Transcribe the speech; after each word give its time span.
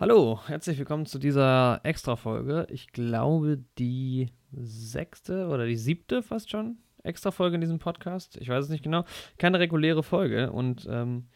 Hallo, 0.00 0.40
herzlich 0.46 0.78
willkommen 0.78 1.04
zu 1.04 1.18
dieser 1.18 1.80
Extra-Folge. 1.82 2.66
Ich 2.70 2.90
glaube, 2.90 3.62
die 3.78 4.30
sechste 4.50 5.48
oder 5.48 5.66
die 5.66 5.76
siebte 5.76 6.22
fast 6.22 6.50
schon 6.50 6.78
Extra-Folge 7.02 7.56
in 7.56 7.60
diesem 7.60 7.80
Podcast. 7.80 8.38
Ich 8.38 8.48
weiß 8.48 8.64
es 8.64 8.70
nicht 8.70 8.82
genau. 8.82 9.04
Keine 9.36 9.58
reguläre 9.58 10.02
Folge 10.02 10.52
und 10.52 10.88
ähm, 10.90 11.26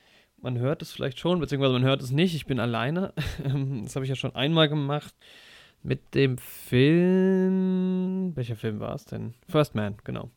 man 0.41 0.57
hört 0.57 0.81
es 0.81 0.93
vielleicht 0.93 1.19
schon, 1.19 1.41
beziehungsweise 1.41 1.75
man 1.75 1.85
hört 1.85 2.01
es 2.01 2.11
nicht. 2.11 2.35
Ich 2.35 2.47
bin 2.47 2.59
alleine. 2.59 3.13
das 3.83 3.97
habe 3.97 4.07
ich 4.07 4.09
ja 4.09 4.17
schon 4.17 4.35
einmal 4.35 4.71
gemacht 4.71 5.15
mit 5.83 6.15
dem 6.15 6.39
Film. 6.39 8.33
Welcher 8.35 8.57
Film 8.57 8.81
war 8.81 8.95
es 8.95 9.05
denn? 9.05 9.35
First 9.47 9.75
Man, 9.75 9.97
genau. 10.05 10.31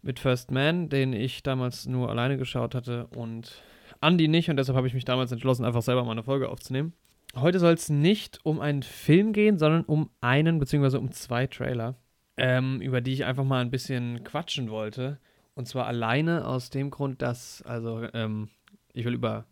Mit 0.00 0.20
First 0.20 0.52
Man, 0.52 0.90
den 0.90 1.12
ich 1.12 1.42
damals 1.42 1.86
nur 1.86 2.08
alleine 2.08 2.38
geschaut 2.38 2.76
hatte 2.76 3.08
und 3.16 3.64
Andy 4.00 4.28
nicht 4.28 4.48
und 4.48 4.58
deshalb 4.58 4.76
habe 4.76 4.86
ich 4.86 4.94
mich 4.94 5.04
damals 5.04 5.32
entschlossen, 5.32 5.64
einfach 5.64 5.82
selber 5.82 6.04
mal 6.04 6.12
eine 6.12 6.22
Folge 6.22 6.50
aufzunehmen. 6.50 6.92
Heute 7.40 7.60
soll 7.60 7.74
es 7.74 7.88
nicht 7.88 8.40
um 8.44 8.60
einen 8.60 8.82
Film 8.82 9.32
gehen, 9.32 9.58
sondern 9.58 9.84
um 9.84 10.10
einen 10.20 10.58
bzw. 10.58 10.96
um 10.96 11.12
zwei 11.12 11.46
Trailer, 11.46 11.96
ähm, 12.36 12.80
über 12.80 13.00
die 13.00 13.12
ich 13.12 13.24
einfach 13.24 13.44
mal 13.44 13.60
ein 13.60 13.70
bisschen 13.70 14.24
quatschen 14.24 14.70
wollte. 14.70 15.18
Und 15.54 15.66
zwar 15.66 15.86
alleine 15.86 16.46
aus 16.46 16.70
dem 16.70 16.90
Grund, 16.90 17.22
dass, 17.22 17.62
also, 17.62 18.06
ähm, 18.12 18.48
ich 18.92 19.04
will 19.04 19.14
über 19.14 19.46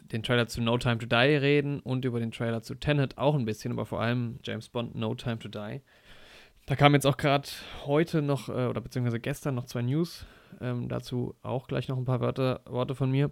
den 0.00 0.22
Trailer 0.22 0.46
zu 0.46 0.60
No 0.60 0.78
Time 0.78 0.98
to 0.98 1.06
Die 1.06 1.36
reden 1.36 1.80
und 1.80 2.04
über 2.04 2.20
den 2.20 2.30
Trailer 2.30 2.62
zu 2.62 2.74
Tenet 2.74 3.18
auch 3.18 3.34
ein 3.34 3.44
bisschen, 3.44 3.72
aber 3.72 3.86
vor 3.86 4.00
allem 4.00 4.38
James 4.44 4.68
Bond 4.68 4.94
No 4.94 5.14
Time 5.14 5.38
to 5.38 5.48
Die. 5.48 5.82
Da 6.66 6.76
kamen 6.76 6.94
jetzt 6.94 7.06
auch 7.06 7.16
gerade 7.16 7.48
heute 7.84 8.22
noch, 8.22 8.48
äh, 8.48 8.66
oder 8.66 8.80
beziehungsweise 8.80 9.20
gestern 9.20 9.54
noch 9.54 9.66
zwei 9.66 9.82
News. 9.82 10.26
Ähm, 10.60 10.88
dazu 10.88 11.34
auch 11.42 11.68
gleich 11.68 11.88
noch 11.88 11.98
ein 11.98 12.04
paar 12.04 12.20
Wörter, 12.20 12.62
Worte 12.66 12.94
von 12.94 13.10
mir. 13.10 13.30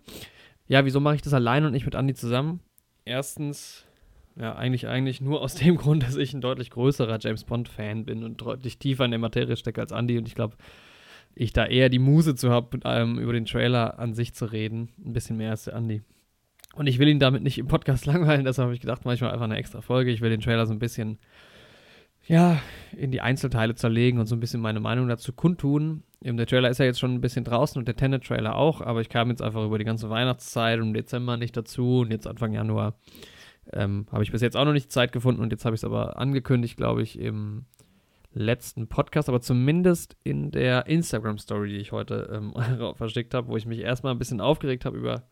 Ja, 0.66 0.84
wieso 0.84 1.00
mache 1.00 1.16
ich 1.16 1.22
das 1.22 1.34
allein 1.34 1.64
und 1.64 1.72
nicht 1.72 1.84
mit 1.84 1.94
Andy 1.94 2.14
zusammen? 2.14 2.60
Erstens, 3.04 3.84
ja, 4.36 4.54
eigentlich, 4.54 4.88
eigentlich 4.88 5.20
nur 5.20 5.42
aus 5.42 5.54
dem 5.54 5.76
Grund, 5.78 6.02
dass 6.02 6.16
ich 6.16 6.34
ein 6.34 6.40
deutlich 6.40 6.70
größerer 6.70 7.18
James 7.20 7.44
Bond-Fan 7.44 8.04
bin 8.04 8.24
und 8.24 8.40
deutlich 8.40 8.78
tiefer 8.78 9.04
in 9.04 9.10
der 9.10 9.20
Materie 9.20 9.56
stecke 9.56 9.80
als 9.80 9.92
Andy 9.92 10.18
und 10.18 10.26
ich 10.26 10.34
glaube, 10.34 10.56
ich 11.34 11.52
da 11.52 11.66
eher 11.66 11.88
die 11.88 11.98
Muse 11.98 12.34
zu 12.34 12.50
habe, 12.50 12.78
ähm, 12.84 13.18
über 13.18 13.32
den 13.32 13.44
Trailer 13.44 13.98
an 13.98 14.14
sich 14.14 14.34
zu 14.34 14.46
reden. 14.46 14.90
Ein 15.04 15.12
bisschen 15.12 15.36
mehr 15.36 15.50
als 15.50 15.64
der 15.64 15.74
Andy. 15.74 16.02
Und 16.74 16.86
ich 16.86 16.98
will 16.98 17.08
ihn 17.08 17.18
damit 17.18 17.42
nicht 17.42 17.58
im 17.58 17.66
Podcast 17.66 18.06
langweilen, 18.06 18.44
deshalb 18.44 18.66
habe 18.66 18.74
ich 18.74 18.80
gedacht, 18.80 19.04
manchmal 19.04 19.32
einfach 19.32 19.44
eine 19.44 19.56
extra 19.56 19.80
Folge. 19.80 20.10
Ich 20.10 20.20
will 20.20 20.30
den 20.30 20.40
Trailer 20.40 20.66
so 20.66 20.72
ein 20.72 20.78
bisschen, 20.78 21.18
ja, 22.26 22.60
in 22.96 23.10
die 23.10 23.20
Einzelteile 23.20 23.74
zerlegen 23.74 24.18
und 24.18 24.26
so 24.26 24.36
ein 24.36 24.40
bisschen 24.40 24.60
meine 24.60 24.80
Meinung 24.80 25.08
dazu 25.08 25.32
kundtun. 25.32 26.02
Der 26.24 26.46
Trailer 26.46 26.70
ist 26.70 26.78
ja 26.78 26.86
jetzt 26.86 26.98
schon 26.98 27.12
ein 27.12 27.20
bisschen 27.20 27.44
draußen 27.44 27.78
und 27.78 27.86
der 27.86 27.96
Tenet-Trailer 27.96 28.56
auch, 28.56 28.80
aber 28.80 29.02
ich 29.02 29.10
kam 29.10 29.28
jetzt 29.28 29.42
einfach 29.42 29.62
über 29.62 29.76
die 29.76 29.84
ganze 29.84 30.08
Weihnachtszeit 30.08 30.80
und 30.80 30.94
Dezember 30.94 31.36
nicht 31.36 31.54
dazu 31.54 32.00
und 32.00 32.10
jetzt 32.10 32.26
Anfang 32.26 32.54
Januar 32.54 32.94
ähm, 33.72 34.06
habe 34.10 34.22
ich 34.22 34.32
bis 34.32 34.40
jetzt 34.40 34.56
auch 34.56 34.64
noch 34.64 34.72
nicht 34.72 34.90
Zeit 34.90 35.12
gefunden 35.12 35.42
und 35.42 35.52
jetzt 35.52 35.66
habe 35.66 35.74
ich 35.74 35.80
es 35.80 35.84
aber 35.84 36.18
angekündigt, 36.18 36.78
glaube 36.78 37.02
ich, 37.02 37.18
im 37.18 37.66
letzten 38.32 38.88
Podcast, 38.88 39.28
aber 39.28 39.42
zumindest 39.42 40.16
in 40.24 40.50
der 40.50 40.86
Instagram-Story, 40.86 41.68
die 41.68 41.76
ich 41.76 41.92
heute 41.92 42.30
ähm, 42.32 42.54
versteckt 42.96 43.34
habe, 43.34 43.48
wo 43.48 43.56
ich 43.58 43.66
mich 43.66 43.80
erstmal 43.80 44.14
ein 44.14 44.18
bisschen 44.18 44.40
aufgeregt 44.40 44.86
habe 44.86 44.96
über 44.96 45.24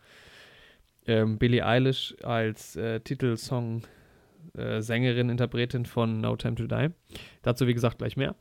ähm, 1.07 1.39
Billie 1.39 1.67
Eilish 1.67 2.15
als 2.23 2.77
äh, 2.77 3.01
Titelsong 3.01 3.83
äh, 4.57 5.21
Interpretin 5.21 5.87
von 5.87 6.21
No 6.21 6.37
Time 6.37 6.55
to 6.55 6.67
Die. 6.67 6.89
Dazu, 7.43 7.67
wie 7.67 7.75
gesagt, 7.75 7.99
gleich 7.99 8.17
mehr. 8.17 8.37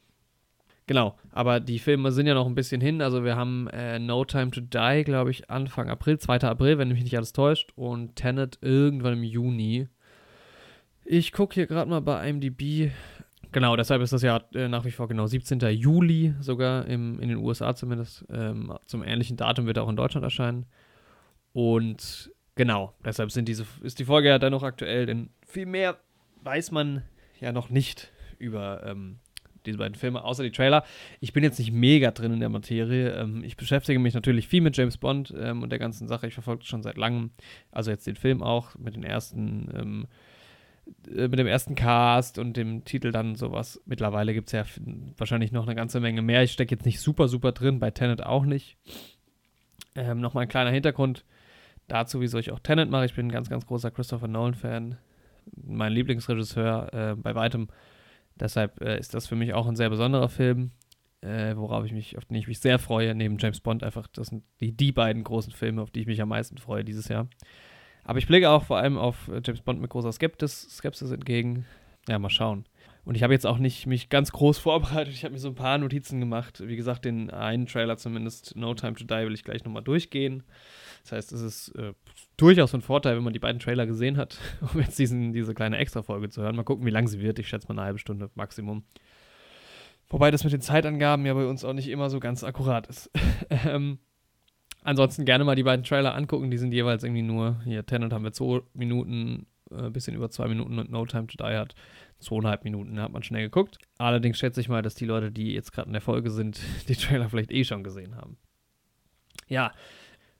Genau, 0.92 1.16
aber 1.31 1.61
die 1.61 1.80
Filme 1.80 2.11
sind 2.11 2.28
ja 2.28 2.34
noch 2.34 2.47
ein 2.47 2.53
bisschen 2.53 2.81
hin. 2.81 3.02
Also 3.02 3.23
wir 3.23 3.38
haben 3.38 3.70
äh, 3.70 3.97
No 3.97 4.25
Time 4.25 4.52
to 4.52 4.59
Die, 4.59 5.03
glaube 5.06 5.31
ich, 5.31 5.50
Anfang 5.50 5.89
April, 5.89 6.20
2. 6.20 6.42
April, 6.42 6.78
wenn 6.78 6.89
mich 6.89 7.02
nicht 7.02 7.16
alles 7.16 7.31
täuscht. 7.31 7.72
Und 7.78 8.17
Tenet 8.17 8.58
irgendwann 8.59 9.14
im 9.14 9.23
Juni. 9.23 9.88
Ich 11.06 11.31
gucke 11.31 11.53
hier 11.53 11.66
gerade 11.66 11.89
mal 11.89 12.02
bei 12.02 12.28
IMDb. 12.28 12.92
Genau, 13.53 13.78
deshalb 13.78 14.02
ist 14.02 14.11
das 14.11 14.22
ja 14.22 14.42
äh, 14.53 14.67
nach 14.67 14.83
wie 14.83 14.92
vor 14.92 15.08
genau 15.08 15.28
17. 15.28 15.61
Juli 15.61 16.33
sogar 16.42 16.86
im, 16.88 17.22
in 17.22 17.30
den 17.30 17.38
USA 17.38 17.73
zumindest. 17.73 18.26
Ähm, 18.30 18.73
zum 18.86 19.02
ähnlichen 19.02 19.37
Datum 19.37 19.67
wird 19.67 19.77
er 19.77 19.83
auch 19.83 19.89
in 19.89 19.95
Deutschland 19.95 20.26
erscheinen. 20.26 20.66
Und 21.54 22.33
genau, 22.55 22.93
deshalb 23.05 23.32
sind 23.32 23.48
diese, 23.48 23.66
ist 23.82 23.99
die 23.99 24.04
Folge 24.04 24.27
ja 24.27 24.39
dann 24.39 24.52
noch 24.52 24.64
aktuell, 24.64 25.05
denn 25.05 25.30
viel 25.48 25.67
mehr 25.67 26.02
weiß 26.43 26.71
man 26.71 27.04
ja 27.39 27.54
noch 27.54 27.70
nicht 27.70 28.11
über 28.39 28.86
ähm, 28.86 29.20
diese 29.66 29.77
beiden 29.77 29.95
Filme, 29.95 30.23
außer 30.23 30.44
die 30.44 30.52
Trailer. 30.52 30.83
Ich 31.20 31.33
bin 31.33 31.44
jetzt 31.44 31.60
nicht 31.60 31.72
mega 31.72 32.11
drin 32.11 32.33
in 32.33 32.39
der 32.39 32.49
Materie. 32.49 33.11
Ähm, 33.11 33.44
ich 33.44 33.58
beschäftige 33.58 33.99
mich 33.99 34.14
natürlich 34.14 34.48
viel 34.48 34.61
mit 34.61 34.76
James 34.77 34.98
Bond 34.98 35.33
ähm, 35.38 35.64
und 35.64 35.72
der 35.72 35.80
ganzen 35.80 36.08
Sache. 36.08 36.27
Ich 36.27 36.33
verfolge 36.33 36.66
schon 36.66 36.83
seit 36.83 36.98
langem, 36.98 37.32
also 37.72 37.92
jetzt 37.92 38.08
den 38.08 38.16
Film 38.16 38.42
auch 38.42 38.77
mit 38.77 38.95
den 38.95 39.04
ersten, 39.04 39.70
ähm, 39.76 40.08
äh, 41.16 41.27
mit 41.27 41.39
dem 41.39 41.48
ersten 41.48 41.76
Cast 41.76 42.38
und 42.38 42.58
dem 42.58 42.86
Titel 42.86 43.11
dann 43.11 43.36
sowas. 43.36 43.82
Mittlerweile 43.86 44.33
gibt 44.33 44.48
es 44.48 44.54
ja 44.54 44.66
wahrscheinlich 45.17 45.52
noch 45.52 45.66
eine 45.66 45.76
ganze 45.76 45.99
Menge 45.99 46.22
mehr. 46.22 46.43
Ich 46.43 46.52
stecke 46.52 46.76
jetzt 46.76 46.86
nicht 46.86 46.99
super, 46.99 47.28
super 47.28 47.52
drin, 47.52 47.80
bei 47.80 47.92
Tenet 47.92 48.23
auch 48.23 48.45
nicht. 48.45 48.78
Ähm, 49.95 50.22
Nochmal 50.22 50.43
ein 50.43 50.49
kleiner 50.49 50.72
Hintergrund 50.72 51.26
dazu, 51.88 52.22
wieso 52.22 52.38
ich 52.38 52.52
auch 52.52 52.60
Tenet 52.60 52.89
mache. 52.89 53.05
Ich 53.05 53.16
bin 53.16 53.28
ein 53.28 53.32
ganz, 53.32 53.49
ganz 53.49 53.66
großer 53.66 53.92
Christopher 53.92 54.28
Nolan-Fan. 54.28 54.98
Mein 55.55 55.92
Lieblingsregisseur 55.93 56.93
äh, 56.93 57.16
bei 57.16 57.36
weitem 57.36 57.67
Deshalb 58.42 58.82
äh, 58.82 59.00
ist 59.00 59.14
das 59.14 59.28
für 59.28 59.36
mich 59.36 59.54
auch 59.54 59.68
ein 59.68 59.76
sehr 59.76 59.90
besonderer 59.90 60.28
Film, 60.28 60.72
äh, 61.22 61.56
worauf 61.56 61.86
ich 61.86 61.94
mich, 61.94 62.18
auf 62.18 62.26
den 62.26 62.36
ich 62.36 62.48
mich 62.48 62.60
sehr 62.60 62.80
freue, 62.80 63.14
neben 63.14 63.38
James 63.38 63.62
Bond 63.62 63.84
einfach. 63.84 64.08
Das 64.08 64.28
sind 64.28 64.44
die, 64.60 64.76
die 64.76 64.92
beiden 64.92 65.24
großen 65.24 65.54
Filme, 65.54 65.82
auf 65.82 65.92
die 65.92 66.02
ich 66.02 66.08
mich 66.08 66.22
am 66.22 66.30
meisten 66.30 66.58
freue 66.58 66.84
dieses 66.84 67.08
Jahr. 67.08 67.28
Aber 68.04 68.18
ich 68.18 68.26
blicke 68.26 68.50
auch 68.50 68.64
vor 68.64 68.78
allem 68.78 68.98
auf 68.98 69.30
James 69.46 69.62
Bond 69.62 69.80
mit 69.80 69.92
großer 69.92 70.12
Skeptis, 70.12 70.76
Skepsis 70.76 71.12
entgegen. 71.12 71.66
Ja, 72.10 72.18
mal 72.18 72.32
schauen. 72.32 72.66
Und 73.03 73.15
ich 73.15 73.23
habe 73.23 73.33
jetzt 73.33 73.47
auch 73.47 73.58
nicht 73.58 73.87
mich 73.87 74.09
ganz 74.09 74.31
groß 74.31 74.58
vorbereitet. 74.59 75.14
Ich 75.14 75.23
habe 75.23 75.33
mir 75.33 75.39
so 75.39 75.49
ein 75.49 75.55
paar 75.55 75.77
Notizen 75.77 76.19
gemacht. 76.19 76.61
Wie 76.65 76.75
gesagt, 76.75 77.05
den 77.05 77.30
einen 77.30 77.65
Trailer 77.65 77.97
zumindest, 77.97 78.55
No 78.55 78.73
Time 78.73 78.93
to 78.93 79.03
Die, 79.03 79.25
will 79.25 79.33
ich 79.33 79.43
gleich 79.43 79.64
nochmal 79.64 79.83
durchgehen. 79.83 80.43
Das 81.03 81.14
heißt, 81.14 81.31
es 81.31 81.42
ist 81.42 81.69
äh, 81.75 81.93
durchaus 82.37 82.75
ein 82.75 82.81
Vorteil, 82.81 83.15
wenn 83.15 83.23
man 83.23 83.33
die 83.33 83.39
beiden 83.39 83.59
Trailer 83.59 83.87
gesehen 83.87 84.17
hat, 84.17 84.37
um 84.73 84.80
jetzt 84.80 84.99
diesen, 84.99 85.33
diese 85.33 85.53
kleine 85.53 85.77
Extra-Folge 85.77 86.30
zu 86.30 86.42
hören. 86.42 86.55
Mal 86.55 86.64
gucken, 86.64 86.86
wie 86.86 86.92
lang 86.92 87.08
sie 87.08 87.21
wird. 87.21 87.39
Ich 87.39 87.47
schätze 87.47 87.67
mal 87.67 87.73
eine 87.73 87.86
halbe 87.86 87.99
Stunde 87.99 88.30
Maximum. 88.36 88.83
Wobei 90.09 90.30
das 90.30 90.43
mit 90.43 90.53
den 90.53 90.61
Zeitangaben 90.61 91.25
ja 91.25 91.33
bei 91.33 91.45
uns 91.45 91.63
auch 91.63 91.73
nicht 91.73 91.87
immer 91.87 92.09
so 92.09 92.19
ganz 92.19 92.43
akkurat 92.43 92.86
ist. 92.87 93.09
ähm, 93.65 93.98
ansonsten 94.83 95.25
gerne 95.25 95.45
mal 95.45 95.55
die 95.55 95.63
beiden 95.63 95.86
Trailer 95.86 96.13
angucken. 96.15 96.52
Die 96.52 96.58
sind 96.58 96.73
jeweils 96.73 97.03
irgendwie 97.03 97.21
nur, 97.21 97.61
hier 97.63 97.86
Tenant 97.86 98.13
haben 98.13 98.25
wir 98.25 98.33
zwei 98.33 98.61
Minuten, 98.73 99.48
ein 99.71 99.86
äh, 99.86 99.89
bisschen 99.89 100.13
über 100.13 100.30
zwei 100.30 100.49
Minuten 100.49 100.77
und 100.77 100.92
No 100.92 101.05
Time 101.05 101.27
to 101.27 101.37
Die 101.37 101.55
hat 101.55 101.75
zweieinhalb 102.21 102.64
Minuten, 102.64 102.99
hat 102.99 103.11
man 103.11 103.23
schnell 103.23 103.43
geguckt. 103.43 103.77
Allerdings 103.98 104.39
schätze 104.39 104.61
ich 104.61 104.70
mal, 104.70 104.82
dass 104.82 104.95
die 104.95 105.05
Leute, 105.05 105.32
die 105.32 105.54
jetzt 105.54 105.73
gerade 105.73 105.87
in 105.87 105.93
der 105.93 106.02
Folge 106.02 106.30
sind, 106.30 106.59
die 106.87 106.95
Trailer 106.95 107.30
vielleicht 107.30 107.52
eh 107.52 107.64
schon 107.64 107.83
gesehen 107.83 108.15
haben. 108.15 108.37
Ja, 109.48 109.73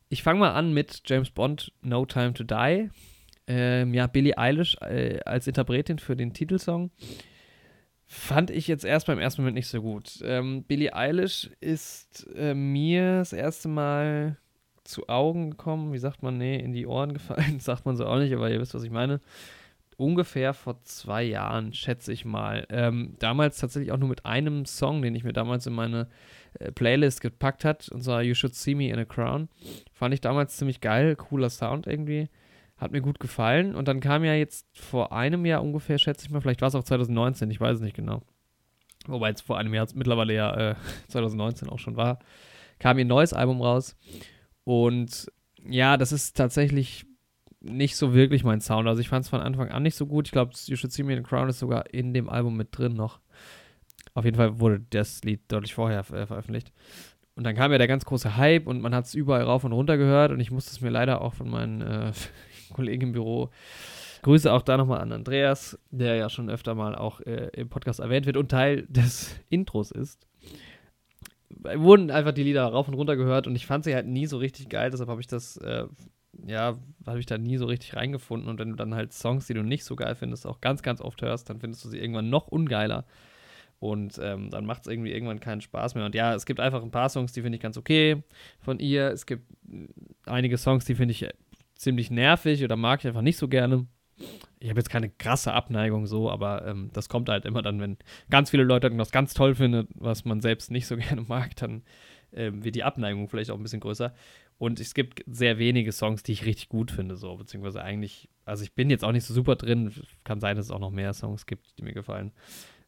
ich 0.10 0.24
fange 0.24 0.40
mal 0.40 0.52
an 0.52 0.74
mit 0.74 1.02
James 1.06 1.30
Bond 1.30 1.72
No 1.82 2.06
Time 2.06 2.34
to 2.34 2.44
Die. 2.44 2.90
Ähm, 3.48 3.94
ja, 3.94 4.08
Billie 4.08 4.38
Eilish 4.38 4.78
äh, 4.82 5.20
als 5.26 5.48
Interpretin 5.48 6.00
für 6.00 6.16
den 6.16 6.34
Titelsong 6.34 6.92
fand 8.14 8.52
ich 8.52 8.68
jetzt 8.68 8.84
erst 8.84 9.08
beim 9.08 9.20
ersten 9.20 9.42
Moment 9.42 9.56
nicht 9.56 9.70
so 9.70 9.82
gut. 9.82 10.20
Ähm, 10.24 10.64
Billie 10.64 10.94
Eilish 10.94 11.50
ist 11.62 12.28
äh, 12.36 12.54
mir 12.54 13.20
das 13.20 13.32
erste 13.32 13.70
Mal 13.70 14.38
zu 14.84 15.08
Augen 15.08 15.52
gekommen, 15.52 15.94
wie 15.94 15.98
sagt 15.98 16.22
man, 16.22 16.38
nee, 16.38 16.58
in 16.58 16.74
die 16.74 16.86
Ohren 16.86 17.14
gefallen, 17.14 17.60
sagt 17.62 17.86
man 17.86 17.96
so 17.96 18.06
auch 18.06 18.18
nicht, 18.18 18.34
aber 18.34 18.52
ihr 18.52 18.60
wisst, 18.60 18.74
was 18.74 18.84
ich 18.84 18.92
meine. 18.92 19.22
Ungefähr 20.02 20.56
vor 20.56 20.82
zwei 20.82 21.22
Jahren, 21.22 21.74
schätze 21.74 22.12
ich 22.12 22.26
mal. 22.26 22.66
Ähm, 22.72 23.14
damals 23.20 23.60
tatsächlich 23.60 23.92
auch 23.92 24.00
nur 24.00 24.10
mit 24.10 24.26
einem 24.26 24.66
Song, 24.66 25.04
den 25.04 25.14
ich 25.14 25.24
mir 25.24 25.32
damals 25.32 25.68
in 25.68 25.74
meine 25.74 26.08
äh, 26.58 26.72
Playlist 26.72 27.22
gepackt 27.22 27.64
hat, 27.64 27.88
und 27.90 28.04
zwar 28.04 28.24
You 28.24 28.34
Should 28.34 28.56
See 28.56 28.74
Me 28.74 28.90
in 28.90 28.98
a 28.98 29.06
Crown. 29.06 29.48
Fand 29.94 30.16
ich 30.16 30.20
damals 30.20 30.58
ziemlich 30.58 30.82
geil, 30.82 31.16
cooler 31.16 31.52
Sound 31.52 31.86
irgendwie. 31.86 32.30
Hat 32.78 32.92
mir 32.92 33.02
gut 33.02 33.20
gefallen. 33.20 33.76
Und 33.76 33.88
dann 33.88 34.00
kam 34.00 34.24
ja 34.24 34.34
jetzt 34.34 34.66
vor 34.74 35.14
einem 35.14 35.46
Jahr 35.46 35.62
ungefähr, 35.62 36.00
schätze 36.00 36.26
ich 36.26 36.32
mal, 36.32 36.42
vielleicht 36.42 36.62
war 36.62 36.70
es 36.70 36.76
auch 36.76 36.84
2019, 36.84 37.52
ich 37.52 37.62
weiß 37.62 37.76
es 37.76 37.84
nicht 37.84 37.96
genau. 37.96 38.24
Wobei 39.06 39.30
es 39.30 39.42
vor 39.42 39.60
einem 39.60 39.76
Jahr 39.76 39.88
mittlerweile 39.94 40.34
ja 40.34 40.72
äh, 40.72 40.76
2019 41.10 41.70
auch 41.70 41.78
schon 41.78 41.96
war, 41.96 42.18
kam 42.80 42.98
ihr 42.98 43.06
neues 43.06 43.34
Album 43.34 43.62
raus. 43.62 43.96
Und 44.64 45.32
ja, 45.64 45.96
das 45.96 46.12
ist 46.12 46.36
tatsächlich 46.36 47.06
nicht 47.62 47.96
so 47.96 48.14
wirklich 48.14 48.44
mein 48.44 48.62
Sound. 48.62 48.88
Also 48.88 49.02
ich 49.02 49.10
fand 49.10 49.24
es 49.24 49.30
von 49.30 49.42
Anfang 49.42 49.70
an 49.70 49.84
nicht 49.84 49.96
so 49.96 50.06
gut. 50.06 50.28
Ich 50.28 50.32
glaube, 50.32 50.52
You 50.66 50.76
Should 50.76 50.92
See 50.92 51.04
Me 51.04 51.14
in 51.14 51.20
a 51.20 51.22
Crown 51.22 51.50
ist 51.50 51.60
sogar 51.60 51.94
in 51.94 52.14
dem 52.14 52.30
Album 52.30 52.58
mit 52.58 52.78
drin 52.78 52.94
noch. 52.94 53.20
Auf 54.14 54.26
jeden 54.26 54.38
Fall 54.38 54.60
wurde 54.60 54.84
das 54.90 55.24
Lied 55.24 55.42
deutlich 55.48 55.74
vorher 55.74 56.00
äh, 56.00 56.26
veröffentlicht. 56.26 56.72
Und 57.36 57.46
dann 57.46 57.56
kam 57.56 57.72
ja 57.72 57.78
der 57.78 57.88
ganz 57.88 58.04
große 58.04 58.36
Hype 58.36 58.68
und 58.68 58.82
man 58.82 58.94
hat 58.94 59.06
es 59.06 59.16
überall 59.16 59.44
rauf 59.44 59.64
und 59.64 59.72
runter 59.72 59.98
gehört 59.98 60.32
und 60.32 60.40
ich 60.40 60.52
musste 60.52 60.72
es 60.72 60.82
mir 60.82 60.90
leider 60.90 61.22
auch 61.22 61.34
von 61.34 61.50
meinen 61.50 61.82
äh, 61.82 62.12
Kollegen 62.74 63.04
im 63.04 63.12
Büro 63.14 63.50
Grüße 64.24 64.52
auch 64.52 64.62
da 64.62 64.78
nochmal 64.78 65.02
an 65.02 65.12
Andreas, 65.12 65.80
der 65.90 66.16
ja 66.16 66.30
schon 66.30 66.50
öfter 66.50 66.76
mal 66.76 66.96
auch 66.96 67.22
äh, 67.22 67.50
im 67.54 67.70
Podcast 67.70 68.00
erwähnt 68.00 68.26
wird 68.26 68.38
und 68.38 68.50
Teil 68.50 68.86
des 68.88 69.40
Intros 69.50 69.92
ist. 69.92 70.28
Wurden 71.50 72.12
einfach 72.12 72.32
die 72.32 72.44
Lieder 72.44 72.66
rauf 72.66 72.88
und 72.88 72.94
runter 72.94 73.16
gehört 73.16 73.48
und 73.48 73.56
ich 73.56 73.66
fand 73.66 73.84
sie 73.84 73.96
halt 73.96 74.08
nie 74.08 74.26
so 74.26 74.38
richtig 74.38 74.70
geil, 74.70 74.90
deshalb 74.90 75.10
habe 75.10 75.22
ich 75.22 75.28
das 75.28 75.58
äh, 75.58 75.86
ja, 76.46 76.78
habe 77.06 77.20
ich 77.20 77.26
da 77.26 77.38
nie 77.38 77.58
so 77.58 77.66
richtig 77.66 77.96
reingefunden. 77.96 78.50
Und 78.50 78.60
wenn 78.60 78.70
du 78.70 78.76
dann 78.76 78.96
halt 78.96 79.14
Songs, 79.14 79.48
die 79.48 79.54
du 79.54 79.64
nicht 79.64 79.84
so 79.84 79.96
geil 79.96 80.16
findest, 80.16 80.46
auch 80.48 80.62
ganz, 80.62 80.82
ganz 80.82 81.02
oft 81.02 81.22
hörst, 81.22 81.50
dann 81.50 81.60
findest 81.60 81.84
du 81.86 81.90
sie 81.90 82.00
irgendwann 82.00 82.30
noch 82.30 82.48
ungeiler. 82.48 83.06
Und 83.80 84.20
ähm, 84.22 84.52
dann 84.52 84.66
macht 84.66 84.84
es 84.84 84.88
irgendwie 84.88 85.12
irgendwann 85.12 85.40
keinen 85.40 85.62
Spaß 85.62 85.96
mehr. 85.96 86.06
Und 86.06 86.14
ja, 86.14 86.36
es 86.36 86.46
gibt 86.46 86.60
einfach 86.60 86.84
ein 86.84 86.92
paar 86.92 87.10
Songs, 87.10 87.34
die 87.34 87.42
finde 87.42 87.56
ich 87.56 87.62
ganz 87.62 87.78
okay 87.78 88.24
von 88.60 88.80
ihr. 88.80 89.08
Es 89.08 89.26
gibt 89.26 89.44
einige 90.26 90.58
Songs, 90.58 90.86
die 90.86 90.96
finde 90.96 91.14
ich 91.14 91.28
ziemlich 91.74 92.12
nervig 92.12 92.64
oder 92.64 92.76
mag 92.76 93.00
ich 93.00 93.08
einfach 93.08 93.24
nicht 93.24 93.38
so 93.38 93.48
gerne. 93.48 93.88
Ich 94.60 94.70
habe 94.70 94.80
jetzt 94.80 94.92
keine 94.92 95.10
krasse 95.10 95.54
Abneigung 95.54 96.06
so, 96.06 96.30
aber 96.30 96.68
ähm, 96.68 96.92
das 96.94 97.10
kommt 97.10 97.28
halt 97.28 97.46
immer 97.46 97.64
dann, 97.64 97.82
wenn 97.82 97.98
ganz 98.30 98.52
viele 98.52 98.64
Leute 98.64 98.86
irgendwas 98.86 99.10
ganz 99.10 99.34
toll 99.34 99.56
finden, 99.56 99.88
was 99.96 100.26
man 100.26 100.42
selbst 100.42 100.70
nicht 100.70 100.86
so 100.86 100.96
gerne 100.98 101.24
mag, 101.24 101.56
dann 101.56 101.82
ähm, 102.34 102.64
wird 102.64 102.76
die 102.76 102.84
Abneigung 102.84 103.30
vielleicht 103.30 103.50
auch 103.50 103.58
ein 103.58 103.64
bisschen 103.64 103.80
größer. 103.80 104.14
Und 104.62 104.80
es 104.80 104.94
gibt 104.94 105.24
sehr 105.26 105.58
wenige 105.58 105.92
Songs, 105.92 106.22
die 106.22 106.34
ich 106.34 106.46
richtig 106.46 106.70
gut 106.70 106.92
finde, 106.92 107.16
so, 107.16 107.36
beziehungsweise 107.36 107.82
eigentlich, 107.82 108.30
also 108.46 108.64
ich 108.64 108.76
bin 108.76 108.92
jetzt 108.92 109.04
auch 109.04 109.12
nicht 109.12 109.26
so 109.26 109.34
super 109.34 109.56
drin. 109.56 109.92
Kann 110.24 110.40
sein, 110.40 110.56
dass 110.56 110.68
es 110.68 110.72
auch 110.72 110.78
noch 110.78 110.92
mehr 110.92 111.16
Songs 111.16 111.48
gibt, 111.48 111.80
die 111.80 111.84
mir 111.84 111.94
gefallen. 111.94 112.32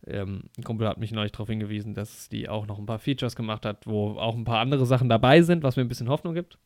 Ähm, 0.05 0.43
ein 0.55 0.63
Kumpel 0.63 0.87
hat 0.87 0.99
mich 0.99 1.11
neulich 1.11 1.31
darauf 1.31 1.49
hingewiesen, 1.49 1.95
dass 1.95 2.29
die 2.29 2.47
auch 2.47 2.67
noch 2.67 2.77
ein 2.77 2.85
paar 2.85 2.99
Features 2.99 3.35
gemacht 3.35 3.65
hat, 3.65 3.87
wo 3.87 4.19
auch 4.19 4.35
ein 4.35 4.43
paar 4.43 4.59
andere 4.59 4.85
Sachen 4.85 5.09
dabei 5.09 5.41
sind, 5.41 5.63
was 5.63 5.75
mir 5.75 5.81
ein 5.81 5.87
bisschen 5.87 6.09
Hoffnung 6.09 6.35
gibt. 6.35 6.59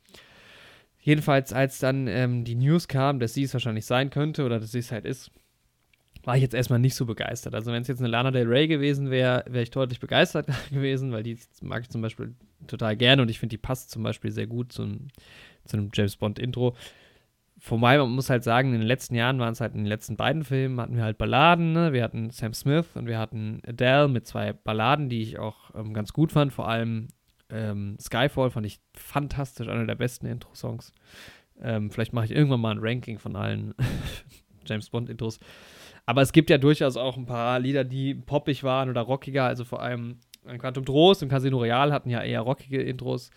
Jedenfalls, 1.00 1.54
als 1.54 1.80
dann 1.80 2.08
ähm, 2.08 2.44
die 2.44 2.56
News 2.56 2.90
kam, 2.90 3.20
dass 3.22 3.34
sie 3.34 3.44
es 3.44 3.54
wahrscheinlich 3.54 3.86
sein 3.86 4.10
könnte 4.10 4.44
oder 4.44 4.60
dass 4.60 4.74
sie 4.74 4.80
es 4.80 4.92
halt 4.92 5.06
ist, 5.06 5.32
war 6.28 6.36
ich 6.36 6.42
jetzt 6.42 6.54
erstmal 6.54 6.80
nicht 6.80 6.96
so 6.96 7.06
begeistert. 7.06 7.56
Also 7.56 7.72
wenn 7.72 7.82
es 7.82 7.88
jetzt 7.88 8.00
eine 8.00 8.10
Lana 8.10 8.32
Del 8.32 8.48
Rey 8.48 8.68
gewesen 8.68 9.10
wäre, 9.10 9.46
wäre 9.48 9.64
ich 9.64 9.72
deutlich 9.72 10.02
begeistert 10.02 10.48
gewesen, 10.72 11.14
weil 11.14 11.24
die 11.24 11.40
mag 11.62 11.84
ich 11.84 11.90
zum 11.90 12.02
Beispiel 12.02 12.36
total 12.68 12.98
gerne 12.98 13.22
und 13.22 13.32
ich 13.32 13.40
finde, 13.40 13.54
die 13.54 13.62
passt 13.62 13.92
zum 13.92 14.04
Beispiel 14.04 14.30
sehr 14.30 14.46
gut 14.46 14.74
zu, 14.74 14.86
zu 15.64 15.78
einem 15.78 15.90
James 15.94 16.18
Bond 16.18 16.38
Intro. 16.38 16.76
Wobei 17.62 17.98
man 17.98 18.12
muss 18.12 18.30
halt 18.30 18.44
sagen, 18.44 18.74
in 18.74 18.82
den 18.82 18.88
letzten 18.88 19.16
Jahren 19.16 19.40
waren 19.40 19.54
es 19.54 19.62
halt 19.62 19.72
in 19.72 19.80
den 19.80 19.88
letzten 19.88 20.18
beiden 20.18 20.44
Filmen, 20.44 20.82
hatten 20.82 20.98
wir 20.98 21.04
halt 21.04 21.18
Balladen, 21.18 21.72
ne? 21.72 21.94
wir 21.94 22.04
hatten 22.04 22.30
Sam 22.30 22.54
Smith 22.54 22.88
und 22.96 23.08
wir 23.08 23.20
hatten 23.20 23.62
Adele 23.66 24.10
mit 24.10 24.28
zwei 24.28 24.52
Balladen, 24.52 25.08
die 25.08 25.22
ich 25.22 25.40
auch 25.40 25.74
ähm, 25.76 25.94
ganz 25.94 26.12
gut 26.12 26.34
fand, 26.34 26.52
vor 26.52 26.68
allem 26.68 27.08
ähm, 27.50 27.96
Skyfall 28.02 28.52
fand 28.52 28.66
ich 28.66 28.82
fantastisch, 28.98 29.70
einer 29.70 29.88
der 29.88 29.96
besten 29.96 30.26
Intro-Songs. 30.26 30.94
Ähm, 31.62 31.90
vielleicht 31.90 32.12
mache 32.12 32.26
ich 32.26 32.32
irgendwann 32.32 32.60
mal 32.60 32.72
ein 32.72 32.82
Ranking 32.82 33.18
von 33.18 33.38
allen 33.38 33.74
James 34.66 34.90
Bond-Intros. 34.90 35.40
Aber 36.08 36.22
es 36.22 36.32
gibt 36.32 36.50
ja 36.50 36.58
durchaus 36.58 36.96
auch 36.96 37.18
ein 37.18 37.26
paar 37.26 37.60
Lieder, 37.60 37.84
die 37.84 38.16
poppig 38.16 38.64
waren 38.64 38.90
oder 38.90 39.02
rockiger. 39.02 39.44
Also 39.44 39.66
vor 39.66 39.82
allem 39.82 40.20
Quantum 40.58 40.86
Trost 40.86 41.22
und 41.22 41.30
Casino 41.30 41.58
Royale 41.58 41.94
hatten 41.94 42.10
ja 42.10 42.24
eher 42.24 42.42
rockige 42.42 42.82
Intros. 42.82 43.30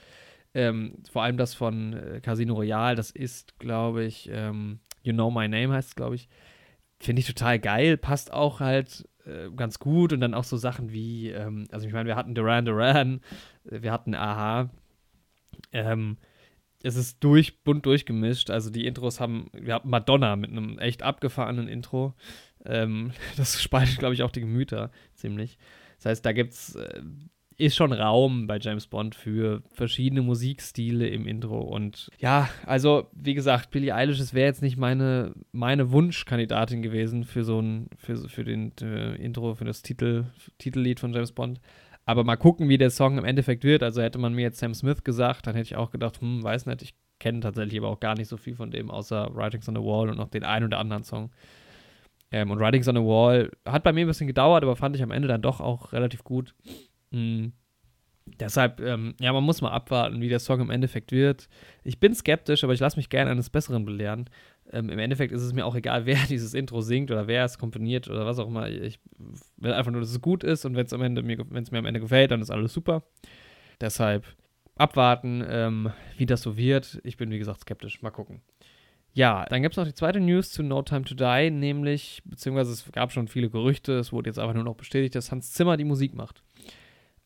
Ähm, 0.54 0.94
vor 1.10 1.24
allem 1.24 1.36
das 1.36 1.52
von 1.54 1.92
äh, 1.92 2.20
Casino 2.20 2.54
Royale, 2.54 2.94
das 2.94 3.10
ist, 3.10 3.58
glaube 3.58 4.04
ich, 4.04 4.30
ähm, 4.32 4.78
You 5.02 5.12
Know 5.12 5.30
My 5.30 5.48
Name 5.48 5.74
heißt 5.74 5.90
es, 5.90 5.94
glaube 5.96 6.14
ich. 6.14 6.28
Finde 7.00 7.20
ich 7.20 7.26
total 7.26 7.58
geil, 7.58 7.96
passt 7.96 8.32
auch 8.32 8.60
halt 8.60 9.08
äh, 9.26 9.50
ganz 9.56 9.78
gut 9.80 10.12
und 10.12 10.20
dann 10.20 10.34
auch 10.34 10.44
so 10.44 10.56
Sachen 10.56 10.92
wie, 10.92 11.30
ähm, 11.30 11.66
also 11.72 11.86
ich 11.86 11.92
meine, 11.92 12.08
wir 12.08 12.16
hatten 12.16 12.34
Duran 12.34 12.64
Duran, 12.64 13.20
äh, 13.68 13.82
wir 13.82 13.90
hatten 13.90 14.14
Aha. 14.14 14.70
Ähm, 15.72 16.18
es 16.82 16.96
ist 16.96 17.22
durch, 17.22 17.62
bunt 17.62 17.84
durchgemischt. 17.84 18.50
Also 18.50 18.70
die 18.70 18.86
Intros 18.86 19.20
haben, 19.20 19.50
wir 19.52 19.74
hatten 19.74 19.90
Madonna 19.90 20.36
mit 20.36 20.50
einem 20.50 20.78
echt 20.78 21.02
abgefahrenen 21.02 21.68
Intro. 21.68 22.14
Ähm, 22.64 23.12
das 23.36 23.62
spaltet, 23.62 23.98
glaube 23.98 24.14
ich, 24.14 24.22
auch 24.22 24.30
die 24.30 24.40
Gemüter 24.40 24.90
ziemlich. 25.14 25.58
Das 25.96 26.06
heißt, 26.06 26.26
da 26.26 26.32
gibt's, 26.32 26.74
äh, 26.76 27.02
ist 27.56 27.76
schon 27.76 27.92
Raum 27.92 28.46
bei 28.46 28.58
James 28.58 28.86
Bond 28.86 29.14
für 29.14 29.62
verschiedene 29.72 30.22
Musikstile 30.22 31.08
im 31.08 31.26
Intro. 31.26 31.60
Und 31.60 32.08
ja, 32.18 32.48
also 32.64 33.08
wie 33.12 33.34
gesagt, 33.34 33.70
Billie 33.70 33.94
Eilish, 33.94 34.18
es 34.18 34.32
wäre 34.32 34.46
jetzt 34.46 34.62
nicht 34.62 34.78
meine, 34.78 35.34
meine 35.52 35.92
Wunschkandidatin 35.92 36.80
gewesen 36.80 37.24
für 37.24 37.44
so 37.44 37.60
ein, 37.60 37.88
für, 37.98 38.16
für 38.28 38.44
den 38.44 38.72
äh, 38.80 39.14
Intro, 39.16 39.54
für 39.54 39.66
das 39.66 39.82
Titel, 39.82 40.24
Titellied 40.58 41.00
von 41.00 41.12
James 41.12 41.32
Bond. 41.32 41.60
Aber 42.06 42.24
mal 42.24 42.36
gucken, 42.36 42.68
wie 42.68 42.78
der 42.78 42.90
Song 42.90 43.18
im 43.18 43.24
Endeffekt 43.24 43.62
wird. 43.62 43.82
Also 43.82 44.00
hätte 44.00 44.18
man 44.18 44.34
mir 44.34 44.42
jetzt 44.42 44.58
Sam 44.58 44.74
Smith 44.74 45.04
gesagt, 45.04 45.46
dann 45.46 45.54
hätte 45.54 45.66
ich 45.66 45.76
auch 45.76 45.90
gedacht, 45.90 46.20
hm, 46.22 46.42
weiß 46.42 46.64
nicht, 46.64 46.82
ich 46.82 46.94
kenne 47.18 47.40
tatsächlich 47.40 47.78
aber 47.78 47.88
auch 47.88 48.00
gar 48.00 48.16
nicht 48.16 48.28
so 48.28 48.38
viel 48.38 48.56
von 48.56 48.70
dem, 48.70 48.90
außer 48.90 49.34
Writings 49.34 49.68
on 49.68 49.76
the 49.76 49.82
Wall 49.82 50.08
und 50.08 50.16
noch 50.16 50.30
den 50.30 50.44
einen 50.44 50.64
oder 50.64 50.78
anderen 50.78 51.04
Song. 51.04 51.30
Ähm, 52.32 52.50
und 52.50 52.60
Writings 52.60 52.88
on 52.88 52.96
the 52.96 53.02
Wall 53.02 53.50
hat 53.66 53.82
bei 53.82 53.92
mir 53.92 54.04
ein 54.04 54.08
bisschen 54.08 54.26
gedauert, 54.26 54.62
aber 54.62 54.76
fand 54.76 54.96
ich 54.96 55.02
am 55.02 55.10
Ende 55.10 55.28
dann 55.28 55.42
doch 55.42 55.60
auch 55.60 55.92
relativ 55.92 56.24
gut. 56.24 56.54
Mhm. 57.10 57.52
Deshalb, 58.38 58.80
ähm, 58.80 59.14
ja, 59.20 59.32
man 59.32 59.42
muss 59.42 59.60
mal 59.60 59.72
abwarten, 59.72 60.20
wie 60.20 60.28
der 60.28 60.38
Song 60.38 60.60
im 60.60 60.70
Endeffekt 60.70 61.10
wird. 61.10 61.48
Ich 61.82 61.98
bin 61.98 62.14
skeptisch, 62.14 62.62
aber 62.62 62.72
ich 62.72 62.80
lasse 62.80 62.96
mich 62.96 63.08
gerne 63.08 63.30
eines 63.30 63.50
Besseren 63.50 63.84
belehren. 63.84 64.30
Ähm, 64.72 64.88
Im 64.88 64.98
Endeffekt 65.00 65.32
ist 65.32 65.42
es 65.42 65.52
mir 65.52 65.66
auch 65.66 65.74
egal, 65.74 66.06
wer 66.06 66.18
dieses 66.28 66.54
Intro 66.54 66.80
singt 66.80 67.10
oder 67.10 67.26
wer 67.26 67.44
es 67.44 67.58
komponiert 67.58 68.08
oder 68.08 68.26
was 68.26 68.38
auch 68.38 68.46
immer. 68.46 68.68
Ich 68.68 69.00
will 69.56 69.72
einfach 69.72 69.90
nur, 69.90 70.00
dass 70.00 70.10
es 70.10 70.20
gut 70.20 70.44
ist 70.44 70.64
und 70.64 70.76
wenn 70.76 70.86
es 70.86 70.92
mir, 70.92 71.44
mir 71.44 71.78
am 71.78 71.86
Ende 71.86 72.00
gefällt, 72.00 72.30
dann 72.30 72.42
ist 72.42 72.50
alles 72.50 72.72
super. 72.72 73.02
Deshalb 73.80 74.24
abwarten, 74.76 75.44
ähm, 75.48 75.90
wie 76.16 76.26
das 76.26 76.42
so 76.42 76.56
wird. 76.56 77.00
Ich 77.02 77.16
bin, 77.16 77.30
wie 77.30 77.38
gesagt, 77.38 77.60
skeptisch. 77.60 78.00
Mal 78.02 78.10
gucken. 78.10 78.40
Ja, 79.12 79.44
dann 79.46 79.62
gibt 79.62 79.72
es 79.72 79.76
noch 79.76 79.86
die 79.86 79.94
zweite 79.94 80.20
News 80.20 80.52
zu 80.52 80.62
No 80.62 80.82
Time 80.82 81.02
to 81.02 81.14
Die, 81.14 81.50
nämlich, 81.50 82.22
beziehungsweise 82.24 82.72
es 82.72 82.90
gab 82.92 83.10
schon 83.12 83.26
viele 83.26 83.50
Gerüchte, 83.50 83.94
es 83.94 84.12
wurde 84.12 84.30
jetzt 84.30 84.38
einfach 84.38 84.54
nur 84.54 84.64
noch 84.64 84.76
bestätigt, 84.76 85.14
dass 85.14 85.32
Hans 85.32 85.52
Zimmer 85.52 85.76
die 85.76 85.84
Musik 85.84 86.14
macht. 86.14 86.42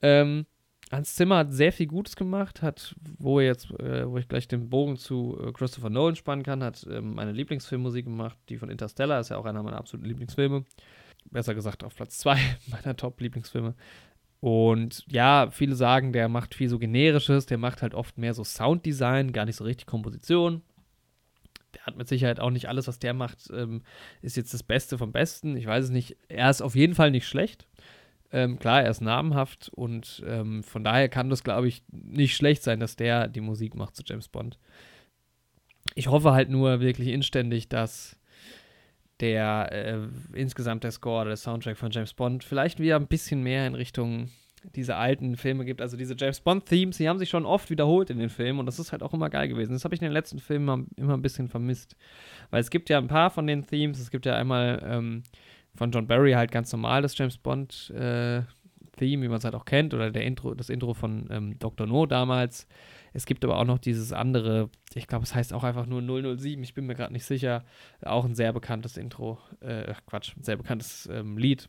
Ähm, 0.01 0.47
Hans 0.91 1.15
Zimmer 1.15 1.39
hat 1.39 1.53
sehr 1.53 1.73
viel 1.73 1.87
Gutes 1.87 2.17
gemacht, 2.17 2.63
hat, 2.63 2.95
wo 3.19 3.41
jetzt, 3.41 3.71
äh, 3.81 4.09
wo 4.09 4.17
ich 4.17 4.29
gleich 4.29 4.49
den 4.49 4.71
Bogen 4.71 4.97
zu 4.97 5.39
äh, 5.43 5.53
Christopher 5.53 5.91
Nolan 5.91 6.17
spannen 6.17 6.43
kann, 6.43 6.63
hat 6.63 6.87
ähm, 6.91 7.15
meine 7.15 7.33
Lieblingsfilmmusik 7.33 8.07
gemacht, 8.07 8.39
die 8.49 8.57
von 8.57 8.71
Interstellar, 8.71 9.21
ist 9.21 9.29
ja 9.29 9.37
auch 9.37 9.45
einer 9.45 9.63
meiner 9.63 9.79
absoluten 9.79 10.09
Lieblingsfilme. 10.09 10.65
Besser 11.31 11.55
gesagt 11.55 11.85
auf 11.85 11.95
Platz 11.95 12.19
zwei 12.19 12.39
meiner 12.69 12.97
Top-Lieblingsfilme. 12.97 13.75
Und 14.41 15.05
ja, 15.11 15.49
viele 15.51 15.75
sagen, 15.75 16.13
der 16.13 16.29
macht 16.29 16.55
viel 16.55 16.69
so 16.69 16.79
generisches, 16.79 17.47
der 17.47 17.59
macht 17.59 17.83
halt 17.83 17.95
oft 17.95 18.19
mehr 18.19 18.35
so 18.35 18.45
Sounddesign, 18.45 19.33
gar 19.33 19.47
nicht 19.47 19.57
so 19.57 19.65
richtig 19.65 19.87
Komposition 19.87 20.63
der 21.75 21.87
hat 21.87 21.97
mit 21.97 22.09
Sicherheit 22.09 22.41
auch 22.41 22.51
nicht 22.51 22.69
alles, 22.69 22.89
was 22.89 22.99
der 22.99 23.15
macht, 23.15 23.51
ähm, 23.53 23.83
ist 24.23 24.37
jetzt 24.37 24.55
das 24.55 24.63
Beste 24.63 24.99
vom 24.99 25.13
Besten. 25.13 25.57
Ich 25.57 25.67
weiß 25.67 25.85
es 25.85 25.91
nicht. 25.91 26.17
Er 26.29 26.51
ist 26.51 26.63
auf 26.63 26.75
jeden 26.75 26.95
Fall 26.95 27.11
nicht 27.11 27.27
schlecht. 27.27 27.67
Ähm, 28.33 28.59
klar, 28.59 28.83
er 28.83 28.91
ist 28.91 29.01
namhaft 29.01 29.71
und 29.75 30.23
ähm, 30.27 30.65
von 30.65 30.83
daher 30.83 31.09
kann 31.09 31.31
das, 31.31 31.45
glaube 31.45 31.69
ich, 31.69 31.85
nicht 31.93 32.35
schlecht 32.35 32.63
sein, 32.65 32.81
dass 32.81 32.97
der 32.97 33.29
die 33.29 33.41
Musik 33.41 33.77
macht 33.77 33.95
zu 33.95 34.03
James 34.05 34.29
Bond. 34.29 34.59
Ich 35.95 36.09
hoffe 36.09 36.33
halt 36.33 36.51
nur 36.51 36.81
wirklich 36.81 37.09
inständig, 37.09 37.69
dass 37.69 38.17
der 39.21 39.69
äh, 39.71 39.99
insgesamt 40.33 40.83
der 40.83 40.91
Score 40.91 41.21
oder 41.21 41.31
der 41.31 41.37
Soundtrack 41.37 41.79
von 41.79 41.93
James 41.93 42.15
Bond 42.15 42.43
vielleicht 42.43 42.81
wieder 42.81 42.97
ein 42.97 43.07
bisschen 43.07 43.43
mehr 43.43 43.67
in 43.67 43.75
Richtung 43.75 44.31
diese 44.75 44.97
alten 44.97 45.37
Filme 45.37 45.65
gibt, 45.65 45.81
also 45.81 45.97
diese 45.97 46.15
James 46.17 46.41
Bond-Themes, 46.41 46.97
die 46.97 47.09
haben 47.09 47.19
sich 47.19 47.29
schon 47.29 47.47
oft 47.47 47.71
wiederholt 47.71 48.11
in 48.11 48.19
den 48.19 48.31
Filmen 48.31 48.59
und 48.59 48.67
das 48.67 48.79
ist 48.79 48.93
halt 48.93 49.03
auch 49.03 49.13
immer 49.13 49.31
geil 49.31 49.49
gewesen. 49.49 49.73
Das 49.73 49.85
habe 49.85 49.95
ich 49.95 50.01
in 50.01 50.07
den 50.07 50.13
letzten 50.13 50.39
Filmen 50.39 50.89
immer, 50.97 51.15
ein 51.15 51.23
bisschen 51.23 51.49
vermisst. 51.49 51.97
Weil 52.51 52.61
es 52.61 52.71
gibt 52.71 52.89
ja 52.91 52.99
ein 52.99 53.09
paar 53.09 53.31
von 53.31 53.47
den 53.47 53.67
Themes, 53.67 53.99
es 53.99 54.11
gibt 54.11 54.27
ja 54.27 54.37
einmal 54.37 54.83
ähm, 54.85 55.23
von 55.75 55.91
John 55.91 56.07
Barry 56.07 56.33
halt 56.33 56.51
ganz 56.51 56.73
normal 56.73 57.03
das 57.03 57.17
James 57.17 57.37
Bond-Theme, 57.39 58.47
äh, 58.97 59.23
wie 59.23 59.29
man 59.29 59.39
es 59.39 59.45
halt 59.45 59.55
auch 59.55 59.65
kennt, 59.65 59.93
oder 59.95 60.11
der 60.11 60.25
Intro, 60.25 60.55
das 60.55 60.69
Intro 60.71 60.95
von 60.95 61.29
ähm, 61.31 61.59
Dr. 61.59 61.87
No 61.87 62.07
damals. 62.07 62.67
Es 63.13 63.27
gibt 63.27 63.45
aber 63.45 63.59
auch 63.59 63.65
noch 63.65 63.79
dieses 63.79 64.13
andere, 64.13 64.71
ich 64.95 65.07
glaube, 65.07 65.25
es 65.25 65.35
heißt 65.35 65.53
auch 65.53 65.63
einfach 65.63 65.87
nur 65.87 66.03
007, 66.03 66.63
ich 66.65 66.75
bin 66.75 66.87
mir 66.87 66.95
gerade 66.95 67.13
nicht 67.13 67.25
sicher, 67.25 67.65
auch 68.03 68.25
ein 68.25 68.35
sehr 68.35 68.53
bekanntes 68.53 68.97
Intro, 68.97 69.39
äh, 69.61 69.95
Quatsch, 70.07 70.37
ein 70.37 70.43
sehr 70.43 70.57
bekanntes 70.57 71.09
ähm, 71.13 71.39
Lied 71.39 71.69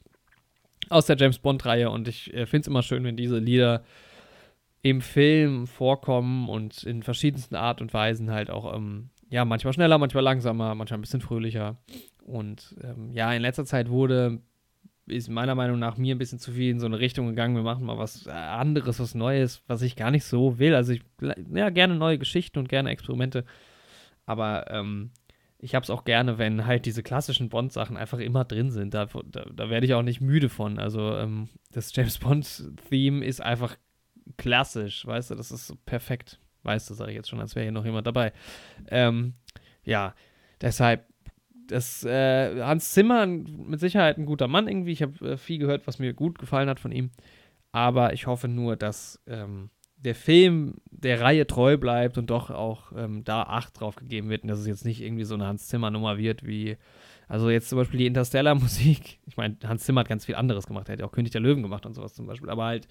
aus 0.89 1.05
der 1.05 1.17
James 1.17 1.39
Bond-Reihe 1.39 1.89
und 1.89 2.07
ich 2.07 2.33
äh, 2.33 2.45
finde 2.45 2.61
es 2.61 2.67
immer 2.67 2.83
schön, 2.83 3.03
wenn 3.03 3.17
diese 3.17 3.37
Lieder 3.37 3.83
im 4.81 5.01
Film 5.01 5.65
vorkommen 5.65 6.47
und 6.47 6.83
in 6.83 7.01
verschiedensten 7.01 7.55
Art 7.55 7.81
und 7.81 7.93
Weisen 7.93 8.31
halt 8.31 8.51
auch, 8.51 8.75
ähm, 8.75 9.09
ja, 9.29 9.43
manchmal 9.43 9.73
schneller, 9.73 9.97
manchmal 9.97 10.23
langsamer, 10.23 10.75
manchmal 10.75 10.99
ein 10.99 11.01
bisschen 11.01 11.21
fröhlicher. 11.21 11.77
Und 12.23 12.75
ähm, 12.83 13.11
ja, 13.11 13.33
in 13.33 13.41
letzter 13.41 13.65
Zeit 13.65 13.89
wurde, 13.89 14.41
ist 15.07 15.29
meiner 15.29 15.55
Meinung 15.55 15.79
nach 15.79 15.97
mir 15.97 16.15
ein 16.15 16.19
bisschen 16.19 16.39
zu 16.39 16.51
viel 16.51 16.71
in 16.71 16.79
so 16.79 16.85
eine 16.85 16.99
Richtung 16.99 17.27
gegangen, 17.27 17.55
wir 17.55 17.63
machen 17.63 17.85
mal 17.85 17.97
was 17.97 18.27
äh, 18.27 18.31
anderes, 18.31 18.99
was 18.99 19.15
Neues, 19.15 19.63
was 19.67 19.81
ich 19.81 19.95
gar 19.95 20.11
nicht 20.11 20.23
so 20.23 20.59
will. 20.59 20.75
Also 20.75 20.93
ich, 20.93 21.01
ja, 21.53 21.69
gerne 21.69 21.95
neue 21.95 22.17
Geschichten 22.19 22.59
und 22.59 22.69
gerne 22.69 22.89
Experimente. 22.91 23.45
Aber 24.25 24.69
ähm, 24.69 25.11
ich 25.59 25.73
habe 25.73 25.83
es 25.83 25.89
auch 25.89 26.03
gerne, 26.03 26.37
wenn 26.37 26.65
halt 26.65 26.85
diese 26.85 27.03
klassischen 27.03 27.49
Bond-Sachen 27.49 27.97
einfach 27.97 28.19
immer 28.19 28.45
drin 28.45 28.71
sind. 28.71 28.93
Da, 28.93 29.05
da, 29.05 29.45
da 29.53 29.69
werde 29.69 29.85
ich 29.85 29.93
auch 29.93 30.01
nicht 30.01 30.21
müde 30.21 30.49
von. 30.49 30.79
Also 30.79 31.15
ähm, 31.15 31.49
das 31.71 31.95
James 31.95 32.17
Bond-Theme 32.19 33.25
ist 33.25 33.41
einfach 33.41 33.77
klassisch, 34.37 35.05
weißt 35.05 35.31
du, 35.31 35.35
das 35.35 35.51
ist 35.51 35.73
perfekt. 35.85 36.39
Weißt 36.63 36.89
du, 36.89 36.95
sage 36.95 37.11
ich 37.11 37.15
jetzt 37.15 37.29
schon, 37.29 37.39
als 37.39 37.55
wäre 37.55 37.63
hier 37.63 37.71
noch 37.71 37.85
jemand 37.85 38.07
dabei. 38.07 38.33
Ähm, 38.87 39.35
ja, 39.83 40.15
deshalb, 40.61 41.05
das 41.67 42.03
äh, 42.03 42.61
Hans 42.61 42.91
Zimmer 42.91 43.27
mit 43.27 43.79
Sicherheit 43.79 44.17
ein 44.17 44.25
guter 44.25 44.47
Mann 44.47 44.67
irgendwie. 44.67 44.91
Ich 44.91 45.03
habe 45.03 45.33
äh, 45.33 45.37
viel 45.37 45.59
gehört, 45.59 45.85
was 45.85 45.99
mir 45.99 46.13
gut 46.13 46.39
gefallen 46.39 46.69
hat 46.69 46.79
von 46.79 46.91
ihm. 46.91 47.11
Aber 47.71 48.13
ich 48.13 48.25
hoffe 48.25 48.47
nur, 48.47 48.75
dass 48.75 49.21
ähm, 49.27 49.69
der 50.05 50.15
Film 50.15 50.75
der 50.91 51.21
Reihe 51.21 51.45
treu 51.47 51.77
bleibt 51.77 52.17
und 52.17 52.29
doch 52.29 52.49
auch 52.49 52.91
ähm, 52.95 53.23
da 53.23 53.43
Acht 53.43 53.79
drauf 53.79 53.95
gegeben 53.95 54.29
wird 54.29 54.43
und 54.43 54.49
dass 54.49 54.59
es 54.59 54.67
jetzt 54.67 54.85
nicht 54.85 55.01
irgendwie 55.01 55.25
so 55.25 55.35
eine 55.35 55.47
Hans 55.47 55.67
Zimmer 55.67 55.91
Nummer 55.91 56.17
wird 56.17 56.45
wie 56.45 56.77
also 57.27 57.49
jetzt 57.49 57.69
zum 57.69 57.77
Beispiel 57.77 57.99
die 57.99 58.05
Interstellar-Musik. 58.05 59.19
Ich 59.27 59.37
meine, 59.37 59.57
Hans 59.65 59.83
Zimmer 59.83 60.01
hat 60.01 60.07
ganz 60.07 60.25
viel 60.25 60.35
anderes 60.35 60.67
gemacht. 60.67 60.87
Er 60.87 60.99
ja 60.99 61.05
auch 61.05 61.11
König 61.11 61.31
der 61.31 61.41
Löwen 61.41 61.63
gemacht 61.63 61.85
und 61.85 61.93
sowas 61.93 62.13
zum 62.13 62.25
Beispiel. 62.25 62.49
Aber 62.49 62.65
halt, 62.65 62.87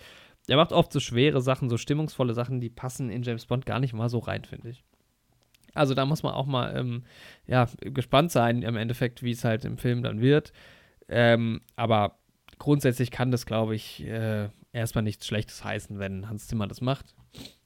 er 0.47 0.57
macht 0.57 0.73
oft 0.73 0.93
so 0.93 1.01
schwere 1.01 1.41
Sachen, 1.41 1.71
so 1.71 1.79
stimmungsvolle 1.79 2.35
Sachen, 2.35 2.61
die 2.61 2.69
passen 2.69 3.11
in 3.11 3.23
James 3.23 3.47
Bond 3.47 3.65
gar 3.65 3.81
nicht 3.81 3.95
mal 3.95 4.09
so 4.09 4.19
rein, 4.19 4.45
finde 4.45 4.71
ich. 4.71 4.85
Also 5.73 5.95
da 5.95 6.05
muss 6.05 6.23
man 6.23 6.35
auch 6.35 6.47
mal 6.47 6.77
ähm, 6.77 7.05
ja, 7.47 7.67
gespannt 7.81 8.31
sein 8.31 8.63
im 8.63 8.77
Endeffekt, 8.77 9.23
wie 9.23 9.31
es 9.31 9.45
halt 9.45 9.65
im 9.65 9.79
Film 9.79 10.03
dann 10.03 10.21
wird. 10.21 10.53
Ähm, 11.09 11.63
aber 11.77 12.19
grundsätzlich 12.59 13.11
kann 13.11 13.31
das, 13.31 13.47
glaube 13.47 13.75
ich, 13.75 14.05
äh, 14.05 14.49
erstmal 14.75 15.05
nichts 15.05 15.27
Schlechtes 15.27 15.65
heißen, 15.65 15.99
wenn 15.99 16.29
Hans 16.29 16.49
Zimmer 16.49 16.67
das 16.67 16.81
macht. 16.81 17.15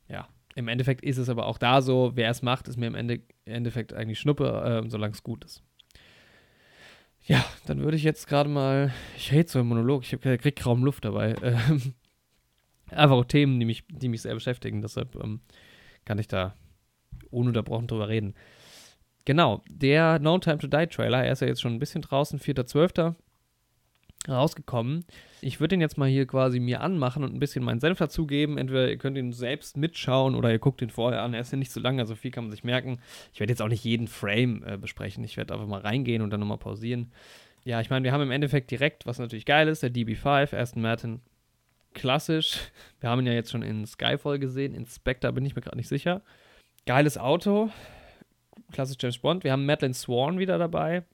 Ja, 0.09 0.29
im 0.55 0.69
Endeffekt 0.69 1.03
ist 1.03 1.19
es 1.19 1.29
aber 1.29 1.47
auch 1.47 1.59
da 1.59 1.83
so, 1.83 2.13
wer 2.15 2.31
es 2.31 2.43
macht, 2.43 2.69
ist 2.69 2.77
mir 2.77 2.87
im 2.87 2.95
Ende, 2.95 3.21
Endeffekt 3.45 3.93
eigentlich 3.93 4.21
Schnuppe, 4.21 4.83
äh, 4.85 4.89
solange 4.89 5.15
es 5.15 5.23
gut 5.23 5.45
ist. 5.45 5.63
Ja, 7.25 7.45
dann 7.67 7.81
würde 7.81 7.97
ich 7.97 8.05
jetzt 8.05 8.27
gerade 8.27 8.49
mal, 8.49 8.93
ich 9.17 9.33
rede 9.33 9.49
so 9.49 9.61
im 9.61 9.69
Monolog, 9.69 10.03
ich 10.03 10.19
kriege 10.21 10.53
kaum 10.53 10.85
Luft 10.85 11.05
dabei. 11.05 11.35
Ähm, 11.43 11.95
einfach 12.91 13.17
auch 13.17 13.25
Themen, 13.27 13.61
die 13.61 13.67
mich, 13.67 13.85
die 13.89 14.09
mich 14.09 14.23
sehr 14.23 14.33
beschäftigen, 14.33 14.81
deshalb 14.81 15.15
ähm, 15.23 15.41
kann 16.07 16.19
ich 16.19 16.27
da 16.27 16.55
ununterbrochen 17.31 17.87
drüber 17.87 18.09
reden. 18.09 18.35
Genau, 19.27 19.63
der 19.69 20.19
No 20.21 20.39
Time 20.39 20.57
to 20.57 20.69
Die 20.69 20.87
Trailer, 20.87 21.23
er 21.23 21.33
ist 21.33 21.41
ja 21.41 21.49
jetzt 21.49 21.61
schon 21.61 21.75
ein 21.75 21.79
bisschen 21.79 22.01
draußen, 22.01 22.41
4.12 22.41 23.15
rausgekommen. 24.27 25.05
Ich 25.41 25.61
würde 25.61 25.71
den 25.71 25.81
jetzt 25.81 25.99
mal 25.99 26.09
hier 26.09 26.27
quasi 26.27 26.59
mir 26.59 26.81
anmachen 26.81 27.23
und 27.23 27.35
ein 27.35 27.39
bisschen 27.39 27.65
meinen 27.65 27.81
Senf 27.81 27.99
dazugeben. 27.99 28.59
Entweder 28.59 28.89
ihr 28.89 28.99
könnt 28.99 29.17
ihn 29.17 29.33
selbst 29.33 29.77
mitschauen 29.77 30.35
oder 30.35 30.51
ihr 30.51 30.59
guckt 30.59 30.83
ihn 30.83 30.91
vorher 30.91 31.23
an. 31.23 31.35
Er 31.35 31.41
ist 31.41 31.53
ja 31.53 31.59
nicht 31.59 31.71
so 31.71 31.81
lang, 31.81 32.01
also 32.01 32.15
viel 32.15 32.31
kann 32.31 32.45
man 32.45 32.51
sich 32.51 32.65
merken. 32.65 32.99
Ich 33.33 33.41
werde 33.41 33.53
jetzt 33.53 33.63
auch 33.63 33.69
nicht 33.69 33.85
jeden 33.85 34.09
Frame 34.09 34.65
äh, 34.67 34.77
besprechen. 34.77 35.23
Ich 35.25 35.37
werde 35.37 35.55
einfach 35.55 35.67
mal 35.67 35.81
reingehen 35.81 36.23
und 36.23 36.31
dann 36.31 36.41
nochmal 36.41 36.59
pausieren. 36.59 37.13
Ja, 37.65 37.81
ich 37.81 37.91
meine, 37.91 38.05
wir 38.05 38.13
haben 38.13 38.23
im 38.23 38.31
Endeffekt 38.31 38.71
direkt, 38.71 39.07
was 39.07 39.19
natürlich 39.19 39.45
geil 39.45 39.69
ist, 39.69 39.83
der 39.83 39.93
DB5, 39.93 40.57
Aston 40.57 40.83
Martin. 40.83 41.21
Klassisch. 41.95 42.59
Wir 43.01 43.11
haben 43.11 43.21
ihn 43.21 43.27
ja 43.27 43.33
jetzt 43.33 43.51
schon 43.51 43.63
in 43.63 43.87
Skyfall 43.87 44.39
gesehen. 44.39 44.75
In 44.75 44.87
Spectre 44.87 45.33
bin 45.33 45.45
ich 45.45 45.57
mir 45.57 45.63
gerade 45.63 45.77
nicht 45.77 45.89
sicher. 45.89 46.23
Geiles 46.87 47.19
Auto. 47.19 47.71
Klassisch 48.73 48.97
James 49.01 49.19
Bond. 49.19 49.45
Wir 49.45 49.53
haben 49.53 49.67
Madeline 49.67 49.95
Swan 49.95 50.39
wieder 50.39 50.59
dabei. 50.59 51.05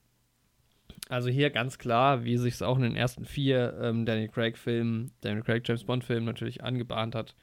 Also 1.09 1.29
hier 1.29 1.51
ganz 1.51 1.79
klar, 1.79 2.25
wie 2.25 2.39
sich 2.39 2.55
es 2.55 2.63
auch 2.63 2.77
in 2.77 2.83
den 2.83 2.97
ersten 2.97 3.25
vier 3.25 3.79
ähm, 3.81 4.07
Daniel 4.07 4.29
Craig-Filmen, 4.29 5.11
Daniel 5.21 5.43
Craig 5.43 5.63
James 5.67 5.85
Bond-Filmen 5.85 6.25
natürlich 6.25 6.65
angebahnt 6.65 7.15
hat, 7.15 7.35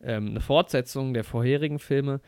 ähm, 0.00 0.28
eine 0.28 0.40
Fortsetzung 0.40 1.12
der 1.12 1.24
vorherigen 1.24 1.78
Filme 1.78 2.20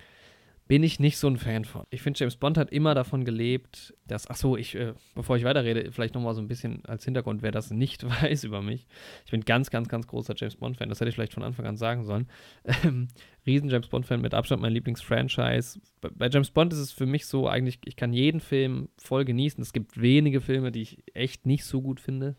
bin 0.68 0.82
ich 0.82 1.00
nicht 1.00 1.18
so 1.18 1.26
ein 1.26 1.36
Fan 1.36 1.64
von. 1.64 1.84
Ich 1.90 2.02
finde, 2.02 2.20
James 2.20 2.36
Bond 2.36 2.56
hat 2.56 2.70
immer 2.70 2.94
davon 2.94 3.24
gelebt, 3.24 3.94
dass, 4.06 4.30
ach 4.30 4.36
so, 4.36 4.56
ich, 4.56 4.74
äh, 4.74 4.94
bevor 5.14 5.36
ich 5.36 5.44
weiterrede, 5.44 5.90
vielleicht 5.90 6.14
nochmal 6.14 6.34
so 6.34 6.40
ein 6.40 6.48
bisschen 6.48 6.84
als 6.86 7.04
Hintergrund, 7.04 7.42
wer 7.42 7.50
das 7.50 7.70
nicht 7.70 8.04
weiß 8.22 8.44
über 8.44 8.62
mich. 8.62 8.86
Ich 9.24 9.32
bin 9.32 9.42
ganz, 9.42 9.70
ganz, 9.70 9.88
ganz 9.88 10.06
großer 10.06 10.34
James 10.36 10.56
Bond-Fan, 10.56 10.88
das 10.88 11.00
hätte 11.00 11.08
ich 11.08 11.16
vielleicht 11.16 11.34
von 11.34 11.42
Anfang 11.42 11.66
an 11.66 11.76
sagen 11.76 12.04
sollen. 12.04 12.28
Ähm, 12.84 13.08
riesen 13.46 13.68
James 13.68 13.88
Bond-Fan, 13.88 14.20
mit 14.20 14.34
Abstand 14.34 14.62
mein 14.62 14.72
Lieblingsfranchise. 14.72 15.80
Bei, 16.00 16.08
bei 16.10 16.28
James 16.28 16.50
Bond 16.50 16.72
ist 16.72 16.78
es 16.78 16.90
für 16.90 17.06
mich 17.06 17.26
so, 17.26 17.48
eigentlich, 17.48 17.78
ich 17.84 17.96
kann 17.96 18.12
jeden 18.12 18.40
Film 18.40 18.88
voll 18.98 19.24
genießen. 19.24 19.60
Es 19.62 19.72
gibt 19.72 20.00
wenige 20.00 20.40
Filme, 20.40 20.72
die 20.72 20.82
ich 20.82 21.04
echt 21.12 21.44
nicht 21.44 21.64
so 21.64 21.82
gut 21.82 22.00
finde. 22.00 22.36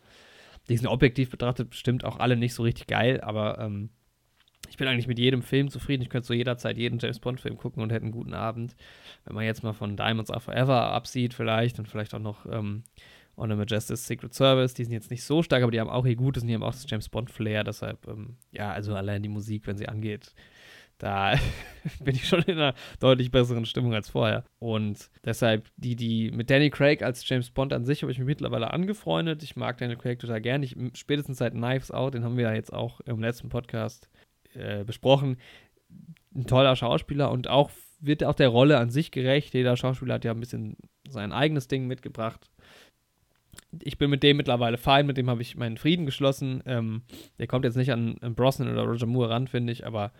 Die 0.69 0.77
sind 0.77 0.87
objektiv 0.87 1.29
betrachtet 1.29 1.69
bestimmt 1.69 2.03
auch 2.03 2.19
alle 2.19 2.35
nicht 2.35 2.53
so 2.53 2.63
richtig 2.63 2.87
geil, 2.87 3.21
aber 3.21 3.59
ähm, 3.59 3.89
ich 4.69 4.77
bin 4.77 4.87
eigentlich 4.87 5.07
mit 5.07 5.19
jedem 5.19 5.41
Film 5.41 5.69
zufrieden. 5.69 6.01
Ich 6.01 6.09
könnte 6.09 6.27
so 6.27 6.33
jederzeit 6.33 6.77
jeden 6.77 6.99
James 6.99 7.19
Bond-Film 7.19 7.57
gucken 7.57 7.83
und 7.83 7.91
hätte 7.91 8.03
einen 8.03 8.11
guten 8.11 8.33
Abend. 8.33 8.75
Wenn 9.25 9.35
man 9.35 9.45
jetzt 9.45 9.63
mal 9.63 9.73
von 9.73 9.95
Diamonds 9.95 10.31
Are 10.31 10.39
Forever 10.39 10.91
absieht, 10.91 11.33
vielleicht 11.33 11.79
und 11.79 11.87
vielleicht 11.87 12.13
auch 12.15 12.19
noch 12.19 12.45
ähm, 12.45 12.83
On 13.35 13.51
a 13.51 13.55
Majesty's 13.55 14.05
Secret 14.05 14.33
Service, 14.33 14.73
die 14.73 14.83
sind 14.83 14.93
jetzt 14.93 15.11
nicht 15.11 15.23
so 15.23 15.43
stark, 15.43 15.63
aber 15.63 15.71
die 15.71 15.79
haben 15.79 15.89
auch 15.89 16.05
ihr 16.05 16.15
Gutes 16.15 16.43
und 16.43 16.47
die 16.47 16.55
haben 16.55 16.63
auch 16.63 16.73
das 16.73 16.85
James 16.87 17.09
Bond-Flair. 17.09 17.63
Deshalb, 17.63 18.07
ähm, 18.07 18.37
ja, 18.51 18.71
also 18.71 18.95
allein 18.95 19.23
die 19.23 19.29
Musik, 19.29 19.67
wenn 19.67 19.77
sie 19.77 19.87
angeht, 19.87 20.33
da 20.97 21.35
bin 21.99 22.15
ich 22.15 22.27
schon 22.27 22.43
in 22.43 22.57
einer 22.57 22.73
deutlich 22.99 23.31
besseren 23.31 23.65
Stimmung 23.65 23.93
als 23.93 24.09
vorher. 24.09 24.43
Und 24.59 25.09
deshalb, 25.25 25.67
die, 25.77 25.95
die 25.95 26.31
mit 26.31 26.49
Danny 26.49 26.69
Craig 26.69 27.01
als 27.01 27.27
James 27.27 27.51
Bond 27.51 27.73
an 27.73 27.85
sich 27.85 28.01
habe 28.01 28.11
ich 28.11 28.19
mich 28.19 28.27
mittlerweile 28.27 28.71
angefreundet. 28.71 29.43
Ich 29.43 29.55
mag 29.55 29.77
Daniel 29.77 29.97
Craig 29.97 30.19
total 30.19 30.41
gern. 30.41 30.65
Spätestens 30.93 31.39
seit 31.39 31.53
Knives 31.53 31.91
Out, 31.91 32.13
den 32.13 32.23
haben 32.23 32.37
wir 32.37 32.45
ja 32.45 32.53
jetzt 32.53 32.71
auch 32.71 33.01
im 33.01 33.19
letzten 33.19 33.49
Podcast 33.49 34.09
äh, 34.55 34.83
besprochen. 34.83 35.37
Ein 36.35 36.47
toller 36.47 36.75
Schauspieler 36.75 37.31
und 37.31 37.47
auch 37.47 37.69
wird 37.99 38.23
auch 38.23 38.35
der 38.35 38.49
Rolle 38.49 38.77
an 38.77 38.89
sich 38.89 39.11
gerecht. 39.11 39.53
Jeder 39.53 39.77
Schauspieler 39.77 40.15
hat 40.15 40.25
ja 40.25 40.31
ein 40.31 40.39
bisschen 40.39 40.77
sein 41.07 41.31
eigenes 41.31 41.67
Ding 41.67 41.87
mitgebracht. 41.87 42.49
Ich 43.81 43.97
bin 43.97 44.09
mit 44.09 44.23
dem 44.23 44.37
mittlerweile 44.37 44.77
fein, 44.77 45.05
mit 45.05 45.17
dem 45.17 45.29
habe 45.29 45.41
ich 45.41 45.55
meinen 45.55 45.77
Frieden 45.77 46.05
geschlossen. 46.05 46.61
Ähm, 46.65 47.03
der 47.39 47.47
kommt 47.47 47.65
jetzt 47.65 47.77
nicht 47.77 47.91
an, 47.91 48.17
an 48.21 48.35
Brosnan 48.35 48.71
oder 48.71 48.83
Roger 48.83 49.05
Moore 49.05 49.29
ran, 49.29 49.47
finde 49.47 49.71
ich, 49.71 49.85
aber 49.85 50.11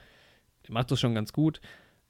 der 0.66 0.74
macht 0.74 0.92
das 0.92 1.00
schon 1.00 1.16
ganz 1.16 1.34
gut. 1.34 1.60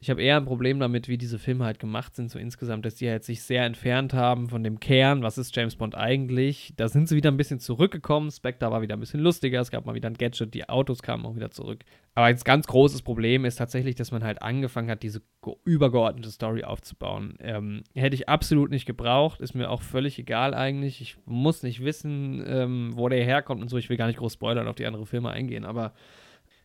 Ich 0.03 0.09
habe 0.09 0.21
eher 0.21 0.35
ein 0.35 0.43
Problem 0.43 0.81
damit, 0.81 1.07
wie 1.07 1.17
diese 1.17 1.39
Filme 1.39 1.63
halt 1.63 1.79
gemacht 1.79 2.13
sind, 2.13 2.29
so 2.29 2.37
insgesamt, 2.37 2.85
dass 2.85 2.95
die 2.95 3.09
halt 3.09 3.23
sich 3.23 3.41
sehr 3.41 3.63
entfernt 3.63 4.13
haben 4.13 4.49
von 4.49 4.61
dem 4.61 4.81
Kern, 4.81 5.23
was 5.23 5.37
ist 5.37 5.55
James 5.55 5.77
Bond 5.77 5.95
eigentlich. 5.95 6.73
Da 6.75 6.89
sind 6.89 7.07
sie 7.07 7.15
wieder 7.15 7.31
ein 7.31 7.37
bisschen 7.37 7.61
zurückgekommen. 7.61 8.29
Spectre 8.29 8.69
war 8.69 8.81
wieder 8.81 8.97
ein 8.97 8.99
bisschen 8.99 9.21
lustiger, 9.21 9.61
es 9.61 9.71
gab 9.71 9.85
mal 9.85 9.95
wieder 9.95 10.09
ein 10.09 10.15
Gadget, 10.15 10.53
die 10.53 10.67
Autos 10.67 11.03
kamen 11.03 11.25
auch 11.25 11.37
wieder 11.37 11.51
zurück. 11.51 11.85
Aber 12.15 12.25
ein 12.25 12.35
ganz 12.35 12.67
großes 12.67 13.01
Problem 13.01 13.45
ist 13.45 13.55
tatsächlich, 13.55 13.95
dass 13.95 14.11
man 14.11 14.25
halt 14.25 14.41
angefangen 14.41 14.89
hat, 14.89 15.03
diese 15.03 15.21
übergeordnete 15.63 16.31
Story 16.31 16.65
aufzubauen. 16.65 17.37
Ähm, 17.39 17.83
hätte 17.95 18.15
ich 18.15 18.27
absolut 18.27 18.71
nicht 18.71 18.85
gebraucht, 18.85 19.39
ist 19.39 19.55
mir 19.55 19.69
auch 19.69 19.83
völlig 19.83 20.19
egal 20.19 20.53
eigentlich. 20.53 20.99
Ich 20.99 21.15
muss 21.23 21.63
nicht 21.63 21.81
wissen, 21.81 22.43
ähm, 22.45 22.91
wo 22.95 23.07
der 23.07 23.23
herkommt 23.23 23.61
und 23.61 23.69
so. 23.69 23.77
Ich 23.77 23.89
will 23.89 23.95
gar 23.95 24.07
nicht 24.07 24.19
groß 24.19 24.33
spoilern 24.33 24.67
auf 24.67 24.75
die 24.75 24.85
anderen 24.85 25.05
Filme 25.05 25.29
eingehen, 25.29 25.63
aber 25.63 25.93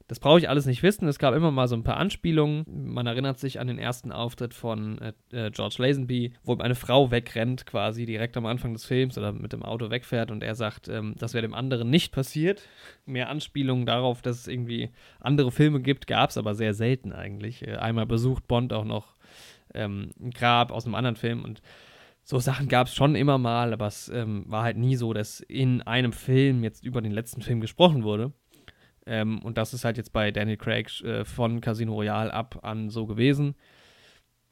das 0.08 0.20
brauche 0.20 0.38
ich 0.38 0.48
alles 0.48 0.64
nicht 0.64 0.82
wissen. 0.82 1.06
Es 1.06 1.18
gab 1.18 1.34
immer 1.34 1.50
mal 1.50 1.68
so 1.68 1.76
ein 1.76 1.84
paar 1.84 1.98
Anspielungen. 1.98 2.64
Man 2.66 3.06
erinnert 3.06 3.38
sich 3.38 3.60
an 3.60 3.66
den 3.66 3.78
ersten 3.78 4.10
Auftritt 4.10 4.54
von 4.54 4.98
äh, 4.98 5.12
äh, 5.30 5.50
George 5.50 5.76
Lazenby, 5.78 6.32
wo 6.42 6.56
eine 6.56 6.74
Frau 6.74 7.10
wegrennt, 7.10 7.66
quasi 7.66 8.06
direkt 8.06 8.36
am 8.38 8.46
Anfang 8.46 8.72
des 8.72 8.86
Films 8.86 9.18
oder 9.18 9.32
mit 9.32 9.52
dem 9.52 9.62
Auto 9.62 9.90
wegfährt 9.90 10.30
und 10.30 10.42
er 10.42 10.54
sagt, 10.54 10.88
ähm, 10.88 11.14
das 11.18 11.34
wäre 11.34 11.42
dem 11.42 11.52
anderen 11.52 11.90
nicht 11.90 12.12
passiert. 12.12 12.62
Mehr 13.04 13.28
Anspielungen 13.28 13.84
darauf, 13.84 14.22
dass 14.22 14.40
es 14.40 14.48
irgendwie 14.48 14.90
andere 15.20 15.52
Filme 15.52 15.80
gibt, 15.80 16.06
gab 16.06 16.30
es 16.30 16.38
aber 16.38 16.54
sehr 16.54 16.72
selten 16.72 17.12
eigentlich. 17.12 17.66
Äh, 17.66 17.76
einmal 17.76 18.06
besucht 18.06 18.48
Bond 18.48 18.72
auch 18.72 18.84
noch 18.84 19.14
ähm, 19.74 20.12
ein 20.18 20.30
Grab 20.30 20.72
aus 20.72 20.86
einem 20.86 20.94
anderen 20.94 21.16
Film 21.16 21.44
und 21.44 21.60
so 22.24 22.38
Sachen 22.38 22.68
gab 22.68 22.88
es 22.88 22.94
schon 22.94 23.14
immer 23.14 23.38
mal, 23.38 23.72
aber 23.72 23.86
es 23.86 24.10
ähm, 24.10 24.44
war 24.48 24.62
halt 24.62 24.76
nie 24.76 24.96
so, 24.96 25.14
dass 25.14 25.40
in 25.40 25.80
einem 25.80 26.12
Film 26.12 26.62
jetzt 26.62 26.84
über 26.84 27.00
den 27.00 27.12
letzten 27.12 27.40
Film 27.40 27.62
gesprochen 27.62 28.04
wurde. 28.04 28.32
Ähm, 29.08 29.40
und 29.40 29.56
das 29.56 29.72
ist 29.72 29.84
halt 29.84 29.96
jetzt 29.96 30.12
bei 30.12 30.30
Daniel 30.30 30.58
Craig 30.58 31.02
äh, 31.02 31.24
von 31.24 31.60
Casino 31.60 31.94
Royale 31.94 32.32
ab 32.32 32.60
an 32.62 32.90
so 32.90 33.06
gewesen. 33.06 33.54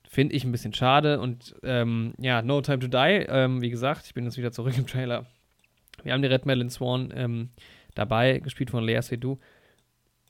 Finde 0.08 0.34
ich 0.34 0.44
ein 0.44 0.52
bisschen 0.52 0.72
schade. 0.72 1.20
Und 1.20 1.54
ähm, 1.62 2.14
ja, 2.18 2.40
No 2.40 2.60
Time 2.62 2.78
to 2.78 2.88
Die, 2.88 3.26
ähm, 3.28 3.60
wie 3.60 3.70
gesagt, 3.70 4.06
ich 4.06 4.14
bin 4.14 4.24
jetzt 4.24 4.38
wieder 4.38 4.52
zurück 4.52 4.74
im 4.78 4.86
Trailer. 4.86 5.26
Wir 6.02 6.12
haben 6.12 6.22
die 6.22 6.28
Red 6.28 6.46
Madeline 6.46 6.70
Swan 6.70 7.12
ähm, 7.14 7.50
dabei, 7.94 8.38
gespielt 8.38 8.70
von 8.70 8.84
Lea 8.84 9.00
Seydoux. 9.02 9.38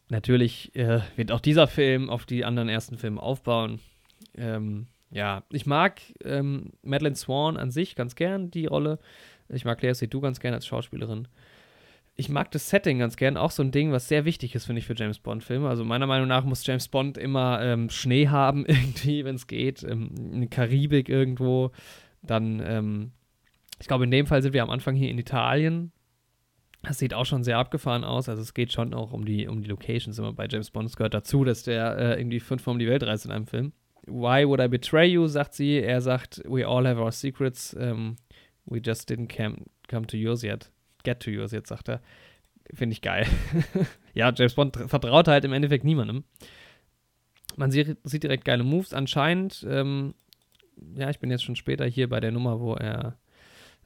Natürlich 0.08 0.74
äh, 0.74 1.00
wird 1.16 1.32
auch 1.32 1.40
dieser 1.40 1.66
Film 1.66 2.10
auf 2.10 2.26
die 2.26 2.44
anderen 2.44 2.68
ersten 2.68 2.98
Filme 2.98 3.20
aufbauen. 3.20 3.80
Ähm, 4.36 4.86
ja, 5.10 5.44
ich 5.50 5.66
mag 5.66 6.00
ähm, 6.24 6.72
Madeline 6.82 7.16
Swan 7.16 7.56
an 7.56 7.70
sich 7.70 7.94
ganz 7.94 8.16
gern, 8.16 8.50
die 8.50 8.66
Rolle. 8.66 8.98
Ich 9.48 9.64
mag 9.64 9.80
Lea 9.82 9.94
Seydoux 9.94 10.20
ganz 10.20 10.40
gern 10.40 10.54
als 10.54 10.66
Schauspielerin 10.66 11.28
ich 12.16 12.30
mag 12.30 12.50
das 12.50 12.70
Setting 12.70 12.98
ganz 12.98 13.16
gern. 13.16 13.36
Auch 13.36 13.50
so 13.50 13.62
ein 13.62 13.70
Ding, 13.70 13.92
was 13.92 14.08
sehr 14.08 14.24
wichtig 14.24 14.54
ist, 14.54 14.64
finde 14.64 14.80
ich, 14.80 14.86
für 14.86 14.94
James 14.96 15.18
Bond-Filme. 15.18 15.68
Also 15.68 15.84
meiner 15.84 16.06
Meinung 16.06 16.28
nach 16.28 16.44
muss 16.44 16.66
James 16.66 16.88
Bond 16.88 17.18
immer 17.18 17.60
ähm, 17.62 17.90
Schnee 17.90 18.28
haben, 18.30 18.64
irgendwie, 18.66 19.24
wenn 19.24 19.36
es 19.36 19.46
geht. 19.46 19.84
Ähm, 19.84 20.10
in 20.32 20.50
Karibik 20.50 21.08
irgendwo. 21.08 21.72
Dann, 22.22 22.62
ähm, 22.64 23.12
ich 23.78 23.86
glaube, 23.86 24.04
in 24.04 24.10
dem 24.10 24.26
Fall 24.26 24.42
sind 24.42 24.54
wir 24.54 24.62
am 24.62 24.70
Anfang 24.70 24.96
hier 24.96 25.10
in 25.10 25.18
Italien. 25.18 25.92
Das 26.82 26.98
sieht 26.98 27.12
auch 27.12 27.26
schon 27.26 27.44
sehr 27.44 27.58
abgefahren 27.58 28.04
aus. 28.04 28.28
Also 28.28 28.40
es 28.40 28.54
geht 28.54 28.72
schon 28.72 28.94
auch 28.94 29.12
um 29.12 29.26
die, 29.26 29.46
um 29.46 29.62
die 29.62 29.68
Locations 29.68 30.18
immer 30.18 30.32
bei 30.32 30.46
James 30.48 30.70
Bond. 30.70 30.88
Es 30.88 30.96
gehört 30.96 31.14
dazu, 31.14 31.44
dass 31.44 31.64
der 31.64 31.98
äh, 31.98 32.20
irgendwie 32.20 32.40
fünfmal 32.40 32.74
um 32.74 32.78
die 32.78 32.88
Welt 32.88 33.02
reist 33.02 33.26
in 33.26 33.32
einem 33.32 33.46
Film. 33.46 33.72
Why 34.06 34.46
would 34.46 34.60
I 34.60 34.68
betray 34.68 35.06
you, 35.06 35.26
sagt 35.26 35.52
sie. 35.52 35.80
Er 35.80 36.00
sagt, 36.00 36.40
we 36.48 36.66
all 36.66 36.86
have 36.86 37.00
our 37.00 37.12
secrets. 37.12 37.74
Um, 37.74 37.82
ähm, 37.82 38.16
we 38.64 38.80
just 38.82 39.10
didn't 39.10 39.28
come, 39.28 39.66
come 39.88 40.06
to 40.06 40.16
yours 40.16 40.42
yet 40.42 40.70
get 41.06 41.20
to 41.20 41.30
yours 41.30 41.52
jetzt, 41.52 41.68
sagt 41.68 41.88
er. 41.88 42.00
Finde 42.74 42.94
ich 42.94 43.00
geil. 43.00 43.26
ja, 44.14 44.32
James 44.34 44.54
Bond 44.54 44.76
vertraut 44.76 45.28
halt 45.28 45.44
im 45.44 45.52
Endeffekt 45.52 45.84
niemandem. 45.84 46.24
Man 47.56 47.70
sieht, 47.70 47.96
direkt 48.04 48.44
geile 48.44 48.64
Moves. 48.64 48.92
Anscheinend, 48.92 49.64
ähm, 49.68 50.14
ja, 50.96 51.08
ich 51.08 51.20
bin 51.20 51.30
jetzt 51.30 51.44
schon 51.44 51.56
später 51.56 51.86
hier 51.86 52.08
bei 52.08 52.20
der 52.20 52.32
Nummer, 52.32 52.60
wo 52.60 52.74
er 52.74 53.16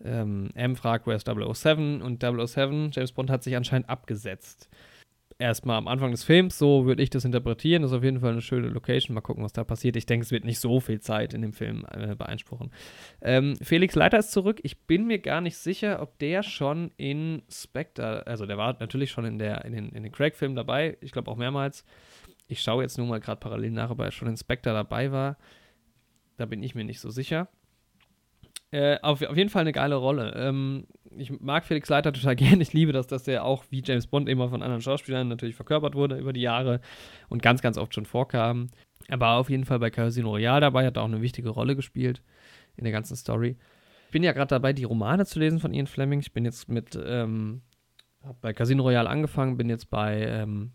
ähm, 0.02 0.50
M 0.54 0.76
fragt, 0.76 1.06
where's 1.06 1.24
007? 1.24 2.00
Und 2.00 2.22
007, 2.22 2.90
James 2.92 3.12
Bond 3.12 3.30
hat 3.30 3.44
sich 3.44 3.54
anscheinend 3.54 3.88
abgesetzt. 3.88 4.68
Erstmal 5.40 5.76
am 5.76 5.88
Anfang 5.88 6.10
des 6.10 6.22
Films, 6.22 6.58
so 6.58 6.86
würde 6.86 7.02
ich 7.02 7.10
das 7.10 7.24
interpretieren. 7.24 7.82
Das 7.82 7.90
ist 7.90 7.96
auf 7.96 8.04
jeden 8.04 8.20
Fall 8.20 8.32
eine 8.32 8.42
schöne 8.42 8.68
Location. 8.68 9.14
Mal 9.14 9.20
gucken, 9.20 9.42
was 9.42 9.52
da 9.52 9.64
passiert. 9.64 9.96
Ich 9.96 10.06
denke, 10.06 10.24
es 10.24 10.30
wird 10.30 10.44
nicht 10.44 10.60
so 10.60 10.80
viel 10.80 11.00
Zeit 11.00 11.34
in 11.34 11.42
dem 11.42 11.52
Film 11.52 11.84
äh, 11.90 12.14
beanspruchen. 12.14 12.70
Ähm, 13.22 13.56
Felix 13.62 13.94
Leiter 13.94 14.18
ist 14.18 14.32
zurück. 14.32 14.60
Ich 14.62 14.86
bin 14.86 15.06
mir 15.06 15.18
gar 15.18 15.40
nicht 15.40 15.56
sicher, 15.56 16.00
ob 16.02 16.18
der 16.18 16.42
schon 16.42 16.92
in 16.96 17.42
Spectre, 17.50 18.26
also 18.26 18.46
der 18.46 18.58
war 18.58 18.76
natürlich 18.78 19.10
schon 19.10 19.24
in, 19.24 19.38
der, 19.38 19.64
in 19.64 19.72
den, 19.72 19.88
in 19.90 20.02
den 20.02 20.12
Craig-Filmen 20.12 20.56
dabei. 20.56 20.96
Ich 21.00 21.12
glaube 21.12 21.30
auch 21.30 21.36
mehrmals. 21.36 21.84
Ich 22.46 22.60
schaue 22.60 22.82
jetzt 22.82 22.98
nur 22.98 23.06
mal 23.06 23.20
gerade 23.20 23.40
parallel 23.40 23.70
nach, 23.70 23.90
ob 23.90 24.00
er 24.00 24.10
schon 24.10 24.28
in 24.28 24.36
Spectre 24.36 24.72
dabei 24.72 25.12
war. 25.12 25.38
Da 26.36 26.46
bin 26.46 26.62
ich 26.62 26.74
mir 26.74 26.84
nicht 26.84 27.00
so 27.00 27.10
sicher. 27.10 27.48
Äh, 28.72 28.98
auf, 29.02 29.22
auf 29.22 29.36
jeden 29.36 29.50
Fall 29.50 29.62
eine 29.62 29.72
geile 29.72 29.96
Rolle. 29.96 30.32
Ähm, 30.36 30.86
ich 31.16 31.40
mag 31.40 31.64
Felix 31.64 31.88
Leiter 31.88 32.12
total 32.12 32.36
gern. 32.36 32.60
Ich 32.60 32.72
liebe 32.72 32.92
das, 32.92 33.06
dass 33.06 33.24
der 33.24 33.44
auch 33.44 33.64
wie 33.70 33.82
James 33.84 34.06
Bond 34.06 34.28
immer 34.28 34.48
von 34.48 34.62
anderen 34.62 34.82
Schauspielern 34.82 35.28
natürlich 35.28 35.56
verkörpert 35.56 35.94
wurde 35.94 36.16
über 36.16 36.32
die 36.32 36.40
Jahre 36.40 36.80
und 37.28 37.42
ganz, 37.42 37.62
ganz 37.62 37.78
oft 37.78 37.94
schon 37.94 38.06
vorkam. 38.06 38.70
Er 39.08 39.20
war 39.20 39.38
auf 39.38 39.50
jeden 39.50 39.64
Fall 39.64 39.78
bei 39.78 39.90
Casino 39.90 40.30
Royale 40.30 40.60
dabei, 40.60 40.86
hat 40.86 40.98
auch 40.98 41.04
eine 41.04 41.22
wichtige 41.22 41.50
Rolle 41.50 41.74
gespielt 41.74 42.22
in 42.76 42.84
der 42.84 42.92
ganzen 42.92 43.16
Story. 43.16 43.56
Ich 44.06 44.12
bin 44.12 44.22
ja 44.22 44.32
gerade 44.32 44.48
dabei, 44.48 44.72
die 44.72 44.84
Romane 44.84 45.26
zu 45.26 45.38
lesen 45.38 45.58
von 45.58 45.72
Ian 45.72 45.86
Fleming. 45.86 46.20
Ich 46.20 46.32
bin 46.32 46.44
jetzt 46.44 46.68
mit, 46.68 46.98
ähm, 47.02 47.62
hab 48.24 48.40
bei 48.40 48.52
Casino 48.52 48.82
Royale 48.82 49.08
angefangen, 49.08 49.56
bin 49.56 49.68
jetzt 49.68 49.90
bei 49.90 50.22
ähm, 50.26 50.72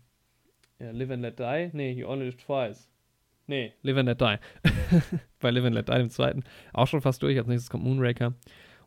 ja, 0.78 0.90
Live 0.90 1.10
and 1.10 1.22
Let 1.22 1.38
Die. 1.38 1.70
Nee, 1.72 1.94
He 1.94 2.04
Only 2.04 2.26
Lived 2.26 2.40
Twice. 2.40 2.90
Nee, 3.46 3.72
Live 3.82 3.96
and 3.96 4.08
Let 4.08 4.20
Die. 4.20 4.36
bei 5.40 5.50
Live 5.50 5.64
and 5.64 5.74
Let 5.74 5.88
Die, 5.88 5.94
dem 5.94 6.10
zweiten. 6.10 6.44
Auch 6.72 6.86
schon 6.86 7.00
fast 7.00 7.22
durch. 7.22 7.38
Als 7.38 7.46
nächstes 7.46 7.70
kommt 7.70 7.84
Moonraker. 7.84 8.34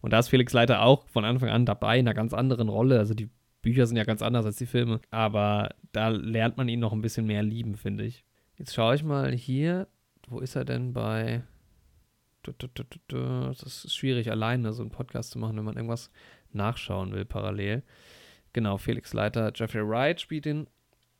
Und 0.01 0.13
da 0.13 0.19
ist 0.19 0.29
Felix 0.29 0.53
Leiter 0.53 0.81
auch 0.81 1.07
von 1.09 1.25
Anfang 1.25 1.49
an 1.49 1.65
dabei, 1.65 1.99
in 1.99 2.07
einer 2.07 2.15
ganz 2.15 2.33
anderen 2.33 2.69
Rolle. 2.69 2.99
Also 2.99 3.13
die 3.13 3.29
Bücher 3.61 3.85
sind 3.85 3.97
ja 3.97 4.05
ganz 4.05 4.21
anders 4.21 4.45
als 4.45 4.57
die 4.57 4.65
Filme. 4.65 5.01
Aber 5.11 5.75
da 5.91 6.09
lernt 6.09 6.57
man 6.57 6.69
ihn 6.69 6.79
noch 6.79 6.93
ein 6.93 7.01
bisschen 7.01 7.25
mehr 7.25 7.43
lieben, 7.43 7.75
finde 7.75 8.05
ich. 8.05 8.23
Jetzt 8.57 8.73
schaue 8.73 8.95
ich 8.95 9.03
mal 9.03 9.31
hier. 9.33 9.87
Wo 10.27 10.39
ist 10.39 10.55
er 10.55 10.65
denn 10.65 10.93
bei. 10.93 11.43
Das 12.43 13.63
ist 13.63 13.93
schwierig, 13.93 14.31
alleine 14.31 14.71
so 14.71 14.81
einen 14.81 14.91
Podcast 14.91 15.31
zu 15.31 15.39
machen, 15.39 15.57
wenn 15.57 15.65
man 15.65 15.75
irgendwas 15.75 16.09
nachschauen 16.51 17.11
will 17.11 17.25
parallel. 17.25 17.83
Genau, 18.53 18.77
Felix 18.77 19.13
Leiter, 19.13 19.51
Jeffrey 19.53 19.87
Wright 19.87 20.21
spielt 20.21 20.45
ihn. 20.45 20.67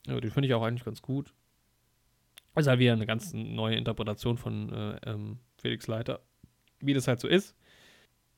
Ja, 0.08 0.20
den 0.20 0.32
finde 0.32 0.48
ich 0.48 0.54
auch 0.54 0.64
eigentlich 0.64 0.86
ganz 0.86 1.02
gut. 1.02 1.34
Ist 2.56 2.68
halt 2.68 2.80
wieder 2.80 2.94
eine 2.94 3.06
ganz 3.06 3.34
neue 3.34 3.76
Interpretation 3.76 4.38
von 4.38 4.72
äh, 4.74 5.00
ähm, 5.06 5.40
Felix 5.58 5.88
Leiter, 5.88 6.22
wie 6.80 6.94
das 6.94 7.08
halt 7.08 7.20
so 7.20 7.28
ist. 7.28 7.56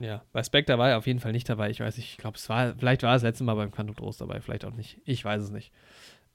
Ja, 0.01 0.25
bei 0.31 0.41
Spectre 0.41 0.79
war 0.79 0.89
er 0.89 0.98
auf 0.98 1.05
jeden 1.05 1.20
Fall 1.20 1.31
nicht 1.31 1.48
dabei. 1.48 1.70
Ich 1.70 1.79
weiß 1.79 1.98
nicht, 1.98 2.10
ich 2.10 2.17
glaube, 2.17 2.36
es 2.36 2.50
war, 2.50 2.74
vielleicht 2.75 3.03
war 3.03 3.12
er 3.12 3.15
das 3.15 3.22
letzte 3.22 3.43
Mal 3.43 3.53
beim 3.53 3.72
Quantum 3.72 3.96
Trost 3.96 4.20
dabei, 4.20 4.41
vielleicht 4.41 4.65
auch 4.65 4.74
nicht. 4.74 5.00
Ich 5.05 5.24
weiß 5.24 5.43
es 5.43 5.51
nicht. 5.51 5.72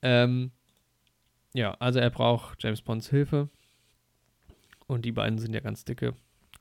Ähm, 0.03 0.53
ja, 1.53 1.75
also 1.81 1.99
er 1.99 2.11
braucht 2.11 2.63
James 2.63 2.81
Bonds 2.81 3.11
Hilfe. 3.11 3.49
Und 4.87 5.05
die 5.05 5.11
beiden 5.11 5.39
sind 5.39 5.53
ja 5.53 5.59
ganz 5.59 5.85
dicke. 5.85 6.15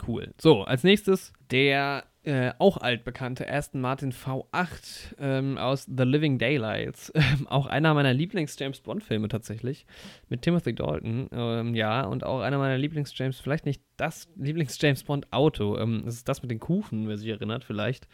Cool. 0.07 0.33
So, 0.41 0.63
als 0.63 0.83
nächstes 0.83 1.31
der 1.51 2.05
äh, 2.25 2.53
auch 2.58 2.77
altbekannte 2.77 3.48
Aston 3.48 3.82
Martin 3.82 4.12
V8 4.12 5.15
ähm, 5.20 5.58
aus 5.60 5.86
The 5.86 6.03
Living 6.03 6.38
Daylights. 6.39 7.12
Ähm, 7.25 7.48
auch 7.48 7.65
einer 7.65 7.94
meiner 7.94 8.13
Lieblings-James 8.13 8.82
Bond-Filme 8.82 9.27
tatsächlich. 9.29 9.88
Mit 10.29 10.44
Timothy 10.44 10.75
Dalton. 10.75 11.27
Ähm, 11.32 11.74
ja, 11.74 12.03
und 12.03 12.24
auch 12.24 12.41
einer 12.41 12.60
meiner 12.60 12.77
Lieblings-James, 12.77 13.39
vielleicht 13.39 13.65
nicht 13.65 13.82
das 13.98 14.27
Lieblings-James 14.36 15.03
Bond-Auto. 15.03 15.77
Ähm, 15.77 16.03
das 16.05 16.15
ist 16.15 16.29
das 16.29 16.44
mit 16.44 16.51
den 16.51 16.60
Kufen, 16.60 17.08
wer 17.08 17.17
sich 17.17 17.29
erinnert, 17.29 17.63
vielleicht. 17.63 18.08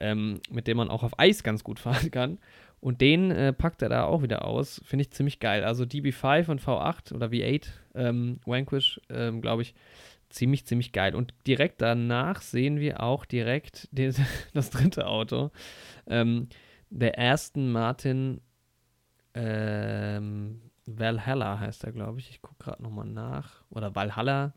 Ähm, 0.00 0.40
mit 0.50 0.66
dem 0.66 0.76
man 0.76 0.90
auch 0.90 1.02
auf 1.02 1.18
Eis 1.18 1.42
ganz 1.42 1.64
gut 1.64 1.78
fahren 1.80 2.10
kann. 2.10 2.38
Und 2.80 3.00
den 3.00 3.30
äh, 3.30 3.52
packt 3.52 3.80
er 3.80 3.88
da 3.88 4.04
auch 4.04 4.22
wieder 4.22 4.44
aus. 4.44 4.82
Finde 4.84 5.02
ich 5.02 5.12
ziemlich 5.12 5.40
geil. 5.40 5.64
Also 5.64 5.84
DB5 5.84 6.50
und 6.50 6.60
V8 6.60 7.14
oder 7.14 7.28
V8, 7.28 7.68
ähm, 7.94 8.40
Vanquish, 8.44 9.00
glaube 9.08 9.62
ich 9.62 9.74
ziemlich, 10.32 10.66
ziemlich 10.66 10.92
geil. 10.92 11.14
Und 11.14 11.34
direkt 11.46 11.80
danach 11.80 12.42
sehen 12.42 12.80
wir 12.80 13.02
auch 13.02 13.24
direkt 13.24 13.88
die, 13.92 14.12
das 14.54 14.70
dritte 14.70 15.06
Auto. 15.06 15.50
Ähm, 16.06 16.48
der 16.90 17.18
Aston 17.18 17.72
Martin 17.72 18.40
ähm, 19.34 20.60
Valhalla 20.86 21.58
heißt 21.58 21.84
er, 21.84 21.92
glaube 21.92 22.18
ich. 22.18 22.30
Ich 22.30 22.42
gucke 22.42 22.64
gerade 22.64 22.82
nochmal 22.82 23.06
nach. 23.06 23.64
Oder 23.70 23.94
Valhalla. 23.94 24.54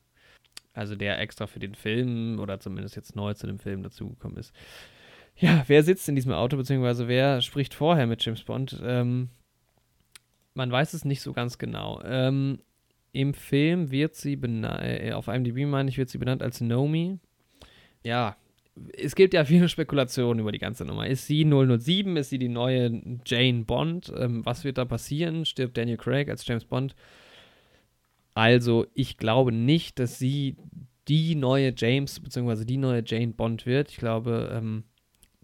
Also 0.73 0.95
der 0.95 1.19
extra 1.19 1.47
für 1.47 1.59
den 1.59 1.75
Film 1.75 2.39
oder 2.39 2.59
zumindest 2.59 2.95
jetzt 2.97 3.15
neu 3.15 3.33
zu 3.33 3.47
dem 3.47 3.59
Film 3.59 3.81
dazugekommen 3.81 4.37
ist. 4.37 4.53
Ja, 5.37 5.63
wer 5.67 5.83
sitzt 5.83 6.07
in 6.09 6.15
diesem 6.15 6.33
Auto, 6.33 6.57
beziehungsweise 6.57 7.07
wer 7.07 7.41
spricht 7.41 7.73
vorher 7.73 8.07
mit 8.07 8.23
James 8.23 8.43
Bond? 8.43 8.81
Ähm, 8.83 9.29
man 10.53 10.71
weiß 10.71 10.93
es 10.93 11.05
nicht 11.05 11.21
so 11.21 11.33
ganz 11.33 11.57
genau. 11.57 12.01
Ähm, 12.03 12.59
im 13.15 13.33
Film 13.33 13.91
wird 13.91 14.15
sie 14.15 14.35
benannt, 14.35 14.83
äh, 14.83 15.13
auf 15.13 15.27
IMDb 15.29 15.65
meine 15.65 15.89
ich, 15.89 15.97
wird 15.97 16.09
sie 16.09 16.17
benannt 16.17 16.43
als 16.43 16.59
Nomi. 16.59 17.17
Ja, 18.03 18.35
es 18.97 19.15
gibt 19.15 19.33
ja 19.33 19.45
viele 19.45 19.69
Spekulationen 19.69 20.39
über 20.39 20.51
die 20.51 20.59
ganze 20.59 20.83
Nummer. 20.83 21.07
Ist 21.07 21.25
sie 21.25 21.45
007? 21.45 22.17
Ist 22.17 22.29
sie 22.29 22.39
die 22.39 22.49
neue 22.49 23.01
Jane 23.25 23.63
Bond? 23.63 24.11
Ähm, 24.17 24.45
was 24.45 24.65
wird 24.65 24.77
da 24.77 24.83
passieren? 24.83 25.45
Stirbt 25.45 25.77
Daniel 25.77 25.97
Craig 25.97 26.29
als 26.29 26.45
James 26.45 26.65
Bond? 26.65 26.93
Also, 28.33 28.85
ich 28.93 29.17
glaube 29.17 29.53
nicht, 29.53 29.97
dass 29.97 30.19
sie 30.19 30.57
die 31.07 31.35
neue 31.35 31.73
James 31.75 32.19
bzw. 32.19 32.65
die 32.65 32.77
neue 32.77 33.01
Jane 33.05 33.31
Bond 33.31 33.65
wird. 33.65 33.91
Ich 33.91 33.97
glaube, 33.97 34.51
ähm, 34.53 34.83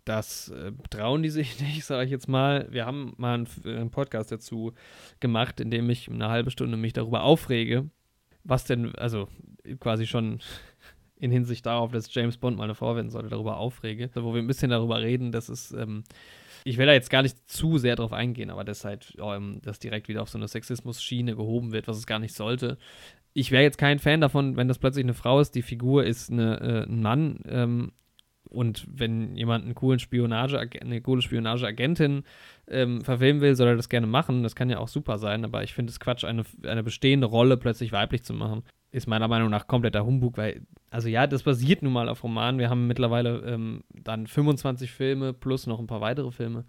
das 0.05 0.49
äh, 0.49 0.71
trauen 0.89 1.23
die 1.23 1.29
sich 1.29 1.59
nicht, 1.61 1.85
sage 1.85 2.05
ich 2.05 2.11
jetzt 2.11 2.27
mal. 2.27 2.67
Wir 2.71 2.85
haben 2.85 3.13
mal 3.17 3.35
einen, 3.35 3.47
einen, 3.65 3.91
Podcast 3.91 4.31
dazu 4.31 4.73
gemacht, 5.19 5.59
in 5.59 5.71
dem 5.71 5.89
ich 5.89 6.09
eine 6.09 6.29
halbe 6.29 6.51
Stunde 6.51 6.77
mich 6.77 6.93
darüber 6.93 7.23
aufrege, 7.23 7.89
was 8.43 8.65
denn, 8.65 8.95
also 8.95 9.27
quasi 9.79 10.07
schon 10.07 10.39
in 11.15 11.31
Hinsicht 11.31 11.65
darauf, 11.65 11.91
dass 11.91 12.13
James 12.13 12.37
Bond 12.37 12.57
mal 12.57 12.63
eine 12.63 12.75
Frau 12.75 12.95
werden 12.95 13.11
sollte, 13.11 13.29
darüber 13.29 13.57
aufrege, 13.57 14.09
wo 14.15 14.33
wir 14.33 14.41
ein 14.41 14.47
bisschen 14.47 14.71
darüber 14.71 15.01
reden, 15.01 15.31
dass 15.31 15.49
es, 15.49 15.71
ähm, 15.71 16.03
ich 16.63 16.77
will 16.77 16.87
da 16.87 16.93
jetzt 16.93 17.09
gar 17.09 17.21
nicht 17.21 17.49
zu 17.49 17.77
sehr 17.77 17.95
drauf 17.95 18.13
eingehen, 18.13 18.49
aber 18.49 18.63
dass 18.63 18.85
halt, 18.85 19.15
ähm, 19.19 19.59
dass 19.61 19.79
direkt 19.79 20.07
wieder 20.07 20.23
auf 20.23 20.29
so 20.29 20.37
eine 20.37 20.47
Sexismus-Schiene 20.47 21.35
gehoben 21.35 21.71
wird, 21.71 21.87
was 21.87 21.97
es 21.97 22.07
gar 22.07 22.19
nicht 22.19 22.33
sollte. 22.33 22.77
Ich 23.33 23.51
wäre 23.51 23.63
jetzt 23.63 23.77
kein 23.77 23.99
Fan 23.99 24.19
davon, 24.19 24.57
wenn 24.57 24.67
das 24.67 24.79
plötzlich 24.79 25.05
eine 25.05 25.13
Frau 25.13 25.39
ist, 25.39 25.55
die 25.55 25.61
Figur 25.61 26.03
ist 26.05 26.31
eine, 26.31 26.59
äh, 26.59 26.83
ein 26.83 27.01
Mann, 27.01 27.39
ähm, 27.47 27.91
und 28.51 28.85
wenn 28.91 29.35
jemand 29.35 29.63
einen 29.63 29.75
coolen 29.75 29.99
Spionage, 29.99 30.59
eine 30.59 31.01
coole 31.01 31.21
Spionageagentin 31.21 32.23
ähm, 32.67 33.01
verfilmen 33.01 33.41
will, 33.41 33.55
soll 33.55 33.69
er 33.69 33.75
das 33.77 33.87
gerne 33.87 34.07
machen. 34.07 34.43
Das 34.43 34.55
kann 34.55 34.69
ja 34.69 34.79
auch 34.79 34.89
super 34.89 35.17
sein, 35.17 35.45
aber 35.45 35.63
ich 35.63 35.73
finde 35.73 35.91
es 35.91 35.99
Quatsch, 35.99 36.25
eine, 36.25 36.43
eine 36.63 36.83
bestehende 36.83 37.27
Rolle 37.27 37.55
plötzlich 37.55 37.93
weiblich 37.93 38.23
zu 38.23 38.33
machen. 38.33 38.63
Ist 38.91 39.07
meiner 39.07 39.29
Meinung 39.29 39.49
nach 39.49 39.67
kompletter 39.67 40.05
Humbug, 40.05 40.37
weil, 40.37 40.63
also 40.89 41.07
ja, 41.07 41.27
das 41.27 41.43
basiert 41.43 41.81
nun 41.81 41.93
mal 41.93 42.09
auf 42.09 42.23
Romanen. 42.23 42.59
Wir 42.59 42.69
haben 42.69 42.87
mittlerweile 42.87 43.39
ähm, 43.45 43.83
dann 43.89 44.27
25 44.27 44.91
Filme 44.91 45.31
plus 45.31 45.65
noch 45.65 45.79
ein 45.79 45.87
paar 45.87 46.01
weitere 46.01 46.31
Filme, 46.31 46.65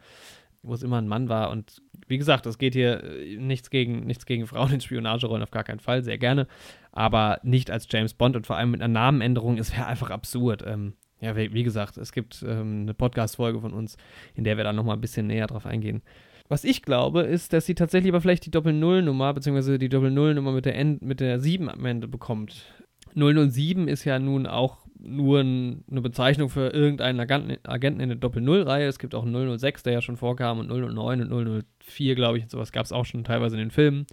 wo 0.63 0.75
es 0.75 0.85
immer 0.85 0.99
ein 0.99 1.09
Mann 1.09 1.29
war. 1.29 1.51
Und 1.51 1.83
wie 2.07 2.19
gesagt, 2.19 2.47
es 2.47 2.59
geht 2.59 2.75
hier 2.75 3.03
äh, 3.03 3.37
nichts 3.39 3.71
gegen, 3.71 4.07
nichts 4.07 4.25
gegen 4.25 4.47
Frauen 4.47 4.75
in 4.75 4.81
Spionagerollen, 4.81 5.43
auf 5.43 5.51
gar 5.51 5.65
keinen 5.65 5.81
Fall, 5.81 6.05
sehr 6.05 6.19
gerne. 6.19 6.47
Aber 6.93 7.41
nicht 7.43 7.73
als 7.73 7.89
James 7.91 8.15
Bond 8.15 8.37
und 8.37 8.47
vor 8.47 8.57
allem 8.57 8.71
mit 8.71 8.83
einer 8.83 8.93
Namenänderung, 8.93 9.59
es 9.59 9.73
wäre 9.77 9.87
einfach 9.87 10.11
absurd. 10.11 10.63
Ähm, 10.65 10.95
ja, 11.23 11.37
wie, 11.37 11.53
wie, 11.55 11.63
gesagt, 11.63 11.97
es 11.97 12.13
gibt 12.13 12.45
ähm, 12.47 12.83
eine 12.83 12.95
Podcast-Folge 12.95 13.61
von 13.61 13.73
uns, 13.73 13.97
in 14.35 14.45
der 14.45 14.57
wir 14.57 14.65
dann 14.65 14.77
nochmal 14.77 14.97
ein 14.97 15.01
bisschen 15.01 15.29
näher 15.29 15.47
drauf 15.47 15.65
eingehen. 15.65 16.03
Was 16.49 16.65
ich 16.65 16.83
glaube, 16.83 17.23
ist, 17.23 17.53
dass 17.53 17.65
sie 17.65 17.77
tatsächlich 17.77 18.13
aber 18.13 18.21
vielleicht 18.21 18.45
die 18.45 18.51
Doppel-Null-Nummer, 18.51 19.33
beziehungsweise 19.33 19.79
die 19.79 19.89
Doppel-Null-Nummer 19.89 20.53
mit 20.53 20.67
der, 20.67 20.85
mit 21.01 21.21
der 21.21 21.39
7 21.39 21.71
am 21.71 21.87
Ende 21.87 22.09
bekommt. 22.09 22.67
007 23.15 23.89
ist 23.89 24.05
ja 24.05 24.19
nun 24.19 24.47
auch 24.47 24.79
nur 24.99 25.41
ein, 25.41 25.85
eine 25.91 26.01
Bezeichnung 26.01 26.49
für 26.49 26.69
irgendeinen 26.69 27.21
Agenten, 27.21 28.01
in 28.01 28.09
der 28.09 28.19
Doppel-Null-Reihe. 28.19 28.89
Es 28.89 28.99
gibt 28.99 29.15
auch 29.15 29.25
einen 29.25 29.59
006, 29.59 29.85
der 29.85 29.93
ja 29.93 30.03
schon 30.03 30.17
vorkam, 30.17 30.59
und 30.59 30.69
009 30.69 31.23
und 31.23 31.65
004, 31.81 32.15
glaube 32.17 32.39
ich, 32.39 32.45
und 32.45 32.51
sowas 32.51 32.73
gab 32.73 32.85
es 32.85 32.93
auch 32.93 33.07
schon 33.07 33.25
teilweise 33.25 33.57
in 33.57 33.61
den 33.61 33.71
Filmen. 33.71 34.07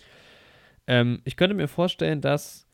Ähm, 0.87 1.21
ich 1.25 1.35
könnte 1.35 1.55
mir 1.55 1.67
vorstellen, 1.67 2.21
dass 2.21 2.68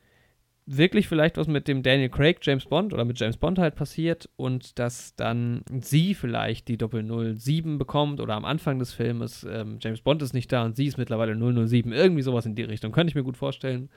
wirklich 0.68 1.08
vielleicht 1.08 1.38
was 1.38 1.48
mit 1.48 1.68
dem 1.68 1.84
Daniel 1.84 2.10
Craig 2.10 2.40
James 2.42 2.66
Bond 2.66 2.94
oder 2.94 3.06
mit 3.06 3.20
James 3.20 3.38
Bond 3.38 3.60
halt 3.60 3.76
passiert 3.76 4.30
und 4.36 4.80
dass 4.80 5.16
dann 5.16 5.64
sie 5.82 6.16
vielleicht 6.16 6.68
die 6.68 6.78
Doppel 6.78 7.04
07 7.38 7.78
bekommt 7.78 8.20
oder 8.20 8.34
am 8.34 8.46
Anfang 8.46 8.80
des 8.80 8.92
Filmes 8.92 9.46
ähm, 9.50 9.78
James 9.80 10.02
Bond 10.02 10.22
ist 10.24 10.34
nicht 10.34 10.52
da 10.52 10.66
und 10.66 10.76
sie 10.76 10.88
ist 10.88 10.98
mittlerweile 10.98 11.36
007, 11.36 11.92
irgendwie 11.92 12.24
sowas 12.24 12.46
in 12.48 12.56
die 12.56 12.64
Richtung. 12.64 12.92
Könnte 12.92 13.12
ich 13.12 13.16
mir 13.16 13.24
gut 13.24 13.38
vorstellen, 13.38 13.90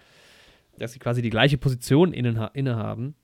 dass 0.78 0.92
sie 0.92 0.98
quasi 0.98 1.22
die 1.22 1.30
gleiche 1.30 1.56
Position 1.56 2.12
innehaben 2.12 3.14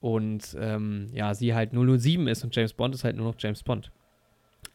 und 0.00 0.56
ähm, 0.58 1.08
ja, 1.12 1.34
sie 1.34 1.54
halt 1.54 1.72
007 1.72 2.26
ist 2.26 2.42
und 2.42 2.56
James 2.56 2.72
Bond 2.72 2.94
ist 2.94 3.04
halt 3.04 3.16
nur 3.16 3.26
noch 3.26 3.36
James 3.38 3.62
Bond. 3.62 3.92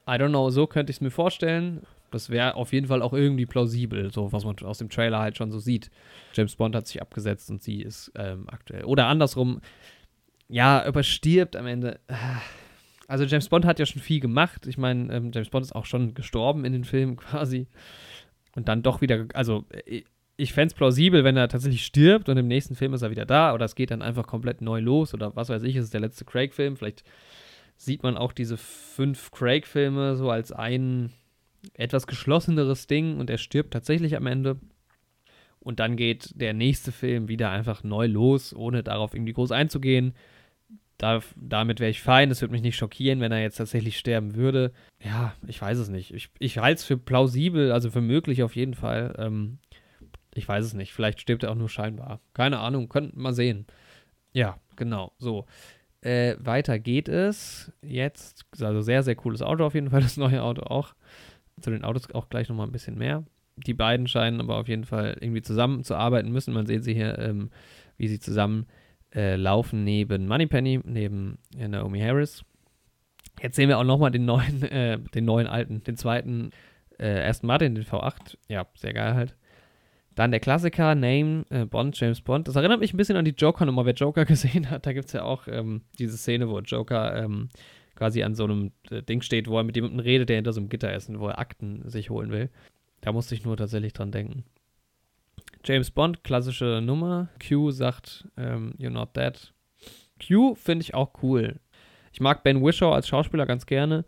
I 0.08 0.12
don't 0.12 0.30
know, 0.30 0.50
so 0.52 0.68
könnte 0.68 0.92
ich 0.92 0.98
es 0.98 1.02
mir 1.02 1.12
vorstellen. 1.12 1.82
Das 2.12 2.30
wäre 2.30 2.56
auf 2.56 2.74
jeden 2.74 2.88
Fall 2.88 3.02
auch 3.02 3.13
irgendwie 3.13 3.46
plausibel, 3.46 4.12
so 4.12 4.32
was 4.32 4.46
man 4.46 4.56
aus 4.60 4.78
dem 4.78 4.89
Trailer 4.89 5.20
halt 5.20 5.38
schon 5.38 5.52
so 5.52 5.60
sieht. 5.60 5.89
James 6.34 6.56
Bond 6.56 6.76
hat 6.76 6.88
sich 6.88 7.02
abgesetzt 7.02 7.50
und 7.50 7.62
sie 7.62 7.82
ist 7.82 8.12
ähm, 8.15 8.46
aktuell. 8.48 8.86
Oder 8.86 9.08
andersrum, 9.08 9.62
ja, 10.48 10.88
ob 10.88 10.96
er 10.96 11.04
stirbt 11.04 11.56
am 11.56 11.67
Ende. 11.67 12.00
Also 13.08 13.24
James 13.26 13.50
Bond 13.50 13.65
hat 13.65 13.80
ja 13.80 13.86
schon 13.86 14.02
viel 14.02 14.20
gemacht. 14.20 14.67
Ich 14.67 14.78
meine, 14.78 15.13
ähm, 15.13 15.32
James 15.34 15.50
Bond 15.50 15.65
ist 15.65 15.76
auch 15.76 15.86
schon 15.86 16.13
gestorben 16.13 16.65
in 16.65 16.74
den 16.74 16.84
Filmen 16.84 17.15
quasi. 17.17 17.67
und 18.56 18.67
dann 18.67 18.84
doch 18.84 19.02
wieder, 19.02 19.26
also 19.34 19.65
ich, 19.86 20.06
ich 20.38 20.54
fände 20.54 20.67
es 20.67 20.74
plausibel, 20.74 21.24
wenn 21.24 21.36
er 21.36 21.48
tatsächlich 21.48 21.86
stirbt 21.86 22.30
und 22.30 22.38
im 22.38 22.48
nächsten 22.48 22.76
Film 22.76 22.93
ist 22.93 23.02
er 23.02 23.12
wieder 23.12 23.26
da 23.26 23.54
oder 23.54 23.65
es 23.65 23.76
geht 23.76 23.91
dann 23.91 24.02
einfach 24.02 24.28
komplett 24.28 24.62
neu 24.62 24.80
los 24.80 25.13
oder 25.13 25.36
was 25.36 25.50
weiß 25.50 25.63
ich, 25.63 25.76
es 25.76 25.86
ist 25.86 25.93
der 25.93 26.02
letzte 26.02 26.26
Craig-Film. 26.26 26.78
Vielleicht 26.78 27.04
sieht 27.76 28.04
man 28.04 28.17
auch 28.17 28.34
diese 28.34 28.58
fünf 28.58 29.32
Craig-Filme 29.32 30.15
so 30.15 30.30
als 30.30 30.52
ein 30.52 31.12
etwas 31.74 32.08
geschlosseneres 32.08 32.88
Ding 32.88 33.17
und 33.20 33.30
er 33.30 33.38
stirbt 33.38 33.72
tatsächlich 33.74 34.15
am 34.15 34.28
Ende. 34.28 34.58
Und 35.60 35.80
dann 35.80 35.98
geht 35.98 36.32
der 36.39 36.54
nächste 36.54 36.91
Film 36.91 37.28
wieder 37.28 37.50
einfach 37.50 37.84
neu 37.84 38.08
los, 38.08 38.56
ohne 38.56 38.84
darauf 38.84 39.13
irgendwie 39.13 39.34
groß 39.34 39.52
einzugehen. 39.52 40.13
Da, 40.98 41.22
damit 41.36 41.80
wäre 41.80 41.91
ich 41.91 42.02
fein. 42.02 42.32
Es 42.32 42.41
würde 42.41 42.54
mich 42.54 42.62
nicht 42.62 42.78
schockieren, 42.78 43.20
wenn 43.20 43.32
er 43.32 43.41
jetzt 43.41 43.58
tatsächlich 43.58 43.98
sterben 44.00 44.36
würde. 44.36 44.72
Ja, 45.04 45.34
ich 45.46 45.62
weiß 45.62 45.78
es 45.78 45.89
nicht. 45.89 46.13
Ich, 46.13 46.30
ich 46.39 46.58
halte 46.58 46.80
es 46.80 46.86
für 46.86 46.98
plausibel, 46.98 47.72
also 47.72 47.91
für 47.91 48.02
möglich 48.02 48.43
auf 48.43 48.56
jeden 48.56 48.74
Fall. 48.74 49.13
Ähm, 49.20 49.60
ich 50.34 50.48
weiß 50.48 50.65
es 50.65 50.74
nicht. 50.74 50.93
Vielleicht 50.93 51.20
stirbt 51.22 51.43
er 51.43 51.52
auch 51.52 51.56
nur 51.56 51.70
scheinbar. 51.70 52.22
Keine 52.34 52.60
Ahnung, 52.60 52.89
könnten 52.89 53.22
mal 53.22 53.34
sehen. 53.34 53.67
Ja, 54.34 54.58
genau. 54.76 55.12
So. 55.20 55.46
Äh, 56.02 56.36
weiter 56.39 56.80
geht 56.80 57.10
es. 57.10 57.72
Jetzt, 57.82 58.46
also 58.62 58.82
sehr, 58.82 59.04
sehr 59.04 59.15
cooles 59.15 59.41
Auto 59.41 59.65
auf 59.65 59.74
jeden 59.74 59.89
Fall, 59.89 60.02
das 60.02 60.17
neue 60.17 60.41
Auto 60.41 60.62
auch. 60.62 60.96
Zu 61.62 61.72
den 61.72 61.84
Autos 61.84 62.12
auch 62.13 62.30
gleich 62.30 62.50
nochmal 62.50 62.67
ein 62.67 62.72
bisschen 62.72 62.98
mehr. 62.98 63.24
Die 63.56 63.74
beiden 63.74 64.08
scheinen 64.08 64.39
aber 64.39 64.58
auf 64.58 64.67
jeden 64.67 64.86
Fall 64.86 65.17
irgendwie 65.20 65.41
zusammenzuarbeiten 65.41 66.32
müssen. 66.32 66.54
Man 66.54 66.67
sieht 66.67 66.84
sie 66.84 66.93
hier, 66.93 67.17
ähm, 67.17 67.50
wie 67.98 68.08
sie 68.08 68.20
zusammen 68.20 68.67
äh, 69.15 69.36
laufen 69.36 69.84
neben 69.84 70.28
Moneypenny, 70.28 70.82
neben 70.84 71.39
äh, 71.58 71.67
Naomi 71.67 72.00
Harris. 72.00 72.43
Jetzt 73.41 73.56
sehen 73.56 73.70
wir 73.70 73.80
auch 73.80 73.84
nochmal 73.84 74.12
den 74.12 74.26
neuen, 74.26 74.62
äh, 74.72 75.00
den 75.00 75.26
neuen 75.26 75.48
alten, 75.48 75.84
den 75.84 75.98
zweiten 75.98 76.52
äh, 77.00 77.28
Aston 77.28 77.48
Martin, 77.48 77.76
den 77.76 77.86
V8. 77.86 78.38
Ja, 78.48 78.67
sehr 78.76 78.93
geil 78.93 79.15
halt. 79.15 79.36
Dann 80.15 80.32
der 80.32 80.39
Klassiker, 80.39 80.96
Name, 80.96 81.46
äh, 81.52 81.65
Bond, 81.65 82.00
James 82.00 82.22
Bond. 82.22 82.48
Das 82.48 82.56
erinnert 82.56 82.80
mich 82.80 82.93
ein 82.93 82.98
bisschen 82.98 83.17
an 83.17 83.26
die 83.26 83.36
Joker-Nummer. 83.38 83.86
Wer 83.86 83.93
Joker 83.93 84.26
gesehen 84.26 84.70
hat, 84.70 84.86
da 84.86 84.93
gibt 84.93 85.08
es 85.08 85.13
ja 85.13 85.24
auch 85.24 85.48
ähm, 85.48 85.82
diese 86.00 86.17
Szene, 86.17 86.50
wo 86.50 86.60
Joker 86.60 87.24
ähm, 87.24 87.50
quasi 87.98 88.24
an 88.24 88.36
so 88.36 88.46
einem 88.46 88.72
äh, 88.90 89.02
Ding 89.02 89.22
steht, 89.22 89.48
wo 89.48 89.58
er 89.58 89.64
mit 89.64 89.76
jemandem 89.76 90.00
redet, 90.00 90.30
der 90.30 90.38
hinter 90.38 90.54
so 90.54 90.62
einem 90.62 90.70
Gitter 90.70 90.96
ist 90.96 91.10
und 91.10 91.20
wo 91.20 91.28
er 91.28 91.40
Akten 91.40 91.90
sich 91.90 92.10
holen 92.10 92.32
will. 92.32 92.50
Da 93.02 93.12
musste 93.12 93.36
ich 93.36 93.44
nur 93.44 93.58
tatsächlich 93.58 93.94
dran 93.94 94.12
denken. 94.12 94.46
James 95.66 95.92
Bond, 95.92 96.24
klassische 96.24 96.82
Nummer. 96.84 97.30
Q 97.46 97.72
sagt, 97.72 98.28
ähm, 98.38 98.74
You're 98.78 98.90
not 98.90 99.16
dead. 99.16 99.54
Q 100.26 100.56
finde 100.56 100.84
ich 100.84 100.94
auch 100.94 101.12
cool. 101.22 101.60
Ich 102.14 102.22
mag 102.22 102.44
Ben 102.44 102.64
Wishaw 102.64 102.94
als 102.94 103.08
Schauspieler 103.08 103.46
ganz 103.46 103.66
gerne. 103.66 104.06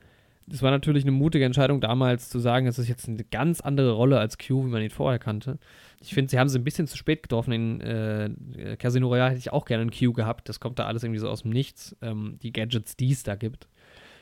Es 0.52 0.63
war 0.63 0.71
natürlich 0.71 1.04
eine 1.04 1.12
mutige 1.12 1.45
Entscheidung 1.45 1.80
damals 1.80 2.30
zu 2.30 2.39
sagen, 2.39 2.65
es 2.65 2.80
ist 2.80 2.88
jetzt 2.88 3.08
eine 3.08 3.23
ganz 3.23 3.62
andere 3.62 3.91
Rolle 3.91 4.19
als 4.19 4.38
Q, 4.38 4.65
wie 4.65 4.69
man 4.69 4.82
ihn 4.82 4.89
vorher 4.89 5.19
kannte. 5.19 5.60
Ich 6.02 6.13
finde, 6.13 6.32
sie 6.32 6.39
haben 6.39 6.49
sie 6.49 6.58
ein 6.58 6.63
bisschen 6.63 6.88
zu 6.88 6.97
spät 6.97 7.23
getroffen. 7.23 7.52
In 7.52 7.82
äh, 7.82 8.75
Casino 8.78 9.08
Royale 9.10 9.32
hätte 9.32 9.39
ich 9.39 9.54
auch 9.54 9.65
gerne 9.65 9.82
einen 9.82 9.91
Q 9.91 10.13
gehabt. 10.13 10.49
Das 10.49 10.60
kommt 10.60 10.80
da 10.80 10.86
alles 10.86 11.04
irgendwie 11.04 11.19
so 11.19 11.30
aus 11.30 11.43
dem 11.43 11.52
Nichts. 11.52 11.95
Ähm, 12.02 12.39
die 12.41 12.52
Gadgets, 12.52 12.95
die 12.95 13.12
es 13.12 13.21
da 13.23 13.36
gibt, 13.36 13.67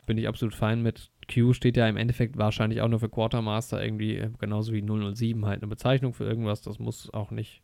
bin 0.08 0.18
ich 0.18 0.28
absolut 0.28 0.56
fein 0.56 0.82
mit. 0.82 1.12
Q 1.32 1.54
steht 1.54 1.78
ja 1.78 1.88
im 1.88 1.98
Endeffekt 1.98 2.38
wahrscheinlich 2.38 2.82
auch 2.82 2.88
nur 2.88 3.00
für 3.00 3.10
Quartermaster, 3.10 3.84
irgendwie 3.84 4.28
genauso 4.40 4.74
wie 4.74 4.82
007 4.82 5.46
halt 5.46 5.62
eine 5.62 5.68
Bezeichnung 5.68 6.14
für 6.14 6.24
irgendwas. 6.24 6.64
Das 6.64 6.80
muss 6.80 7.14
auch 7.14 7.30
nicht 7.30 7.62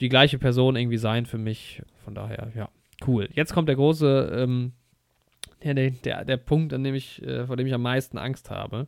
die 0.00 0.10
gleiche 0.10 0.38
Person 0.38 0.76
irgendwie 0.76 0.98
sein 0.98 1.24
für 1.24 1.38
mich. 1.38 1.82
Von 2.04 2.14
daher, 2.14 2.52
ja, 2.54 2.68
cool. 3.06 3.30
Jetzt 3.32 3.54
kommt 3.54 3.68
der 3.68 3.76
große 3.76 4.30
ähm, 4.34 4.72
der, 5.62 5.74
der, 5.90 6.24
der 6.24 6.36
Punkt, 6.36 6.72
an 6.72 6.84
dem 6.84 6.94
ich, 6.94 7.22
äh, 7.22 7.46
vor 7.46 7.56
dem 7.56 7.66
ich 7.66 7.74
am 7.74 7.82
meisten 7.82 8.18
Angst 8.18 8.50
habe. 8.50 8.86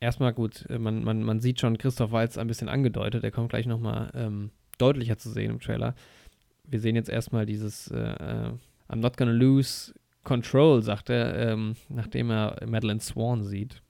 Erstmal 0.00 0.32
gut, 0.32 0.66
äh, 0.68 0.78
man, 0.78 1.02
man, 1.04 1.22
man 1.22 1.40
sieht 1.40 1.60
schon 1.60 1.78
Christoph 1.78 2.12
Walz 2.12 2.38
ein 2.38 2.46
bisschen 2.46 2.68
angedeutet, 2.68 3.22
der 3.22 3.30
kommt 3.30 3.50
gleich 3.50 3.66
nochmal 3.66 4.10
ähm, 4.14 4.50
deutlicher 4.78 5.18
zu 5.18 5.30
sehen 5.30 5.50
im 5.50 5.60
Trailer. 5.60 5.94
Wir 6.64 6.80
sehen 6.80 6.96
jetzt 6.96 7.08
erstmal 7.08 7.46
dieses 7.46 7.90
äh, 7.90 7.98
äh, 7.98 8.52
I'm 8.88 8.96
not 8.96 9.16
gonna 9.16 9.32
lose 9.32 9.94
control, 10.28 10.82
sagt 10.82 11.08
er, 11.08 11.34
ähm, 11.50 11.74
nachdem 11.88 12.30
er 12.30 12.56
Madeline 12.66 13.00
Swan 13.00 13.42
sieht. 13.42 13.82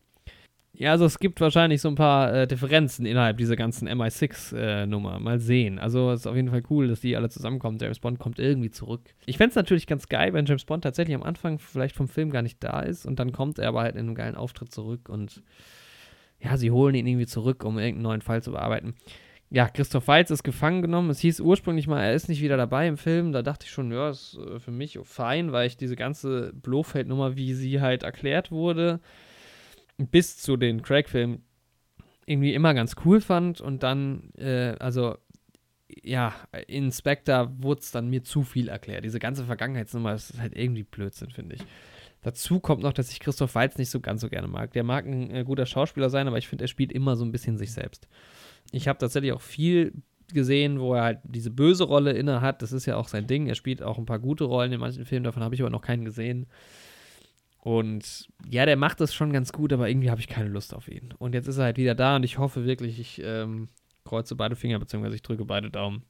Ja, 0.72 0.92
also 0.92 1.06
es 1.06 1.18
gibt 1.18 1.40
wahrscheinlich 1.40 1.80
so 1.80 1.88
ein 1.88 1.96
paar 1.96 2.32
äh, 2.32 2.46
Differenzen 2.46 3.04
innerhalb 3.04 3.36
dieser 3.38 3.56
ganzen 3.56 3.88
MI6-Nummer. 3.88 5.16
Äh, 5.16 5.20
Mal 5.20 5.40
sehen. 5.40 5.80
Also 5.80 6.12
es 6.12 6.20
ist 6.20 6.26
auf 6.28 6.36
jeden 6.36 6.50
Fall 6.50 6.62
cool, 6.70 6.86
dass 6.86 7.00
die 7.00 7.16
alle 7.16 7.28
zusammenkommen. 7.28 7.78
James 7.80 7.98
Bond 7.98 8.20
kommt 8.20 8.38
irgendwie 8.38 8.70
zurück. 8.70 9.00
Ich 9.26 9.38
fände 9.38 9.50
es 9.50 9.56
natürlich 9.56 9.88
ganz 9.88 10.08
geil, 10.08 10.32
wenn 10.34 10.46
James 10.46 10.64
Bond 10.64 10.84
tatsächlich 10.84 11.16
am 11.16 11.24
Anfang 11.24 11.58
vielleicht 11.58 11.96
vom 11.96 12.06
Film 12.06 12.30
gar 12.30 12.42
nicht 12.42 12.62
da 12.62 12.80
ist 12.80 13.06
und 13.06 13.18
dann 13.18 13.32
kommt 13.32 13.58
er 13.58 13.68
aber 13.68 13.80
halt 13.80 13.96
in 13.96 14.02
einem 14.02 14.14
geilen 14.14 14.36
Auftritt 14.36 14.72
zurück 14.72 15.08
und 15.08 15.42
ja, 16.40 16.56
sie 16.56 16.70
holen 16.70 16.94
ihn 16.94 17.08
irgendwie 17.08 17.26
zurück, 17.26 17.64
um 17.64 17.78
irgendeinen 17.78 18.02
neuen 18.02 18.22
Fall 18.22 18.44
zu 18.44 18.52
bearbeiten. 18.52 18.94
Ja, 19.50 19.68
Christoph 19.68 20.08
Waltz 20.08 20.30
ist 20.30 20.42
gefangen 20.42 20.82
genommen. 20.82 21.08
Es 21.08 21.20
hieß 21.20 21.40
ursprünglich 21.40 21.86
mal, 21.86 22.02
er 22.02 22.14
ist 22.14 22.28
nicht 22.28 22.42
wieder 22.42 22.58
dabei 22.58 22.86
im 22.86 22.98
Film. 22.98 23.32
Da 23.32 23.42
dachte 23.42 23.64
ich 23.64 23.72
schon, 23.72 23.90
ja, 23.90 24.10
ist 24.10 24.36
äh, 24.36 24.60
für 24.60 24.70
mich 24.70 24.98
fein, 25.04 25.52
weil 25.52 25.66
ich 25.66 25.76
diese 25.76 25.96
ganze 25.96 26.52
Blofeld-Nummer, 26.54 27.36
wie 27.36 27.54
sie 27.54 27.80
halt 27.80 28.02
erklärt 28.02 28.50
wurde, 28.50 29.00
bis 29.96 30.36
zu 30.36 30.56
den 30.56 30.82
Craig-Filmen 30.82 31.42
irgendwie 32.26 32.52
immer 32.52 32.74
ganz 32.74 32.94
cool 33.04 33.22
fand 33.22 33.62
und 33.62 33.82
dann, 33.82 34.30
äh, 34.36 34.74
also 34.78 35.16
ja, 36.02 36.34
in 36.66 36.92
Spectre 36.92 37.50
wurde 37.58 37.80
es 37.80 37.90
dann 37.90 38.10
mir 38.10 38.22
zu 38.22 38.42
viel 38.42 38.68
erklärt. 38.68 39.04
Diese 39.04 39.18
ganze 39.18 39.44
Vergangenheitsnummer 39.44 40.12
ist 40.14 40.38
halt 40.38 40.54
irgendwie 40.54 40.82
Blödsinn, 40.82 41.30
finde 41.30 41.56
ich. 41.56 41.62
Dazu 42.20 42.60
kommt 42.60 42.82
noch, 42.82 42.92
dass 42.92 43.10
ich 43.10 43.20
Christoph 43.20 43.54
Waltz 43.54 43.78
nicht 43.78 43.90
so 43.90 44.00
ganz 44.00 44.20
so 44.20 44.28
gerne 44.28 44.48
mag. 44.48 44.72
Der 44.72 44.84
mag 44.84 45.06
ein 45.06 45.30
äh, 45.34 45.44
guter 45.44 45.64
Schauspieler 45.64 46.10
sein, 46.10 46.28
aber 46.28 46.36
ich 46.36 46.48
finde, 46.48 46.64
er 46.64 46.68
spielt 46.68 46.92
immer 46.92 47.16
so 47.16 47.24
ein 47.24 47.32
bisschen 47.32 47.56
sich 47.56 47.72
selbst. 47.72 48.08
Ich 48.72 48.88
habe 48.88 48.98
tatsächlich 48.98 49.32
auch 49.32 49.40
viel 49.40 49.92
gesehen, 50.32 50.80
wo 50.80 50.94
er 50.94 51.02
halt 51.02 51.20
diese 51.24 51.50
böse 51.50 51.84
Rolle 51.84 52.12
inne 52.12 52.40
hat. 52.40 52.62
Das 52.62 52.72
ist 52.72 52.86
ja 52.86 52.96
auch 52.96 53.08
sein 53.08 53.26
Ding. 53.26 53.46
Er 53.46 53.54
spielt 53.54 53.82
auch 53.82 53.98
ein 53.98 54.06
paar 54.06 54.18
gute 54.18 54.44
Rollen 54.44 54.72
in 54.72 54.80
manchen 54.80 55.06
Filmen, 55.06 55.24
davon 55.24 55.42
habe 55.42 55.54
ich 55.54 55.62
aber 55.62 55.70
noch 55.70 55.82
keinen 55.82 56.04
gesehen. 56.04 56.46
Und 57.60 58.28
ja, 58.48 58.66
der 58.66 58.76
macht 58.76 59.00
das 59.00 59.12
schon 59.12 59.32
ganz 59.32 59.52
gut, 59.52 59.72
aber 59.72 59.88
irgendwie 59.88 60.10
habe 60.10 60.20
ich 60.20 60.28
keine 60.28 60.48
Lust 60.48 60.74
auf 60.74 60.88
ihn. 60.88 61.12
Und 61.18 61.34
jetzt 61.34 61.48
ist 61.48 61.58
er 61.58 61.64
halt 61.64 61.76
wieder 61.76 61.94
da 61.94 62.16
und 62.16 62.22
ich 62.24 62.38
hoffe 62.38 62.64
wirklich, 62.64 63.00
ich 63.00 63.20
ähm, 63.24 63.68
kreuze 64.04 64.36
beide 64.36 64.56
Finger, 64.56 64.78
beziehungsweise 64.78 65.16
ich 65.16 65.22
drücke 65.22 65.44
beide 65.44 65.70
Daumen, 65.70 66.02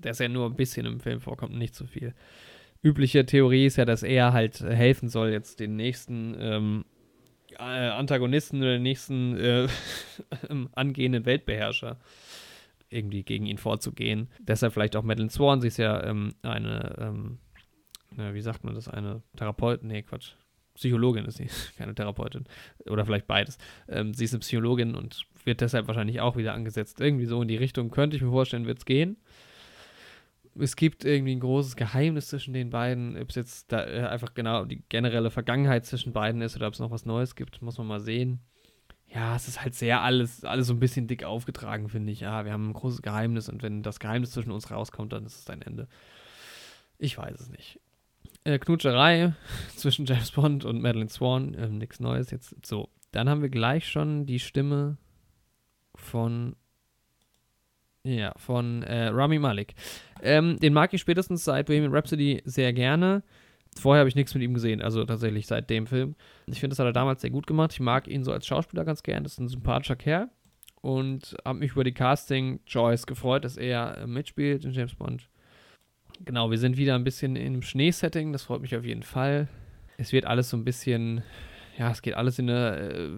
dass 0.00 0.20
er 0.20 0.28
nur 0.28 0.46
ein 0.46 0.56
bisschen 0.56 0.86
im 0.86 1.00
Film 1.00 1.20
vorkommt 1.20 1.56
nicht 1.56 1.74
zu 1.74 1.84
so 1.84 1.90
viel. 1.90 2.14
Übliche 2.82 3.26
Theorie 3.26 3.66
ist 3.66 3.76
ja, 3.76 3.84
dass 3.84 4.02
er 4.02 4.32
halt 4.32 4.60
helfen 4.60 5.08
soll, 5.08 5.30
jetzt 5.30 5.60
den 5.60 5.76
nächsten 5.76 6.36
ähm, 6.38 6.84
äh, 6.84 6.95
Antagonisten 7.58 8.60
oder 8.60 8.72
den 8.72 8.82
nächsten 8.82 9.36
äh, 9.36 9.68
angehenden 10.72 11.24
Weltbeherrscher 11.26 11.98
irgendwie 12.88 13.22
gegen 13.22 13.46
ihn 13.46 13.58
vorzugehen. 13.58 14.28
Deshalb 14.38 14.72
vielleicht 14.72 14.96
auch 14.96 15.02
Madeline 15.02 15.30
Swan, 15.30 15.60
sie 15.60 15.68
ist 15.68 15.78
ja 15.78 16.02
ähm, 16.04 16.34
eine, 16.42 16.94
ähm, 16.98 17.38
wie 18.10 18.40
sagt 18.40 18.64
man 18.64 18.74
das, 18.74 18.88
eine 18.88 19.22
Therapeutin, 19.36 19.88
nee, 19.88 20.02
Quatsch, 20.02 20.32
Psychologin 20.74 21.24
ist 21.24 21.38
sie, 21.38 21.48
keine 21.78 21.94
Therapeutin. 21.94 22.44
Oder 22.88 23.04
vielleicht 23.04 23.26
beides. 23.26 23.58
Ähm, 23.88 24.14
sie 24.14 24.24
ist 24.24 24.32
eine 24.32 24.40
Psychologin 24.40 24.94
und 24.94 25.26
wird 25.44 25.60
deshalb 25.60 25.88
wahrscheinlich 25.88 26.20
auch 26.20 26.36
wieder 26.36 26.54
angesetzt. 26.54 27.00
Irgendwie 27.00 27.26
so 27.26 27.42
in 27.42 27.48
die 27.48 27.56
Richtung 27.56 27.90
könnte 27.90 28.16
ich 28.16 28.22
mir 28.22 28.30
vorstellen, 28.30 28.66
wird 28.66 28.78
es 28.78 28.84
gehen. 28.84 29.16
Es 30.58 30.76
gibt 30.76 31.04
irgendwie 31.04 31.34
ein 31.34 31.40
großes 31.40 31.76
Geheimnis 31.76 32.28
zwischen 32.28 32.54
den 32.54 32.70
beiden. 32.70 33.20
Ob 33.20 33.30
es 33.30 33.36
jetzt 33.36 33.72
da 33.72 33.84
äh, 33.84 34.06
einfach 34.06 34.34
genau 34.34 34.64
die 34.64 34.82
generelle 34.88 35.30
Vergangenheit 35.30 35.84
zwischen 35.86 36.12
beiden 36.12 36.40
ist 36.42 36.56
oder 36.56 36.66
ob 36.66 36.74
es 36.74 36.80
noch 36.80 36.90
was 36.90 37.06
Neues 37.06 37.34
gibt, 37.34 37.62
muss 37.62 37.78
man 37.78 37.86
mal 37.86 38.00
sehen. 38.00 38.40
Ja, 39.08 39.36
es 39.36 39.48
ist 39.48 39.62
halt 39.62 39.74
sehr 39.74 40.02
alles, 40.02 40.44
alles 40.44 40.66
so 40.66 40.74
ein 40.74 40.80
bisschen 40.80 41.06
dick 41.06 41.24
aufgetragen, 41.24 41.88
finde 41.88 42.12
ich. 42.12 42.20
Ja, 42.20 42.44
wir 42.44 42.52
haben 42.52 42.70
ein 42.70 42.74
großes 42.74 43.02
Geheimnis 43.02 43.48
und 43.48 43.62
wenn 43.62 43.82
das 43.82 44.00
Geheimnis 44.00 44.32
zwischen 44.32 44.50
uns 44.50 44.70
rauskommt, 44.70 45.12
dann 45.12 45.24
ist 45.26 45.38
es 45.38 45.44
dein 45.44 45.62
Ende. 45.62 45.88
Ich 46.98 47.16
weiß 47.16 47.40
es 47.40 47.50
nicht 47.50 47.78
äh, 48.46 48.58
Knutscherei 48.58 49.34
zwischen 49.76 50.06
James 50.06 50.30
Bond 50.30 50.64
und 50.64 50.80
Madeline 50.80 51.10
Swan. 51.10 51.54
Ähm, 51.58 51.78
Nichts 51.78 52.00
Neues 52.00 52.30
jetzt. 52.30 52.54
So, 52.64 52.88
dann 53.10 53.28
haben 53.28 53.42
wir 53.42 53.48
gleich 53.48 53.88
schon 53.88 54.26
die 54.26 54.38
Stimme 54.38 54.96
von 55.94 56.56
ja, 58.06 58.32
von 58.36 58.82
äh, 58.82 59.08
Rami 59.08 59.38
Malik. 59.38 59.74
Ähm, 60.22 60.58
den 60.58 60.72
mag 60.72 60.92
ich 60.94 61.00
spätestens 61.00 61.44
seit 61.44 61.66
Bohemian 61.66 61.94
Rhapsody 61.94 62.42
sehr 62.44 62.72
gerne. 62.72 63.22
Vorher 63.78 64.00
habe 64.00 64.08
ich 64.08 64.14
nichts 64.14 64.34
mit 64.34 64.42
ihm 64.42 64.54
gesehen, 64.54 64.80
also 64.80 65.04
tatsächlich 65.04 65.46
seit 65.46 65.68
dem 65.68 65.86
Film. 65.86 66.14
Ich 66.46 66.60
finde, 66.60 66.72
das 66.72 66.78
hat 66.78 66.86
er 66.86 66.92
damals 66.92 67.20
sehr 67.20 67.30
gut 67.30 67.46
gemacht. 67.46 67.72
Ich 67.72 67.80
mag 67.80 68.08
ihn 68.08 68.24
so 68.24 68.32
als 68.32 68.46
Schauspieler 68.46 68.84
ganz 68.84 69.02
gern. 69.02 69.22
Das 69.22 69.32
ist 69.32 69.40
ein 69.40 69.48
sympathischer 69.48 69.96
Kerl. 69.96 70.28
Und 70.80 71.36
habe 71.44 71.58
mich 71.58 71.72
über 71.72 71.84
die 71.84 71.92
Casting-Choice 71.92 73.06
gefreut, 73.06 73.44
dass 73.44 73.56
er 73.56 73.98
äh, 73.98 74.06
mitspielt 74.06 74.64
in 74.64 74.70
James 74.70 74.94
Bond. 74.94 75.28
Genau, 76.24 76.50
wir 76.50 76.58
sind 76.58 76.76
wieder 76.76 76.94
ein 76.94 77.04
bisschen 77.04 77.36
im 77.36 77.60
Schneesetting, 77.60 78.32
das 78.32 78.44
freut 78.44 78.62
mich 78.62 78.74
auf 78.74 78.84
jeden 78.84 79.02
Fall. 79.02 79.48
Es 79.98 80.12
wird 80.12 80.24
alles 80.24 80.48
so 80.48 80.56
ein 80.56 80.64
bisschen, 80.64 81.22
ja, 81.76 81.90
es 81.90 82.02
geht 82.02 82.14
alles 82.14 82.38
in 82.38 82.48
eine 82.48 82.76
äh, 82.78 83.10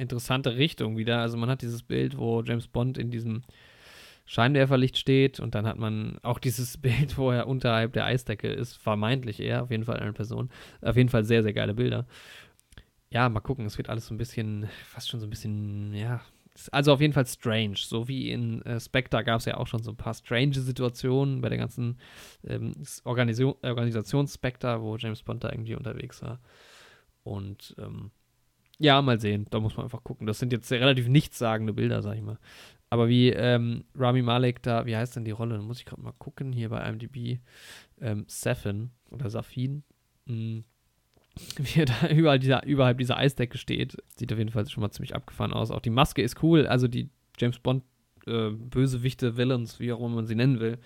interessante 0.00 0.56
Richtung 0.56 0.96
wieder. 0.96 1.18
Also 1.18 1.36
man 1.36 1.48
hat 1.48 1.62
dieses 1.62 1.82
Bild, 1.82 2.18
wo 2.18 2.42
James 2.42 2.66
Bond 2.66 2.98
in 2.98 3.10
diesem 3.10 3.42
Scheinwerferlicht 4.26 4.96
steht 4.96 5.38
und 5.40 5.54
dann 5.54 5.66
hat 5.66 5.78
man 5.78 6.18
auch 6.22 6.38
dieses 6.38 6.76
Bild, 6.78 7.18
wo 7.18 7.30
er 7.30 7.46
unterhalb 7.46 7.92
der 7.92 8.06
Eisdecke 8.06 8.48
ist, 8.48 8.74
vermeintlich 8.74 9.40
er, 9.40 9.62
auf 9.62 9.70
jeden 9.70 9.84
Fall 9.84 9.98
eine 9.98 10.12
Person. 10.12 10.50
Auf 10.80 10.96
jeden 10.96 11.08
Fall 11.08 11.24
sehr, 11.24 11.42
sehr 11.42 11.52
geile 11.52 11.74
Bilder. 11.74 12.06
Ja, 13.10 13.28
mal 13.28 13.40
gucken, 13.40 13.66
es 13.66 13.78
wird 13.78 13.88
alles 13.88 14.06
so 14.06 14.14
ein 14.14 14.18
bisschen, 14.18 14.68
fast 14.86 15.08
schon 15.08 15.20
so 15.20 15.26
ein 15.26 15.30
bisschen, 15.30 15.94
ja, 15.94 16.20
Also 16.72 16.92
auf 16.92 17.00
jeden 17.00 17.12
Fall 17.12 17.26
strange. 17.26 17.76
So 17.76 18.08
wie 18.08 18.30
in 18.30 18.62
äh, 18.62 18.80
Spectre 18.80 19.22
gab 19.24 19.40
es 19.40 19.44
ja 19.44 19.56
auch 19.56 19.66
schon 19.66 19.82
so 19.82 19.90
ein 19.92 19.96
paar 19.96 20.14
strange 20.14 20.54
Situationen 20.54 21.40
bei 21.40 21.48
der 21.48 21.58
ganzen 21.58 21.98
ähm, 22.46 22.72
Organisation, 23.04 23.54
Organisation 23.62 24.26
Spectre, 24.26 24.80
wo 24.82 24.96
James 24.96 25.22
Bond 25.22 25.44
da 25.44 25.50
irgendwie 25.50 25.74
unterwegs 25.74 26.22
war. 26.22 26.40
Und 27.24 27.74
ähm, 27.78 28.10
ja, 28.78 29.00
mal 29.02 29.20
sehen. 29.20 29.46
Da 29.50 29.60
muss 29.60 29.76
man 29.76 29.84
einfach 29.84 30.02
gucken. 30.02 30.26
Das 30.26 30.38
sind 30.38 30.52
jetzt 30.52 30.70
relativ 30.72 31.08
nichtssagende 31.08 31.72
Bilder, 31.72 32.02
sag 32.02 32.16
ich 32.16 32.22
mal. 32.22 32.38
Aber 32.90 33.08
wie 33.08 33.30
ähm, 33.30 33.84
Rami 33.96 34.22
Malek 34.22 34.62
da, 34.62 34.86
wie 34.86 34.96
heißt 34.96 35.16
denn 35.16 35.24
die 35.24 35.32
Rolle? 35.32 35.58
Muss 35.58 35.80
ich 35.80 35.84
gerade 35.84 36.02
mal 36.02 36.12
gucken, 36.12 36.52
hier 36.52 36.68
bei 36.68 36.88
IMDb. 36.88 37.40
Ähm, 38.00 38.24
Safin 38.28 38.90
oder 39.10 39.30
Safin. 39.30 39.82
Mhm. 40.26 40.64
Wie 41.56 41.80
er 41.80 41.86
da 41.86 42.08
überall 42.08 42.38
dieser, 42.38 42.64
überhalb 42.64 42.98
dieser 42.98 43.16
Eisdecke 43.16 43.58
steht. 43.58 43.96
Sieht 44.16 44.32
auf 44.32 44.38
jeden 44.38 44.52
Fall 44.52 44.68
schon 44.68 44.82
mal 44.82 44.90
ziemlich 44.90 45.16
abgefahren 45.16 45.52
aus. 45.52 45.72
Auch 45.72 45.80
die 45.80 45.90
Maske 45.90 46.22
ist 46.22 46.42
cool. 46.44 46.66
Also 46.68 46.86
die 46.86 47.10
James 47.38 47.58
Bond 47.58 47.82
äh, 48.26 48.50
Bösewichte, 48.50 49.36
Villains, 49.36 49.80
wie 49.80 49.92
auch 49.92 49.98
immer 49.98 50.10
man 50.10 50.26
sie 50.26 50.36
nennen 50.36 50.60
will, 50.60 50.78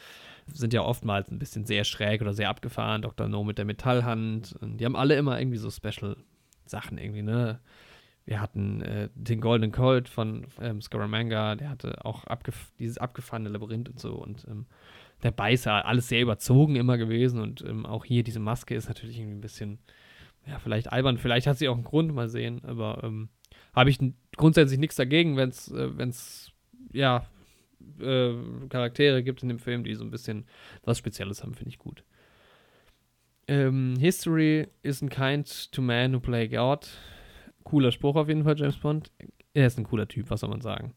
sind 0.46 0.72
ja 0.72 0.82
oftmals 0.82 1.30
ein 1.30 1.38
bisschen 1.38 1.66
sehr 1.66 1.84
schräg 1.84 2.22
oder 2.22 2.32
sehr 2.32 2.48
abgefahren. 2.48 3.02
Dr. 3.02 3.28
No 3.28 3.44
mit 3.44 3.58
der 3.58 3.66
Metallhand. 3.66 4.54
Und 4.60 4.78
die 4.78 4.84
haben 4.84 4.96
alle 4.96 5.16
immer 5.16 5.38
irgendwie 5.38 5.58
so 5.58 5.70
Special 5.70 6.16
Sachen 6.64 6.98
irgendwie, 6.98 7.22
ne? 7.22 7.60
Wir 8.28 8.42
hatten 8.42 8.82
äh, 8.82 9.08
den 9.14 9.40
Golden 9.40 9.72
Colt 9.72 10.06
von 10.06 10.46
ähm, 10.60 10.82
Scaramanga, 10.82 11.54
der 11.54 11.70
hatte 11.70 12.04
auch 12.04 12.24
abgef 12.24 12.70
dieses 12.78 12.98
abgefahrene 12.98 13.48
Labyrinth 13.48 13.88
und 13.88 13.98
so. 13.98 14.16
Und 14.16 14.46
ähm, 14.50 14.66
der 15.22 15.30
Beißer, 15.30 15.86
alles 15.86 16.08
sehr 16.08 16.20
überzogen 16.20 16.76
immer 16.76 16.98
gewesen. 16.98 17.40
Und 17.40 17.62
ähm, 17.62 17.86
auch 17.86 18.04
hier 18.04 18.22
diese 18.22 18.38
Maske 18.38 18.74
ist 18.74 18.86
natürlich 18.86 19.18
irgendwie 19.18 19.38
ein 19.38 19.40
bisschen, 19.40 19.78
ja, 20.46 20.58
vielleicht 20.58 20.92
albern. 20.92 21.16
Vielleicht 21.16 21.46
hat 21.46 21.56
sie 21.56 21.70
auch 21.70 21.74
einen 21.76 21.84
Grund, 21.84 22.12
mal 22.12 22.28
sehen. 22.28 22.62
Aber 22.66 23.02
ähm, 23.02 23.30
habe 23.72 23.88
ich 23.88 23.98
grundsätzlich 24.36 24.78
nichts 24.78 24.96
dagegen, 24.96 25.38
wenn 25.38 25.48
es, 25.48 25.72
äh, 25.72 25.96
wenn's, 25.96 26.52
ja, 26.92 27.24
äh, 27.98 28.34
Charaktere 28.68 29.22
gibt 29.22 29.42
in 29.42 29.48
dem 29.48 29.58
Film, 29.58 29.84
die 29.84 29.94
so 29.94 30.04
ein 30.04 30.10
bisschen 30.10 30.44
was 30.84 30.98
Spezielles 30.98 31.42
haben, 31.42 31.54
finde 31.54 31.70
ich 31.70 31.78
gut. 31.78 32.04
Ähm, 33.46 33.96
History 33.98 34.68
isn't 34.84 35.08
kind 35.08 35.72
to 35.72 35.80
man 35.80 36.12
who 36.12 36.20
play 36.20 36.46
God. 36.46 36.86
Cooler 37.68 37.92
Spruch 37.92 38.16
auf 38.16 38.28
jeden 38.28 38.44
Fall, 38.44 38.58
James 38.58 38.78
Bond. 38.78 39.10
Er 39.52 39.66
ist 39.66 39.78
ein 39.78 39.84
cooler 39.84 40.08
Typ, 40.08 40.30
was 40.30 40.40
soll 40.40 40.50
man 40.50 40.60
sagen. 40.60 40.94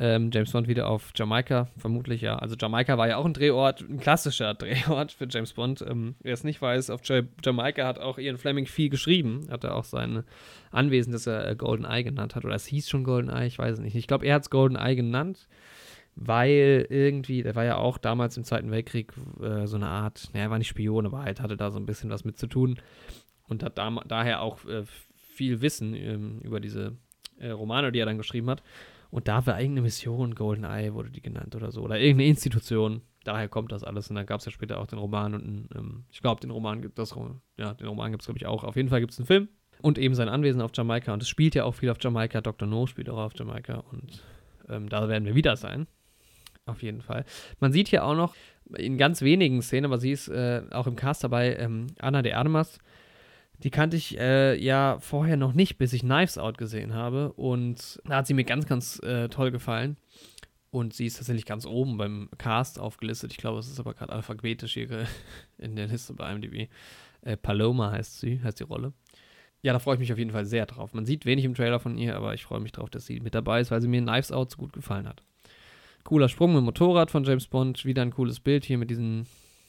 Ähm, 0.00 0.30
James 0.32 0.52
Bond 0.52 0.68
wieder 0.68 0.88
auf 0.88 1.10
Jamaika, 1.16 1.66
vermutlich 1.76 2.20
ja. 2.20 2.36
Also 2.36 2.54
Jamaika 2.56 2.96
war 2.98 3.08
ja 3.08 3.16
auch 3.16 3.24
ein 3.24 3.34
Drehort, 3.34 3.80
ein 3.80 3.98
klassischer 3.98 4.54
Drehort 4.58 5.10
für 5.10 5.26
James 5.28 5.54
Bond. 5.54 5.82
Ähm, 5.82 6.14
wer 6.20 6.34
es 6.34 6.44
nicht 6.44 6.62
weiß, 6.62 6.90
auf 6.90 7.00
Jamaika 7.44 7.84
hat 7.84 7.98
auch 7.98 8.18
Ian 8.18 8.36
Fleming 8.36 8.66
viel 8.66 8.90
geschrieben. 8.90 9.48
Hat 9.50 9.64
er 9.64 9.74
auch 9.74 9.82
sein 9.82 10.22
Anwesen, 10.70 11.12
das 11.12 11.26
er 11.26 11.48
äh, 11.48 11.56
Golden 11.56 11.84
Eye 11.84 12.04
genannt 12.04 12.36
hat. 12.36 12.44
Oder 12.44 12.54
es 12.54 12.66
hieß 12.66 12.88
schon 12.88 13.02
Golden 13.02 13.28
Eye, 13.28 13.48
ich 13.48 13.58
weiß 13.58 13.74
es 13.74 13.80
nicht. 13.80 13.96
Ich 13.96 14.06
glaube, 14.06 14.24
er 14.24 14.36
hat 14.36 14.42
es 14.42 14.50
Golden 14.50 14.76
Eye 14.76 14.94
genannt 14.94 15.48
weil 16.20 16.86
irgendwie, 16.90 17.44
der 17.44 17.54
war 17.54 17.64
ja 17.64 17.76
auch 17.76 17.96
damals 17.96 18.36
im 18.36 18.42
Zweiten 18.42 18.72
Weltkrieg 18.72 19.12
äh, 19.40 19.66
so 19.66 19.76
eine 19.76 19.86
Art, 19.86 20.30
naja, 20.32 20.46
er 20.46 20.50
war 20.50 20.58
nicht 20.58 20.66
Spion, 20.66 21.06
aber 21.06 21.22
halt 21.22 21.40
hatte 21.40 21.56
da 21.56 21.70
so 21.70 21.78
ein 21.78 21.86
bisschen 21.86 22.10
was 22.10 22.24
mit 22.24 22.36
zu 22.36 22.48
tun 22.48 22.80
und 23.46 23.62
hat 23.62 23.78
da, 23.78 23.88
daher 24.06 24.42
auch 24.42 24.64
äh, 24.64 24.82
viel 25.38 25.60
Wissen 25.60 25.94
ähm, 25.94 26.40
über 26.42 26.60
diese 26.60 26.96
äh, 27.38 27.50
Romane, 27.50 27.92
die 27.92 28.00
er 28.00 28.06
dann 28.06 28.18
geschrieben 28.18 28.50
hat. 28.50 28.62
Und 29.10 29.28
da 29.28 29.46
war 29.46 29.58
irgendeine 29.58 29.82
Mission, 29.82 30.34
GoldenEye 30.34 30.92
wurde 30.92 31.10
die 31.10 31.22
genannt 31.22 31.56
oder 31.56 31.72
so, 31.72 31.82
oder 31.82 31.98
irgendeine 31.98 32.28
Institution. 32.28 33.00
Daher 33.24 33.48
kommt 33.48 33.72
das 33.72 33.84
alles. 33.84 34.10
Und 34.10 34.16
dann 34.16 34.26
gab 34.26 34.40
es 34.40 34.46
ja 34.46 34.52
später 34.52 34.78
auch 34.78 34.86
den 34.86 34.98
Roman 34.98 35.34
und 35.34 35.68
ähm, 35.74 36.04
ich 36.10 36.20
glaube, 36.20 36.40
den 36.40 36.50
Roman 36.50 36.82
gibt 36.82 36.98
das, 36.98 37.14
ja, 37.56 37.74
den 37.74 37.86
Roman 37.86 38.10
gibt 38.10 38.22
es, 38.22 38.26
glaube 38.26 38.38
ich, 38.38 38.46
auch. 38.46 38.64
Auf 38.64 38.76
jeden 38.76 38.88
Fall 38.88 39.00
gibt 39.00 39.12
es 39.12 39.18
einen 39.18 39.26
Film 39.26 39.48
und 39.80 39.98
eben 39.98 40.14
sein 40.14 40.28
Anwesen 40.28 40.60
auf 40.60 40.72
Jamaika. 40.74 41.12
Und 41.12 41.22
es 41.22 41.28
spielt 41.28 41.54
ja 41.54 41.64
auch 41.64 41.74
viel 41.74 41.90
auf 41.90 41.98
Jamaika. 42.00 42.40
Dr. 42.40 42.68
No 42.68 42.86
spielt 42.86 43.08
auch 43.08 43.18
auf 43.18 43.32
Jamaika 43.34 43.84
und 43.90 44.22
ähm, 44.68 44.88
da 44.88 45.08
werden 45.08 45.24
wir 45.24 45.34
wieder 45.34 45.56
sein. 45.56 45.86
Auf 46.66 46.82
jeden 46.82 47.00
Fall. 47.00 47.24
Man 47.60 47.72
sieht 47.72 47.88
hier 47.88 48.04
auch 48.04 48.14
noch 48.14 48.34
in 48.76 48.98
ganz 48.98 49.22
wenigen 49.22 49.62
Szenen, 49.62 49.86
aber 49.86 49.98
sie 49.98 50.12
ist 50.12 50.28
äh, 50.28 50.62
auch 50.70 50.86
im 50.86 50.96
Cast 50.96 51.24
dabei, 51.24 51.56
ähm, 51.56 51.86
Anna 51.98 52.20
de 52.20 52.32
Armas. 52.32 52.78
Die 53.64 53.70
kannte 53.70 53.96
ich 53.96 54.18
äh, 54.18 54.56
ja 54.62 54.98
vorher 55.00 55.36
noch 55.36 55.52
nicht, 55.52 55.78
bis 55.78 55.92
ich 55.92 56.02
Knives 56.02 56.38
Out 56.38 56.58
gesehen 56.58 56.94
habe. 56.94 57.32
Und 57.32 58.00
da 58.04 58.16
hat 58.16 58.26
sie 58.26 58.34
mir 58.34 58.44
ganz, 58.44 58.66
ganz 58.66 59.00
äh, 59.02 59.28
toll 59.28 59.50
gefallen. 59.50 59.96
Und 60.70 60.94
sie 60.94 61.06
ist 61.06 61.16
tatsächlich 61.16 61.46
ganz 61.46 61.66
oben 61.66 61.96
beim 61.96 62.28
Cast 62.38 62.78
aufgelistet. 62.78 63.32
Ich 63.32 63.38
glaube, 63.38 63.58
es 63.58 63.68
ist 63.68 63.80
aber 63.80 63.94
gerade 63.94 64.12
alphabetisch 64.12 64.74
hier 64.74 65.06
in 65.58 65.76
der 65.76 65.88
Liste 65.88 66.14
bei 66.14 66.30
IMDb. 66.30 66.68
Äh, 67.22 67.36
Paloma 67.36 67.90
heißt 67.90 68.20
sie, 68.20 68.40
heißt 68.42 68.60
die 68.60 68.64
Rolle. 68.64 68.92
Ja, 69.60 69.72
da 69.72 69.80
freue 69.80 69.94
ich 69.94 70.00
mich 70.00 70.12
auf 70.12 70.18
jeden 70.18 70.30
Fall 70.30 70.44
sehr 70.44 70.66
drauf. 70.66 70.94
Man 70.94 71.04
sieht 71.04 71.26
wenig 71.26 71.44
im 71.44 71.54
Trailer 71.54 71.80
von 71.80 71.98
ihr, 71.98 72.14
aber 72.14 72.34
ich 72.34 72.44
freue 72.44 72.60
mich 72.60 72.72
drauf, 72.72 72.90
dass 72.90 73.06
sie 73.06 73.18
mit 73.18 73.34
dabei 73.34 73.60
ist, 73.60 73.72
weil 73.72 73.82
sie 73.82 73.88
mir 73.88 74.00
Knives 74.00 74.30
Out 74.30 74.52
so 74.52 74.58
gut 74.58 74.72
gefallen 74.72 75.08
hat. 75.08 75.22
Cooler 76.04 76.28
Sprung 76.28 76.52
mit 76.52 76.58
dem 76.58 76.64
Motorrad 76.66 77.10
von 77.10 77.24
James 77.24 77.48
Bond. 77.48 77.84
Wieder 77.84 78.02
ein 78.02 78.12
cooles 78.12 78.38
Bild 78.38 78.64
hier 78.64 78.78
mit 78.78 78.88
diesen 78.88 79.26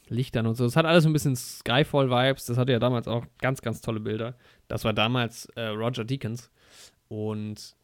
Lichtern 0.09 0.47
und 0.47 0.55
so. 0.55 0.65
Es 0.65 0.75
hat 0.75 0.85
alles 0.85 1.03
so 1.03 1.09
ein 1.09 1.13
bisschen 1.13 1.35
Skyfall-Vibes. 1.35 2.45
Das 2.45 2.57
hatte 2.57 2.71
ja 2.71 2.79
damals 2.79 3.07
auch 3.07 3.25
ganz, 3.39 3.61
ganz 3.61 3.81
tolle 3.81 3.99
Bilder. 3.99 4.35
Das 4.67 4.83
war 4.83 4.93
damals 4.93 5.45
äh, 5.55 5.67
Roger 5.67 6.05
Deakins. 6.05 6.51
Und 7.07 7.75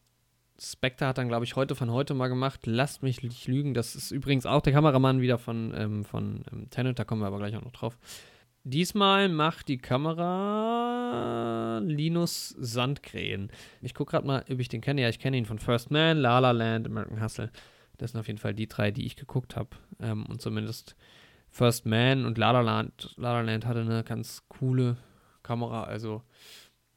Spectre 0.60 1.08
hat 1.08 1.18
dann, 1.18 1.28
glaube 1.28 1.46
ich, 1.46 1.56
heute 1.56 1.76
von 1.76 1.92
heute 1.92 2.14
mal 2.14 2.28
gemacht. 2.28 2.62
Lasst 2.66 3.04
mich 3.04 3.24
nicht 3.24 3.48
lügen. 3.48 3.74
Das 3.74 3.96
ist 3.96 4.12
übrigens 4.12 4.46
auch 4.46 4.62
der 4.62 4.74
Kameramann 4.74 5.22
wieder 5.22 5.38
von, 5.38 5.74
ähm, 5.76 6.06
von 6.06 6.44
ähm, 6.52 6.70
Tenet. 6.70 7.00
Da 7.00 7.04
kommen 7.04 7.22
wir 7.22 7.28
aber 7.28 7.40
gleich 7.40 7.56
auch 7.56 7.64
noch 7.64 7.74
drauf. 7.74 7.98
Diesmal 8.64 9.30
macht 9.30 9.68
die 9.68 9.78
Kamera 9.78 11.80
Linus 11.84 12.50
Sandgren. 12.58 13.52
Ich 13.82 13.94
gucke 13.94 14.12
gerade 14.12 14.26
mal, 14.26 14.44
ob 14.50 14.60
ich 14.60 14.70
den 14.70 14.82
kenne. 14.82 15.02
Ja, 15.02 15.10
ich 15.10 15.20
kenne 15.20 15.38
ihn 15.38 15.46
von 15.46 15.60
First 15.60 15.92
Man, 15.92 16.18
La 16.18 16.40
La 16.40 16.52
Land, 16.52 16.88
American 16.88 17.22
Hustle. 17.22 17.52
Das 17.98 18.12
sind 18.12 18.20
auf 18.20 18.28
jeden 18.28 18.40
Fall 18.40 18.54
die 18.54 18.68
drei, 18.68 18.92
die 18.92 19.06
ich 19.06 19.16
geguckt 19.16 19.56
habe. 19.56 19.70
Ähm, 20.00 20.26
und 20.26 20.42
zumindest 20.42 20.96
First 21.56 21.86
Man 21.86 22.26
und 22.26 22.38
La 22.38 22.52
La 22.52 22.60
Land, 22.60 23.14
La 23.16 23.32
La 23.32 23.40
Land 23.40 23.66
hatte 23.66 23.80
eine 23.80 24.04
ganz 24.04 24.44
coole 24.50 24.98
Kamera. 25.42 25.86
Also 25.86 26.22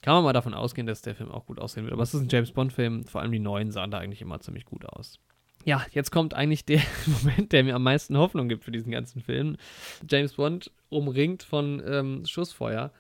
kann 0.03 0.15
man 0.15 0.25
mal 0.25 0.33
davon 0.33 0.53
ausgehen, 0.53 0.89
dass 0.89 1.01
der 1.01 1.15
Film 1.15 1.31
auch 1.31 1.47
gut 1.47 1.61
aussehen 1.61 1.85
wird. 1.85 1.93
Aber 1.93 2.03
es 2.03 2.13
ist 2.13 2.23
ein 2.23 2.29
James 2.29 2.51
Bond-Film. 2.51 3.05
Vor 3.05 3.21
allem 3.21 3.31
die 3.31 3.39
neuen 3.39 3.71
sahen 3.71 3.93
da 3.93 3.99
eigentlich 3.99 4.21
immer 4.21 4.41
ziemlich 4.41 4.65
gut 4.65 4.85
aus. 4.85 5.21
Ja, 5.65 5.87
jetzt 5.93 6.11
kommt 6.11 6.35
eigentlich 6.35 6.65
der 6.65 6.81
Moment, 7.07 7.53
der 7.53 7.63
mir 7.63 7.77
am 7.77 7.85
meisten 7.85 8.19
Hoffnung 8.19 8.49
gibt 8.49 8.65
für 8.65 8.73
diesen 8.73 8.91
ganzen 8.91 9.23
Film. 9.23 9.59
James 10.11 10.33
Bond 10.33 10.73
umringt 10.89 11.45
von 11.45 11.81
ähm, 11.87 12.27
Schussfeuer 12.27 12.91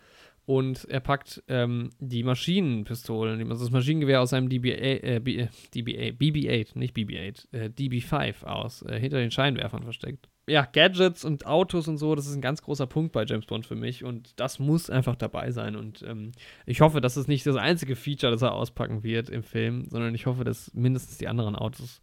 und 0.46 0.84
er 0.84 1.00
packt 1.00 1.42
ähm, 1.48 1.90
die 1.98 2.22
Maschinenpistolen, 2.22 3.40
also 3.50 3.64
das 3.64 3.72
Maschinengewehr 3.72 4.22
aus 4.22 4.30
seinem 4.30 4.48
DBA, 4.48 4.68
äh, 4.68 5.16
äh, 5.16 5.48
DBA, 5.74 6.14
BB-8, 6.16 6.78
nicht 6.78 6.94
BB-8, 6.96 7.52
äh, 7.52 7.68
DB-5 7.68 8.44
aus, 8.44 8.82
äh, 8.82 9.00
hinter 9.00 9.18
den 9.18 9.32
Scheinwerfern 9.32 9.82
versteckt. 9.82 10.28
Ja, 10.48 10.64
Gadgets 10.64 11.24
und 11.24 11.46
Autos 11.46 11.88
und 11.88 11.98
so, 11.98 12.14
das 12.14 12.26
ist 12.26 12.34
ein 12.34 12.40
ganz 12.40 12.62
großer 12.62 12.86
Punkt 12.86 13.12
bei 13.12 13.24
James 13.24 13.46
Bond 13.46 13.66
für 13.66 13.76
mich 13.76 14.04
und 14.04 14.32
das 14.40 14.58
muss 14.58 14.90
einfach 14.90 15.16
dabei 15.16 15.50
sein 15.50 15.76
und 15.76 16.02
ähm, 16.02 16.32
ich 16.66 16.80
hoffe, 16.80 17.00
dass 17.00 17.16
es 17.16 17.28
nicht 17.28 17.46
das 17.46 17.56
einzige 17.56 17.96
Feature, 17.96 18.32
das 18.32 18.42
er 18.42 18.52
auspacken 18.52 19.02
wird 19.02 19.28
im 19.30 19.42
Film, 19.42 19.86
sondern 19.90 20.14
ich 20.14 20.26
hoffe, 20.26 20.44
dass 20.44 20.72
mindestens 20.74 21.18
die 21.18 21.28
anderen 21.28 21.54
Autos 21.54 22.00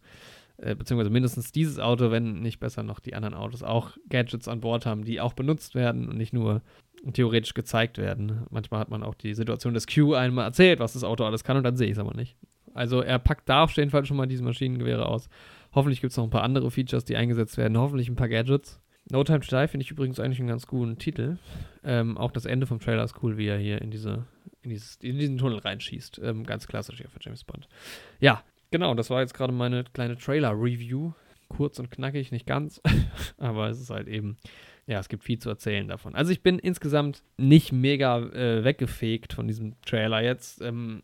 äh, 0.58 0.74
beziehungsweise 0.74 1.10
mindestens 1.10 1.52
dieses 1.52 1.78
Auto, 1.78 2.10
wenn 2.10 2.40
nicht 2.40 2.60
besser 2.60 2.82
noch 2.82 3.00
die 3.00 3.14
anderen 3.14 3.34
Autos, 3.34 3.62
auch 3.62 3.96
Gadgets 4.08 4.48
an 4.48 4.60
Bord 4.60 4.86
haben, 4.86 5.04
die 5.04 5.20
auch 5.20 5.34
benutzt 5.34 5.74
werden 5.74 6.08
und 6.08 6.16
nicht 6.16 6.32
nur 6.32 6.62
theoretisch 7.12 7.52
gezeigt 7.52 7.98
werden. 7.98 8.46
Manchmal 8.50 8.80
hat 8.80 8.88
man 8.88 9.02
auch 9.02 9.14
die 9.14 9.34
Situation 9.34 9.74
des 9.74 9.86
Q 9.86 10.14
einmal 10.14 10.46
erzählt, 10.46 10.80
was 10.80 10.94
das 10.94 11.04
Auto 11.04 11.24
alles 11.24 11.44
kann 11.44 11.58
und 11.58 11.64
dann 11.64 11.76
sehe 11.76 11.88
ich 11.88 11.92
es 11.92 11.98
aber 11.98 12.14
nicht. 12.14 12.36
Also 12.72 13.00
er 13.00 13.18
packt 13.18 13.48
da 13.48 13.64
auf 13.64 13.72
jeden 13.72 13.90
Fall 13.90 14.04
schon 14.04 14.16
mal 14.16 14.26
diese 14.26 14.44
Maschinengewehre 14.44 15.06
aus. 15.06 15.28
Hoffentlich 15.76 16.00
gibt 16.00 16.10
es 16.10 16.16
noch 16.16 16.24
ein 16.24 16.30
paar 16.30 16.42
andere 16.42 16.70
Features, 16.70 17.04
die 17.04 17.16
eingesetzt 17.16 17.58
werden. 17.58 17.76
Hoffentlich 17.76 18.08
ein 18.08 18.16
paar 18.16 18.30
Gadgets. 18.30 18.80
No 19.10 19.22
Time 19.22 19.40
to 19.40 19.46
Die 19.46 19.68
finde 19.68 19.84
ich 19.84 19.90
übrigens 19.90 20.18
eigentlich 20.18 20.40
einen 20.40 20.48
ganz 20.48 20.66
guten 20.66 20.98
Titel. 20.98 21.36
Ähm, 21.84 22.16
auch 22.16 22.32
das 22.32 22.46
Ende 22.46 22.66
vom 22.66 22.80
Trailer 22.80 23.04
ist 23.04 23.22
cool, 23.22 23.36
wie 23.36 23.46
er 23.46 23.58
hier 23.58 23.82
in, 23.82 23.90
diese, 23.90 24.24
in, 24.62 24.70
dieses, 24.70 24.96
in 24.96 25.18
diesen 25.18 25.36
Tunnel 25.36 25.58
reinschießt. 25.58 26.18
Ähm, 26.24 26.44
ganz 26.44 26.66
klassisch 26.66 26.96
hier 26.96 27.10
für 27.10 27.20
James 27.20 27.44
Bond. 27.44 27.68
Ja, 28.20 28.42
genau, 28.70 28.94
das 28.94 29.10
war 29.10 29.20
jetzt 29.20 29.34
gerade 29.34 29.52
meine 29.52 29.84
kleine 29.84 30.16
Trailer-Review. 30.16 31.12
Kurz 31.48 31.78
und 31.78 31.90
knackig, 31.90 32.32
nicht 32.32 32.46
ganz, 32.46 32.80
aber 33.38 33.68
es 33.68 33.80
ist 33.80 33.90
halt 33.90 34.08
eben 34.08 34.38
ja, 34.86 35.00
es 35.00 35.08
gibt 35.08 35.24
viel 35.24 35.38
zu 35.38 35.48
erzählen 35.48 35.88
davon. 35.88 36.14
Also 36.14 36.30
ich 36.32 36.42
bin 36.42 36.58
insgesamt 36.58 37.22
nicht 37.36 37.72
mega 37.72 38.18
äh, 38.18 38.64
weggefegt 38.64 39.32
von 39.32 39.48
diesem 39.48 39.80
Trailer 39.82 40.22
jetzt. 40.22 40.62
Ähm, 40.62 41.02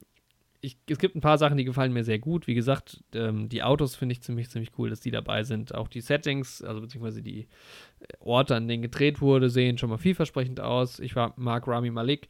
ich, 0.65 0.79
es 0.89 0.99
gibt 0.99 1.17
ein 1.17 1.21
paar 1.21 1.39
Sachen, 1.39 1.57
die 1.57 1.65
gefallen 1.65 1.93
mir 1.93 2.05
sehr 2.05 2.21
gut. 2.21 2.47
Wie 2.47 2.55
gesagt, 2.55 3.03
ähm, 3.15 3.49
die 3.49 3.65
Autos 3.65 3.97
finde 3.97 4.13
ich 4.13 4.23
ziemlich, 4.23 4.49
ziemlich 4.49 4.71
cool, 4.79 4.91
dass 4.91 5.01
die 5.01 5.11
dabei 5.11 5.43
sind. 5.43 5.75
Auch 5.75 5.89
die 5.89 6.01
Settings, 6.01 6.63
also 6.63 6.81
beziehungsweise 6.81 7.21
die 7.21 7.41
äh, 7.41 8.07
Orte, 8.21 8.55
an 8.55 8.69
denen 8.69 8.81
gedreht 8.81 9.21
wurde, 9.21 9.51
sehen 9.51 9.77
schon 9.77 9.91
mal 9.91 9.99
vielversprechend 9.99 10.61
aus. 10.61 11.01
Ich 11.01 11.17
mag 11.17 11.67
Rami 11.67 11.91
Malik. 11.91 12.29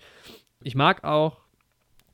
Ich 0.63 0.75
mag 0.75 1.05
auch 1.05 1.43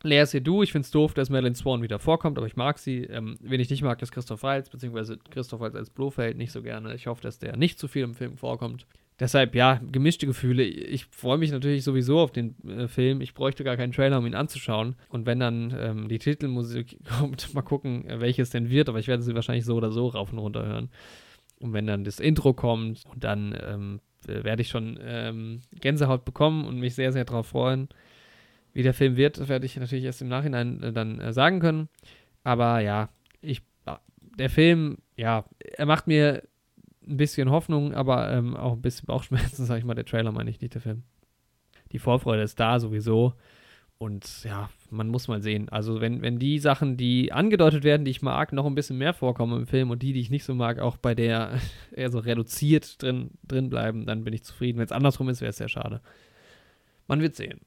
Lea 0.03 0.25
Seydoux. 0.25 0.65
Ich 0.65 0.73
finde 0.73 0.87
es 0.87 0.91
doof, 0.91 1.15
dass 1.15 1.31
Madeline 1.31 1.55
Swan 1.55 1.83
wieder 1.83 2.01
vorkommt, 2.01 2.37
aber 2.37 2.49
ich 2.49 2.57
mag 2.57 2.81
sie. 2.81 3.05
Ähm, 3.05 3.37
wen 3.41 3.61
ich 3.61 3.71
nicht 3.71 3.83
mag, 3.83 4.03
ist 4.03 4.11
Christoph 4.11 4.43
Waltz, 4.43 4.71
beziehungsweise 4.71 5.19
Christoph 5.31 5.61
Waltz 5.61 5.77
als 5.77 5.91
Blofeld 5.91 6.37
nicht 6.37 6.51
so 6.51 6.63
gerne. 6.63 6.97
Ich 6.97 7.07
hoffe, 7.07 7.23
dass 7.23 7.39
der 7.39 7.57
nicht 7.57 7.79
zu 7.79 7.87
viel 7.87 8.03
im 8.03 8.17
Film 8.17 8.37
vorkommt. 8.37 8.87
Deshalb, 9.21 9.57
ja, 9.57 9.81
gemischte 9.91 10.27
Gefühle. 10.27 10.63
Ich 10.63 11.07
freue 11.07 11.39
mich 11.39 11.51
natürlich 11.51 11.83
sowieso 11.83 12.21
auf 12.21 12.31
den 12.31 12.55
äh, 12.69 12.87
Film. 12.87 13.21
Ich 13.21 13.35
bräuchte 13.35 13.65
gar 13.65 13.77
keinen 13.77 13.93
Trailer, 13.93 14.19
um 14.19 14.27
ihn 14.27 14.35
anzuschauen. 14.35 14.95
Und 15.09 15.27
wenn 15.27 15.41
dann 15.41 15.75
ähm, 15.77 16.09
die 16.09 16.21
Titelmusik 16.21 16.99
kommt, 17.19 17.53
mal 17.53 17.63
gucken, 17.63 18.09
äh, 18.09 18.21
welches 18.21 18.51
denn 18.51 18.71
wird. 18.71 18.89
Aber 18.89 19.01
ich 19.01 19.09
werde 19.09 19.23
sie 19.25 19.35
wahrscheinlich 19.35 19.65
so 19.65 19.75
oder 19.75 19.91
so 19.91 20.07
rauf 20.07 20.33
und 20.33 20.39
runter 20.39 20.65
hören. 20.65 20.91
Und 21.59 21.73
wenn 21.73 21.87
dann 21.87 22.05
das 22.05 22.21
Intro 22.21 22.55
kommt, 22.55 23.03
und 23.13 23.25
dann 23.25 23.59
ähm, 23.61 24.01
werde 24.25 24.63
ich 24.63 24.69
schon 24.69 24.99
ähm, 25.03 25.63
Gänsehaut 25.81 26.25
bekommen 26.25 26.65
und 26.65 26.79
mich 26.79 26.95
sehr, 26.95 27.13
sehr 27.13 27.25
darauf 27.25 27.49
freuen. 27.49 27.89
Wie 28.73 28.85
der 28.85 28.95
Film 28.95 29.17
wird, 29.17 29.39
das 29.39 29.49
werde 29.49 29.67
ich 29.67 29.77
natürlich 29.77 30.05
erst 30.05 30.23
im 30.23 30.29
Nachhinein 30.29 30.81
äh, 30.81 30.93
dann 30.93 31.21
äh, 31.21 31.33
sagen 31.33 31.59
können. 31.59 31.89
Aber 32.45 32.79
ja, 32.79 33.09
ich, 33.41 33.63
der 34.39 34.51
Film, 34.51 34.99
ja, 35.17 35.45
er 35.59 35.87
macht 35.87 36.07
mir 36.07 36.45
ein 37.09 37.17
bisschen 37.17 37.51
Hoffnung, 37.51 37.95
aber 37.95 38.31
ähm, 38.31 38.57
auch 38.57 38.73
ein 38.73 38.83
bisschen 38.83 39.07
Bauchschmerzen, 39.07 39.65
sag 39.67 39.79
ich 39.79 39.85
mal. 39.85 39.95
Der 39.95 40.05
Trailer 40.05 40.33
meine 40.33 40.51
ich 40.51 40.61
nicht, 40.61 40.75
der 40.75 40.83
Film. 40.83 41.03
Die 41.93 41.99
Vorfreude 41.99 42.43
ist 42.43 42.61
da 42.61 42.79
sowieso. 42.79 43.35
Und 43.99 44.45
ja, 44.45 44.71
man 44.91 45.09
muss 45.09 45.27
mal 45.27 45.43
sehen. 45.43 45.69
Also, 45.71 46.01
wenn, 46.01 46.23
wenn 46.23 46.39
die 46.39 46.61
Sachen, 46.61 46.97
die 46.97 47.33
angedeutet 47.33 47.83
werden, 47.83 48.05
die 48.05 48.13
ich 48.13 48.23
mag, 48.23 48.53
noch 48.53 48.65
ein 48.65 48.77
bisschen 48.77 48.97
mehr 48.97 49.13
vorkommen 49.13 49.61
im 49.61 49.67
Film 49.67 49.91
und 49.91 50.03
die, 50.03 50.13
die 50.13 50.21
ich 50.21 50.31
nicht 50.31 50.45
so 50.45 50.55
mag, 50.55 50.79
auch 50.79 50.97
bei 50.97 51.17
der 51.17 51.59
eher 51.91 52.11
so 52.11 52.21
reduziert 52.21 53.03
drin, 53.03 53.33
drin 53.43 53.69
bleiben, 53.69 54.07
dann 54.07 54.23
bin 54.23 54.35
ich 54.35 54.45
zufrieden. 54.45 54.79
Wenn 54.79 54.85
es 54.85 54.93
andersrum 54.93 55.29
ist, 55.29 55.41
wäre 55.41 55.51
es 55.51 55.57
sehr 55.57 55.69
schade. 55.69 56.01
Man 57.09 57.21
wird 57.21 57.35
sehen. 57.35 57.61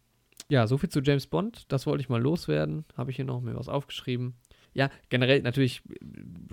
Ja, 0.48 0.68
soviel 0.68 0.90
zu 0.90 1.02
James 1.02 1.28
Bond. 1.28 1.66
Das 1.70 1.86
wollte 1.86 2.02
ich 2.02 2.10
mal 2.10 2.22
loswerden. 2.22 2.86
Habe 2.96 3.12
ich 3.12 3.18
hier 3.18 3.26
noch 3.26 3.42
mir 3.42 3.56
was 3.56 3.70
aufgeschrieben. 3.70 4.36
Ja, 4.74 4.90
generell 5.10 5.42
natürlich 5.42 5.82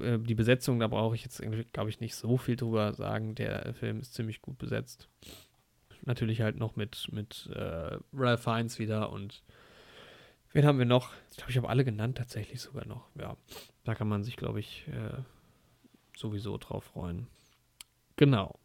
äh, 0.01 0.19
die 0.19 0.35
Besetzung, 0.35 0.81
da 0.81 0.89
brauche 0.89 1.15
ich 1.15 1.23
jetzt, 1.23 1.41
glaube 1.73 1.91
ich, 1.91 2.01
nicht 2.01 2.17
so 2.17 2.37
viel 2.37 2.57
drüber 2.57 2.93
sagen. 2.93 3.35
Der 3.35 3.75
Film 3.75 4.01
ist 4.01 4.15
ziemlich 4.15 4.43
gut 4.43 4.59
besetzt. 4.59 5.09
Natürlich 6.05 6.41
halt 6.41 6.57
noch 6.57 6.75
mit, 6.75 7.09
mit 7.13 7.49
äh, 7.55 7.97
Ralph 8.13 8.43
Fiennes 8.43 8.79
wieder 8.79 9.13
und 9.13 9.43
wen 10.53 10.65
haben 10.65 10.79
wir 10.79 10.87
noch? 10.87 11.13
Ich 11.31 11.37
glaube, 11.37 11.51
ich 11.51 11.57
habe 11.59 11.69
alle 11.69 11.85
genannt 11.85 12.19
tatsächlich 12.19 12.61
sogar 12.61 12.87
noch. 12.87 13.09
Ja, 13.19 13.37
da 13.85 13.95
kann 13.95 14.09
man 14.09 14.25
sich, 14.25 14.37
glaube 14.37 14.59
ich, 14.61 14.87
äh, 14.89 15.23
sowieso 16.17 16.57
drauf 16.59 16.85
freuen. 16.85 17.29
Genau. 18.17 18.59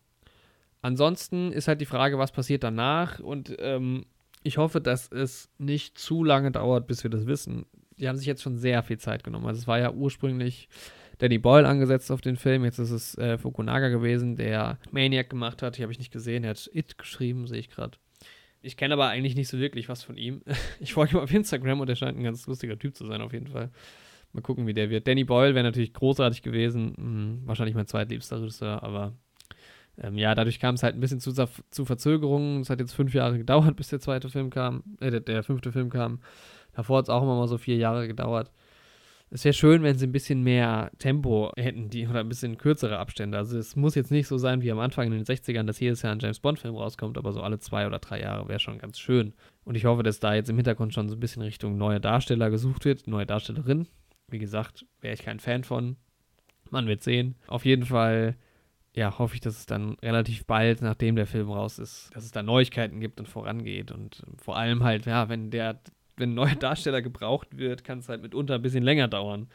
Ansonsten 0.82 1.52
ist 1.52 1.68
halt 1.68 1.80
die 1.80 1.86
Frage, 1.86 2.18
was 2.18 2.32
passiert 2.32 2.64
danach 2.64 3.20
und 3.20 3.56
ähm, 3.60 4.06
ich 4.42 4.58
hoffe, 4.58 4.82
dass 4.82 5.10
es 5.12 5.50
nicht 5.58 5.98
zu 5.98 6.24
lange 6.24 6.52
dauert, 6.52 6.88
bis 6.88 7.04
wir 7.04 7.12
das 7.12 7.26
wissen 7.28 7.66
die 7.98 8.08
haben 8.08 8.18
sich 8.18 8.28
jetzt 8.28 8.42
schon 8.42 8.58
sehr 8.58 8.84
viel 8.84 8.98
Zeit 8.98 9.24
genommen. 9.24 9.46
Also 9.46 9.60
es 9.60 9.68
war 9.68 9.80
ja 9.80 9.92
ursprünglich 9.92 10.70
Danny 11.20 11.38
Boyle 11.38 11.68
angesetzt 11.68 12.12
auf 12.12 12.22
den 12.22 12.36
Film. 12.36 12.66
Jetzt 12.66 12.80
ist 12.80 12.92
es 12.92 13.18
äh, 13.18 13.38
Fukunaga 13.38 13.90
gewesen, 13.90 14.36
der 14.36 14.78
Maniac 14.92 15.30
gemacht 15.30 15.62
hat. 15.62 15.78
Die 15.78 15.84
habe 15.84 15.92
ich 15.92 16.00
nicht 16.00 16.12
gesehen. 16.12 16.44
Er 16.44 16.52
hat 16.52 16.70
It 16.74 16.98
geschrieben, 16.98 17.48
sehe 17.48 17.60
ich 17.60 17.70
gerade. 17.70 17.98
Ich 18.62 18.78
kenne 18.78 18.94
aber 18.94 19.08
eigentlich 19.10 19.36
nicht 19.36 19.50
so 19.50 19.60
wirklich 19.60 19.90
was 19.90 20.04
von 20.04 20.18
ihm. 20.18 20.42
Ich 20.80 20.94
folge 20.94 21.18
ihm 21.18 21.20
auf 21.20 21.34
Instagram 21.34 21.82
und 21.82 21.90
er 21.90 21.96
scheint 21.96 22.18
ein 22.18 22.24
ganz 22.24 22.48
lustiger 22.48 22.80
Typ 22.80 22.96
zu 22.96 23.06
sein, 23.06 23.22
auf 23.22 23.34
jeden 23.34 23.48
Fall. 23.48 23.72
Mal 24.32 24.42
gucken, 24.42 24.66
wie 24.66 24.74
der 24.74 24.90
wird. 24.90 25.08
Danny 25.08 25.24
Boyle 25.24 25.54
wäre 25.54 25.64
natürlich 25.64 25.94
großartig 25.94 26.42
gewesen. 26.42 26.94
Hm, 26.98 27.42
wahrscheinlich 27.46 27.76
mein 27.76 27.88
zweitliebster 27.88 28.42
Regisseur, 28.42 28.82
aber 28.82 29.16
ähm, 30.02 30.18
ja, 30.18 30.34
dadurch 30.34 30.60
kam 30.60 30.76
es 30.76 30.84
halt 30.84 30.96
ein 30.96 31.00
bisschen 31.00 31.20
zu, 31.20 31.32
zu 31.32 31.86
Verzögerungen. 31.86 32.62
Es 32.62 32.70
hat 32.70 32.80
jetzt 32.80 32.94
fünf 32.94 33.14
Jahre 33.14 33.38
gedauert, 33.40 33.76
bis 33.76 33.90
der 33.90 34.00
zweite 34.00 34.30
Film 34.30 34.50
kam, 34.50 34.84
äh, 35.00 35.12
der, 35.12 35.20
der 35.20 35.44
fünfte 35.44 35.72
Film 35.72 35.90
kam. 35.90 36.20
Davor 36.74 36.98
hat 36.98 37.06
es 37.06 37.10
auch 37.10 37.22
immer 37.22 37.36
mal 37.36 37.48
so 37.48 37.58
vier 37.58 37.78
Jahre 37.78 38.08
gedauert. 38.08 38.52
Es 39.30 39.44
wäre 39.46 39.54
schön, 39.54 39.82
wenn 39.82 39.98
sie 39.98 40.06
ein 40.06 40.12
bisschen 40.12 40.44
mehr 40.44 40.92
Tempo 41.00 41.52
hätten, 41.58 41.90
die, 41.90 42.08
oder 42.08 42.20
ein 42.20 42.30
bisschen 42.30 42.58
kürzere 42.58 43.00
Abstände. 43.00 43.36
Also 43.36 43.58
es 43.58 43.76
muss 43.76 43.96
jetzt 43.96 44.12
nicht 44.12 44.28
so 44.28 44.38
sein 44.38 44.62
wie 44.62 44.72
am 44.72 44.78
Anfang 44.78 45.08
in 45.08 45.14
den 45.14 45.24
60ern, 45.26 45.64
dass 45.64 45.80
jedes 45.80 46.04
Jahr 46.04 46.14
ein 46.14 46.20
James 46.20 46.40
Bond-Film 46.40 46.76
rauskommt, 46.76 47.18
aber 47.18 47.32
so 47.32 47.42
alle 47.42 47.58
zwei 47.58 47.88
oder 47.88 47.98
drei 47.98 48.22
Jahre 48.22 48.48
wäre 48.48 48.60
schon 48.60 48.78
ganz 48.78 49.00
schön. 49.00 49.34
Und 49.64 49.74
ich 49.76 49.86
hoffe, 49.86 50.04
dass 50.04 50.20
da 50.20 50.36
jetzt 50.36 50.52
im 50.52 50.58
Hintergrund 50.58 50.94
schon 50.94 51.10
so 51.10 51.16
ein 51.16 51.20
bisschen 51.20 51.42
Richtung 51.42 51.78
neue 51.78 52.00
Darsteller 52.00 52.52
gesucht 52.52 52.86
wird, 52.86 53.08
neue 53.08 53.26
Darstellerin. 53.26 53.88
Wie 54.28 54.38
gesagt, 54.38 54.86
wäre 55.02 55.16
ich 55.16 55.24
kein 55.24 55.40
Fan 55.40 55.64
von. 55.64 55.96
Man 56.70 56.86
wird 56.86 57.02
sehen. 57.02 57.36
Auf 57.48 57.66
jeden 57.66 57.86
Fall 57.86 58.36
ja, 58.96 59.18
hoffe 59.18 59.36
ich, 59.36 59.42
dass 59.42 59.58
es 59.58 59.66
dann 59.66 59.96
relativ 60.02 60.46
bald, 60.46 60.82
nachdem 60.82 61.16
der 61.16 61.28
Film 61.28 61.50
raus 61.50 61.80
ist, 61.80 62.12
dass 62.14 62.24
es 62.24 62.32
da 62.32 62.44
Neuigkeiten 62.44 63.00
gibt 63.00 63.20
und 63.20 63.28
vorangeht. 63.28 63.92
Und 63.92 64.22
vor 64.38 64.56
allem 64.58 64.84
halt, 64.84 65.06
ja, 65.06 65.30
wenn 65.30 65.50
der 65.50 65.80
wenn 66.18 66.32
ein 66.32 66.36
neuer 66.36 66.56
Darsteller 66.60 67.02
gebraucht 67.02 67.58
wird, 67.58 67.84
kann 67.84 68.00
es 68.00 68.10
halt 68.10 68.22
mitunter 68.22 68.56
ein 68.56 68.62
bisschen 68.62 68.84
länger 68.84 69.08
dauern. 69.08 69.48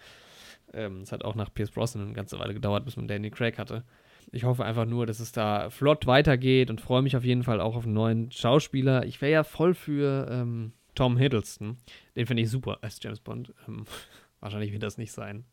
Ähm, 0.73 1.01
es 1.03 1.13
hat 1.13 1.25
auch 1.25 1.35
nach 1.35 1.53
Pierce 1.53 1.71
Brosnan 1.71 2.05
eine 2.05 2.13
ganze 2.13 2.39
Weile 2.39 2.55
gedauert, 2.55 2.85
bis 2.85 2.97
man 2.97 3.09
Danny 3.09 3.31
Craig 3.31 3.59
hatte. 3.59 3.85
Ich 4.31 4.45
hoffe 4.45 4.65
einfach 4.65 4.85
nur, 4.85 5.07
dass 5.07 5.21
es 5.21 5.33
da 5.33 5.71
flott 5.71 6.07
weitergeht 6.07 6.69
und 6.69 6.83
freue 6.83 7.01
mich 7.01 7.17
auf 7.17 7.25
jeden 7.25 7.45
Fall 7.45 7.61
auch 7.61 7.77
auf 7.77 7.85
einen 7.85 7.95
neuen 7.95 8.31
Schauspieler. 8.31 9.07
Ich 9.07 9.23
wäre 9.23 9.33
ja 9.33 9.45
voll 9.45 9.73
für 9.73 10.29
ähm, 10.31 10.73
Tom 10.95 11.17
Hiddleston. 11.17 11.79
Den 12.15 12.27
finde 12.27 12.43
ich 12.43 12.51
super 12.51 12.79
als 12.83 12.99
James 13.03 13.21
Bond. 13.21 13.55
Ähm, 13.67 13.85
wahrscheinlich 14.41 14.73
wird 14.73 14.83
das 14.83 14.99
nicht 14.99 15.13
sein. 15.13 15.45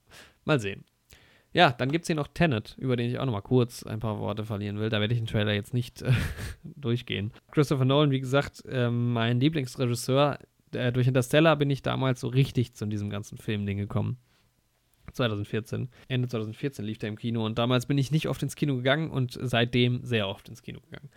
Mal 0.44 0.60
sehen. 0.60 0.84
Ja, 1.56 1.72
dann 1.72 1.90
gibt 1.90 2.04
es 2.04 2.08
hier 2.08 2.18
noch 2.18 2.28
Tenet, 2.28 2.76
über 2.78 2.98
den 2.98 3.10
ich 3.10 3.18
auch 3.18 3.24
noch 3.24 3.32
mal 3.32 3.40
kurz 3.40 3.84
ein 3.84 4.02
paar 4.02 4.20
Worte 4.20 4.44
verlieren 4.44 4.78
will. 4.78 4.90
Da 4.90 5.00
werde 5.00 5.14
ich 5.14 5.22
den 5.22 5.26
Trailer 5.26 5.54
jetzt 5.54 5.74
nicht 5.74 6.02
äh, 6.02 6.12
durchgehen. 6.64 7.32
Christopher 7.52 7.86
Nolan, 7.86 8.12
wie 8.12 8.20
gesagt, 8.20 8.66
äh, 8.66 8.90
mein 8.90 9.40
Lieblingsregisseur 9.40 10.38
äh, 10.74 10.92
durch 10.92 11.08
Interstellar 11.08 11.56
bin 11.56 11.70
ich 11.70 11.82
damals 11.82 12.20
so 12.20 12.28
richtig 12.28 12.74
zu 12.74 12.86
diesem 12.88 13.10
ganzen 13.10 13.38
Filmding 13.38 13.78
gekommen. 13.78 14.18
2014. 15.14 15.88
Ende 16.10 16.28
2014 16.28 16.84
lief 16.84 16.98
der 16.98 17.08
im 17.08 17.18
Kino 17.18 17.46
und 17.46 17.58
damals 17.58 17.86
bin 17.86 17.98
ich 17.98 18.12
nicht 18.12 18.28
oft 18.28 18.44
ins 18.44 18.58
Kino 18.58 18.76
gegangen 18.76 19.10
und 19.10 19.40
seitdem 19.42 20.04
sehr 20.04 20.28
oft 20.28 20.50
ins 20.50 20.62
Kino 20.62 20.82
gegangen. 20.82 21.10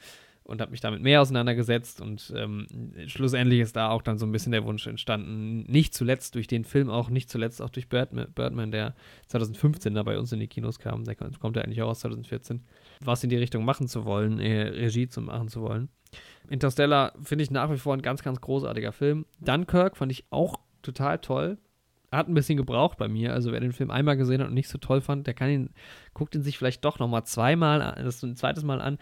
Und 0.49 0.63
habe 0.63 0.71
mich 0.71 0.81
damit 0.81 1.03
mehr 1.03 1.21
auseinandergesetzt 1.21 2.01
und 2.01 2.33
ähm, 2.35 2.67
schlussendlich 3.07 3.61
ist 3.61 3.77
da 3.77 3.91
auch 3.91 4.01
dann 4.01 4.17
so 4.17 4.25
ein 4.25 4.33
bisschen 4.33 4.53
der 4.53 4.65
Wunsch 4.65 4.87
entstanden, 4.87 5.65
nicht 5.71 5.93
zuletzt 5.93 6.35
durch 6.37 6.47
den 6.47 6.65
Film 6.65 6.89
auch, 6.89 7.11
nicht 7.11 7.29
zuletzt 7.29 7.61
auch 7.61 7.69
durch 7.69 7.91
Birdman, 7.91 8.33
Birdman 8.33 8.71
der 8.71 8.95
2015 9.27 9.95
da 9.95 10.03
bei 10.05 10.19
uns 10.19 10.33
in 10.33 10.41
die 10.41 10.47
Kinos 10.49 10.79
kam, 10.79 11.05
der 11.05 11.17
kommt 11.17 11.57
ja 11.57 11.63
eigentlich 11.63 11.83
auch 11.83 11.91
aus 11.91 12.01
2014, 12.01 12.63
was 13.01 13.23
in 13.23 13.29
die 13.29 13.37
Richtung 13.37 13.67
machen 13.67 13.89
zu 13.89 14.07
wollen, 14.07 14.41
äh, 14.41 14.63
Regie 14.69 15.07
zu 15.07 15.21
machen 15.21 15.49
zu 15.49 15.61
wollen. 15.61 15.91
Interstellar 16.49 17.13
finde 17.23 17.45
ich 17.45 17.51
nach 17.51 17.71
wie 17.71 17.77
vor 17.77 17.95
ein 17.95 18.03
ganz, 18.03 18.23
ganz 18.23 18.41
großartiger 18.41 18.93
Film. 18.93 19.27
Dunkirk 19.41 19.97
fand 19.97 20.13
ich 20.13 20.25
auch 20.31 20.59
total 20.83 21.19
toll. 21.19 21.59
Hat 22.11 22.27
ein 22.27 22.35
bisschen 22.35 22.57
gebraucht 22.57 22.97
bei 22.97 23.07
mir. 23.07 23.35
Also 23.35 23.53
wer 23.53 23.61
den 23.61 23.73
Film 23.73 23.91
einmal 23.91 24.17
gesehen 24.17 24.41
hat 24.41 24.49
und 24.49 24.55
nicht 24.55 24.71
so 24.71 24.79
toll 24.79 25.03
fand, 25.03 25.27
der 25.27 25.35
kann 25.35 25.51
ihn, 25.51 25.71
guckt 26.15 26.35
ihn 26.35 26.43
sich 26.43 26.57
vielleicht 26.57 26.85
doch 26.85 26.99
nochmal 26.99 27.25
zweimal, 27.25 27.95
das 28.03 28.23
ein 28.23 28.37
zweites 28.37 28.65
Mal 28.65 28.81
an. 28.81 28.99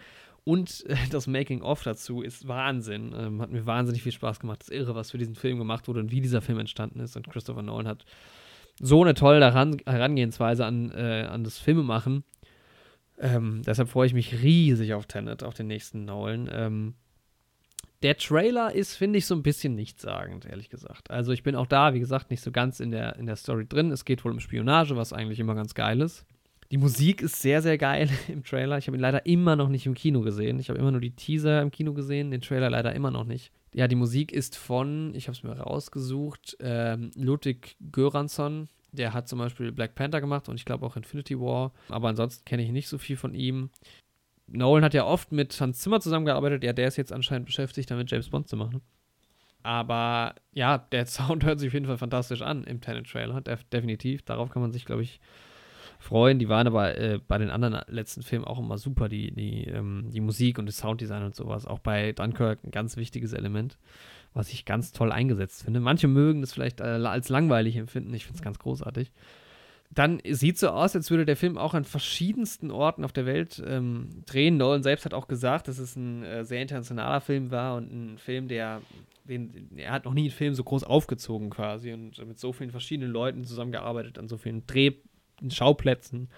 Und 0.47 0.85
äh, 0.87 0.95
das 1.11 1.27
Making-of 1.27 1.83
dazu 1.83 2.21
ist 2.21 2.47
Wahnsinn. 2.47 3.13
Ähm, 3.17 3.41
hat 3.41 3.51
mir 3.51 3.65
wahnsinnig 3.65 4.01
viel 4.01 4.13
Spaß 4.13 4.39
gemacht. 4.39 4.61
Das 4.61 4.69
ist 4.69 4.75
irre, 4.75 4.95
was 4.95 5.11
für 5.11 5.17
diesen 5.17 5.35
Film 5.35 5.57
gemacht 5.57 5.89
wurde 5.89 5.99
und 5.99 6.09
wie 6.09 6.21
dieser 6.21 6.39
Film 6.39 6.57
entstanden 6.57 7.01
ist. 7.01 7.17
Und 7.17 7.29
Christopher 7.29 7.63
Nolan 7.63 7.85
hat 7.85 8.05
so 8.79 9.03
eine 9.03 9.13
tolle 9.13 9.53
Herangehensweise 9.53 10.65
an, 10.65 10.91
äh, 10.91 11.27
an 11.29 11.43
das 11.43 11.59
Filmemachen. 11.59 12.23
Ähm, 13.19 13.61
deshalb 13.65 13.89
freue 13.89 14.07
ich 14.07 14.13
mich 14.13 14.41
riesig 14.41 14.93
auf 14.93 15.05
Tenet, 15.05 15.43
auf 15.43 15.53
den 15.53 15.67
nächsten 15.67 16.05
Nolan. 16.05 16.49
Ähm, 16.49 16.93
der 18.01 18.15
Trailer 18.15 18.73
ist, 18.73 18.95
finde 18.95 19.19
ich, 19.19 19.25
so 19.25 19.35
ein 19.35 19.43
bisschen 19.43 19.75
nichtssagend, 19.75 20.45
ehrlich 20.45 20.69
gesagt. 20.69 21.11
Also 21.11 21.33
ich 21.33 21.43
bin 21.43 21.57
auch 21.57 21.67
da, 21.67 21.93
wie 21.93 21.99
gesagt, 21.99 22.31
nicht 22.31 22.41
so 22.41 22.53
ganz 22.53 22.79
in 22.79 22.91
der, 22.91 23.17
in 23.17 23.25
der 23.25 23.35
Story 23.35 23.65
drin. 23.67 23.91
Es 23.91 24.05
geht 24.05 24.23
wohl 24.23 24.31
um 24.31 24.39
Spionage, 24.39 24.95
was 24.95 25.11
eigentlich 25.11 25.41
immer 25.41 25.55
ganz 25.55 25.73
geil 25.73 25.99
ist. 25.99 26.25
Die 26.71 26.77
Musik 26.77 27.21
ist 27.21 27.41
sehr, 27.41 27.61
sehr 27.61 27.77
geil 27.77 28.09
im 28.27 28.43
Trailer. 28.43 28.77
Ich 28.77 28.87
habe 28.87 28.97
ihn 28.97 29.01
leider 29.01 29.25
immer 29.25 29.55
noch 29.55 29.69
nicht 29.69 29.85
im 29.85 29.93
Kino 29.93 30.21
gesehen. 30.21 30.59
Ich 30.59 30.69
habe 30.69 30.79
immer 30.79 30.91
nur 30.91 31.01
die 31.01 31.15
Teaser 31.15 31.61
im 31.61 31.71
Kino 31.71 31.93
gesehen, 31.93 32.31
den 32.31 32.41
Trailer 32.41 32.69
leider 32.69 32.93
immer 32.93 33.11
noch 33.11 33.23
nicht. 33.23 33.51
Ja, 33.73 33.87
die 33.87 33.95
Musik 33.95 34.31
ist 34.31 34.57
von, 34.57 35.13
ich 35.13 35.27
habe 35.27 35.37
es 35.37 35.43
mir 35.43 35.51
rausgesucht, 35.51 36.57
ähm, 36.59 37.11
Ludwig 37.15 37.77
Göransson. 37.91 38.69
Der 38.91 39.13
hat 39.13 39.27
zum 39.27 39.39
Beispiel 39.39 39.71
Black 39.71 39.95
Panther 39.95 40.21
gemacht 40.21 40.49
und 40.49 40.55
ich 40.55 40.65
glaube 40.65 40.85
auch 40.85 40.95
Infinity 40.95 41.39
War. 41.39 41.73
Aber 41.89 42.09
ansonsten 42.09 42.45
kenne 42.45 42.63
ich 42.63 42.71
nicht 42.71 42.87
so 42.87 42.97
viel 42.97 43.17
von 43.17 43.33
ihm. 43.33 43.69
Nolan 44.47 44.83
hat 44.83 44.93
ja 44.93 45.05
oft 45.05 45.31
mit 45.31 45.59
Hans 45.59 45.79
Zimmer 45.79 45.99
zusammengearbeitet. 45.99 46.63
Ja, 46.63 46.73
der 46.73 46.87
ist 46.87 46.97
jetzt 46.97 47.11
anscheinend 47.11 47.45
beschäftigt, 47.45 47.91
damit 47.91 48.09
James 48.09 48.29
Bond 48.29 48.47
zu 48.47 48.55
machen. 48.55 48.81
Aber 49.61 50.35
ja, 50.53 50.77
der 50.77 51.05
Sound 51.05 51.43
hört 51.43 51.59
sich 51.59 51.69
auf 51.69 51.73
jeden 51.73 51.85
Fall 51.85 51.97
fantastisch 51.97 52.41
an 52.41 52.63
im 52.63 52.81
Tenet-Trailer. 52.81 53.41
Def 53.41 53.63
definitiv. 53.65 54.23
Darauf 54.23 54.49
kann 54.49 54.61
man 54.61 54.71
sich, 54.71 54.85
glaube 54.85 55.03
ich, 55.03 55.19
freuen. 55.99 56.39
Die 56.39 56.49
waren 56.49 56.67
aber 56.67 56.97
äh, 56.97 57.19
bei 57.27 57.37
den 57.37 57.49
anderen 57.49 57.81
letzten 57.87 58.23
Filmen 58.23 58.45
auch 58.45 58.59
immer 58.59 58.77
super, 58.77 59.09
die, 59.09 59.31
die, 59.31 59.65
ähm, 59.65 60.09
die 60.11 60.21
Musik 60.21 60.59
und 60.59 60.65
das 60.67 60.77
Sounddesign 60.77 61.23
und 61.23 61.35
sowas. 61.35 61.65
Auch 61.65 61.79
bei 61.79 62.11
Dunkirk 62.11 62.63
ein 62.63 62.71
ganz 62.71 62.97
wichtiges 62.97 63.33
Element, 63.33 63.77
was 64.33 64.49
ich 64.51 64.65
ganz 64.65 64.91
toll 64.91 65.11
eingesetzt 65.11 65.63
finde. 65.63 65.79
Manche 65.79 66.07
mögen 66.07 66.41
das 66.41 66.53
vielleicht 66.53 66.81
äh, 66.81 66.83
als 66.83 67.29
langweilig 67.29 67.75
empfinden. 67.75 68.13
Ich 68.13 68.25
finde 68.25 68.37
es 68.37 68.43
ganz 68.43 68.59
großartig 68.59 69.11
dann 69.93 70.21
sieht 70.29 70.57
so 70.57 70.69
aus, 70.69 70.95
als 70.95 71.09
würde 71.09 71.25
der 71.25 71.37
Film 71.37 71.57
auch 71.57 71.73
an 71.73 71.83
verschiedensten 71.83 72.71
Orten 72.71 73.05
auf 73.05 73.13
der 73.13 73.25
Welt 73.25 73.63
ähm, 73.65 74.23
drehen. 74.25 74.57
Nolan 74.57 74.83
selbst 74.83 75.05
hat 75.05 75.13
auch 75.13 75.27
gesagt, 75.27 75.67
dass 75.67 75.79
es 75.79 75.95
ein 75.95 76.23
äh, 76.23 76.43
sehr 76.45 76.61
internationaler 76.61 77.21
Film 77.21 77.51
war 77.51 77.77
und 77.77 77.91
ein 77.91 78.17
Film, 78.17 78.47
der, 78.47 78.81
den, 79.23 79.69
er 79.77 79.91
hat 79.91 80.05
noch 80.05 80.13
nie 80.13 80.23
einen 80.23 80.31
Film 80.31 80.53
so 80.53 80.63
groß 80.63 80.83
aufgezogen 80.83 81.49
quasi 81.49 81.93
und 81.93 82.25
mit 82.27 82.37
so 82.37 82.51
vielen 82.51 82.71
verschiedenen 82.71 83.11
Leuten 83.11 83.45
zusammengearbeitet, 83.45 84.19
an 84.19 84.27
so 84.27 84.37
vielen 84.37 84.67
Dreh 84.67 84.91
Schauplätzen. 85.49 86.29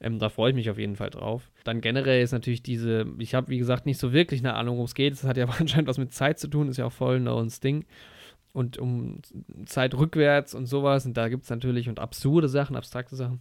Ähm, 0.00 0.18
da 0.18 0.28
freue 0.28 0.50
ich 0.50 0.56
mich 0.56 0.68
auf 0.68 0.78
jeden 0.78 0.96
Fall 0.96 1.10
drauf. 1.10 1.50
Dann 1.64 1.80
generell 1.80 2.22
ist 2.22 2.32
natürlich 2.32 2.62
diese, 2.62 3.06
ich 3.18 3.34
habe 3.34 3.48
wie 3.48 3.58
gesagt 3.58 3.86
nicht 3.86 3.98
so 3.98 4.12
wirklich 4.12 4.40
eine 4.40 4.54
Ahnung, 4.54 4.74
worum 4.76 4.86
es 4.86 4.94
geht. 4.94 5.12
Es 5.12 5.24
hat 5.24 5.36
ja 5.36 5.46
anscheinend 5.58 5.88
was 5.88 5.98
mit 5.98 6.12
Zeit 6.12 6.38
zu 6.38 6.48
tun, 6.48 6.68
ist 6.68 6.76
ja 6.76 6.86
auch 6.86 6.92
voll 6.92 7.20
Nolans 7.20 7.60
Ding. 7.60 7.84
Und 8.52 8.76
um 8.78 9.20
Zeit 9.64 9.94
rückwärts 9.94 10.54
und 10.54 10.66
sowas. 10.66 11.06
Und 11.06 11.16
da 11.16 11.28
gibt 11.28 11.44
es 11.44 11.50
natürlich 11.50 11.88
und 11.88 12.00
absurde 12.00 12.48
Sachen, 12.48 12.76
abstrakte 12.76 13.16
Sachen. 13.16 13.40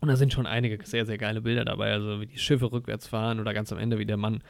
Und 0.00 0.08
da 0.08 0.16
sind 0.16 0.32
schon 0.32 0.46
einige 0.46 0.84
sehr, 0.84 1.06
sehr 1.06 1.18
geile 1.18 1.40
Bilder 1.40 1.64
dabei. 1.64 1.92
Also 1.92 2.20
wie 2.20 2.26
die 2.26 2.38
Schiffe 2.38 2.70
rückwärts 2.70 3.08
fahren 3.08 3.40
oder 3.40 3.54
ganz 3.54 3.72
am 3.72 3.78
Ende, 3.78 3.98
wie 3.98 4.06
der 4.06 4.16
Mann 4.16 4.42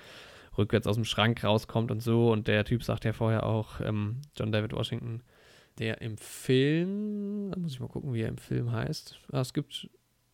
rückwärts 0.58 0.86
aus 0.86 0.96
dem 0.96 1.04
Schrank 1.04 1.44
rauskommt 1.44 1.90
und 1.90 2.02
so. 2.02 2.32
Und 2.32 2.48
der 2.48 2.64
Typ 2.64 2.82
sagt 2.82 3.04
ja 3.04 3.12
vorher 3.12 3.46
auch, 3.46 3.80
ähm, 3.80 4.22
John 4.36 4.52
David 4.52 4.72
Washington, 4.72 5.22
der 5.78 6.00
im 6.02 6.16
Film, 6.18 7.50
da 7.50 7.58
muss 7.58 7.72
ich 7.72 7.80
mal 7.80 7.88
gucken, 7.88 8.12
wie 8.12 8.22
er 8.22 8.28
im 8.28 8.38
Film 8.38 8.72
heißt. 8.72 9.18
Ah, 9.32 9.40
es 9.40 9.52
gibt, 9.52 9.88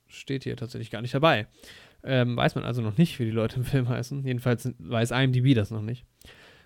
steht 0.07 0.45
hier 0.45 0.57
tatsächlich 0.57 0.91
gar 0.91 1.03
nicht 1.03 1.15
dabei. 1.15 1.47
Ähm, 2.05 2.37
weiß 2.37 2.55
man 2.55 2.65
also 2.65 2.83
noch 2.83 2.97
nicht, 2.97 3.19
wie 3.19 3.25
die 3.25 3.31
Leute 3.31 3.57
im 3.57 3.65
Film 3.65 3.89
heißen. 3.89 4.25
Jedenfalls 4.25 4.73
weiß 4.79 5.11
IMDb 5.11 5.55
das 5.55 5.71
noch 5.71 5.83
nicht. 5.83 6.05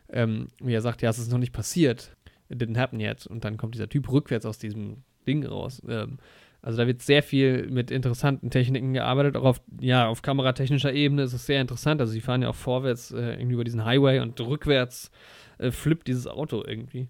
Ähm, 0.09 0.49
wie 0.61 0.75
er 0.75 0.83
sagt, 0.83 1.03
ja, 1.03 1.11
es 1.11 1.19
ist 1.19 1.31
noch 1.31 1.39
nicht 1.39 1.53
passiert. 1.53 2.17
It 2.49 2.61
didn't 2.61 2.79
happen 2.79 3.01
yet. 3.01 3.27
Und 3.27 3.45
dann 3.45 3.57
kommt 3.57 3.75
dieser 3.75 3.89
Typ 3.89 4.11
rückwärts 4.11 4.45
aus 4.45 4.59
diesem 4.59 5.05
Ding 5.27 5.45
raus. 5.47 5.83
Ähm, 5.89 6.19
also 6.63 6.79
da 6.79 6.87
wird 6.87 7.03
sehr 7.03 7.25
viel 7.25 7.69
mit 7.71 7.91
interessanten 7.91 8.49
Techniken 8.49 8.93
gearbeitet, 8.93 9.37
auch 9.37 9.45
auf, 9.45 9.61
ja, 9.81 10.07
auf 10.07 10.23
kameratechnischer 10.23 10.93
Ebene 10.93 11.23
ist 11.23 11.33
es 11.33 11.45
sehr 11.45 11.61
interessant. 11.61 12.01
Also 12.01 12.13
sie 12.13 12.21
fahren 12.21 12.43
ja 12.43 12.51
auch 12.51 12.55
vorwärts 12.55 13.11
äh, 13.11 13.33
irgendwie 13.33 13.55
über 13.55 13.65
diesen 13.65 13.85
Highway 13.85 14.21
und 14.21 14.41
rückwärts 14.41 15.11
äh, 15.59 15.73
flippt 15.73 16.07
dieses 16.07 16.29
Auto 16.29 16.63
irgendwie. 16.65 17.09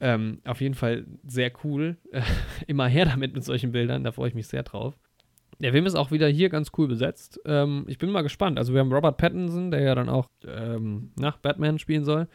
Ähm, 0.00 0.40
auf 0.44 0.60
jeden 0.60 0.74
Fall 0.74 1.06
sehr 1.26 1.52
cool. 1.64 1.98
Immer 2.66 2.88
her 2.88 3.04
damit 3.04 3.34
mit 3.34 3.44
solchen 3.44 3.72
Bildern, 3.72 4.04
da 4.04 4.12
freue 4.12 4.28
ich 4.28 4.34
mich 4.34 4.48
sehr 4.48 4.62
drauf. 4.62 4.98
Der 5.60 5.72
Film 5.72 5.84
ist 5.84 5.94
auch 5.94 6.10
wieder 6.10 6.26
hier 6.26 6.48
ganz 6.48 6.70
cool 6.78 6.88
besetzt. 6.88 7.38
Ähm, 7.44 7.84
ich 7.86 7.98
bin 7.98 8.10
mal 8.10 8.22
gespannt. 8.22 8.58
Also 8.58 8.72
wir 8.72 8.80
haben 8.80 8.92
Robert 8.92 9.18
Pattinson, 9.18 9.70
der 9.70 9.82
ja 9.82 9.94
dann 9.94 10.08
auch 10.08 10.28
ähm, 10.46 11.12
nach 11.18 11.36
Batman 11.36 11.78
spielen 11.78 12.04
soll. 12.04 12.28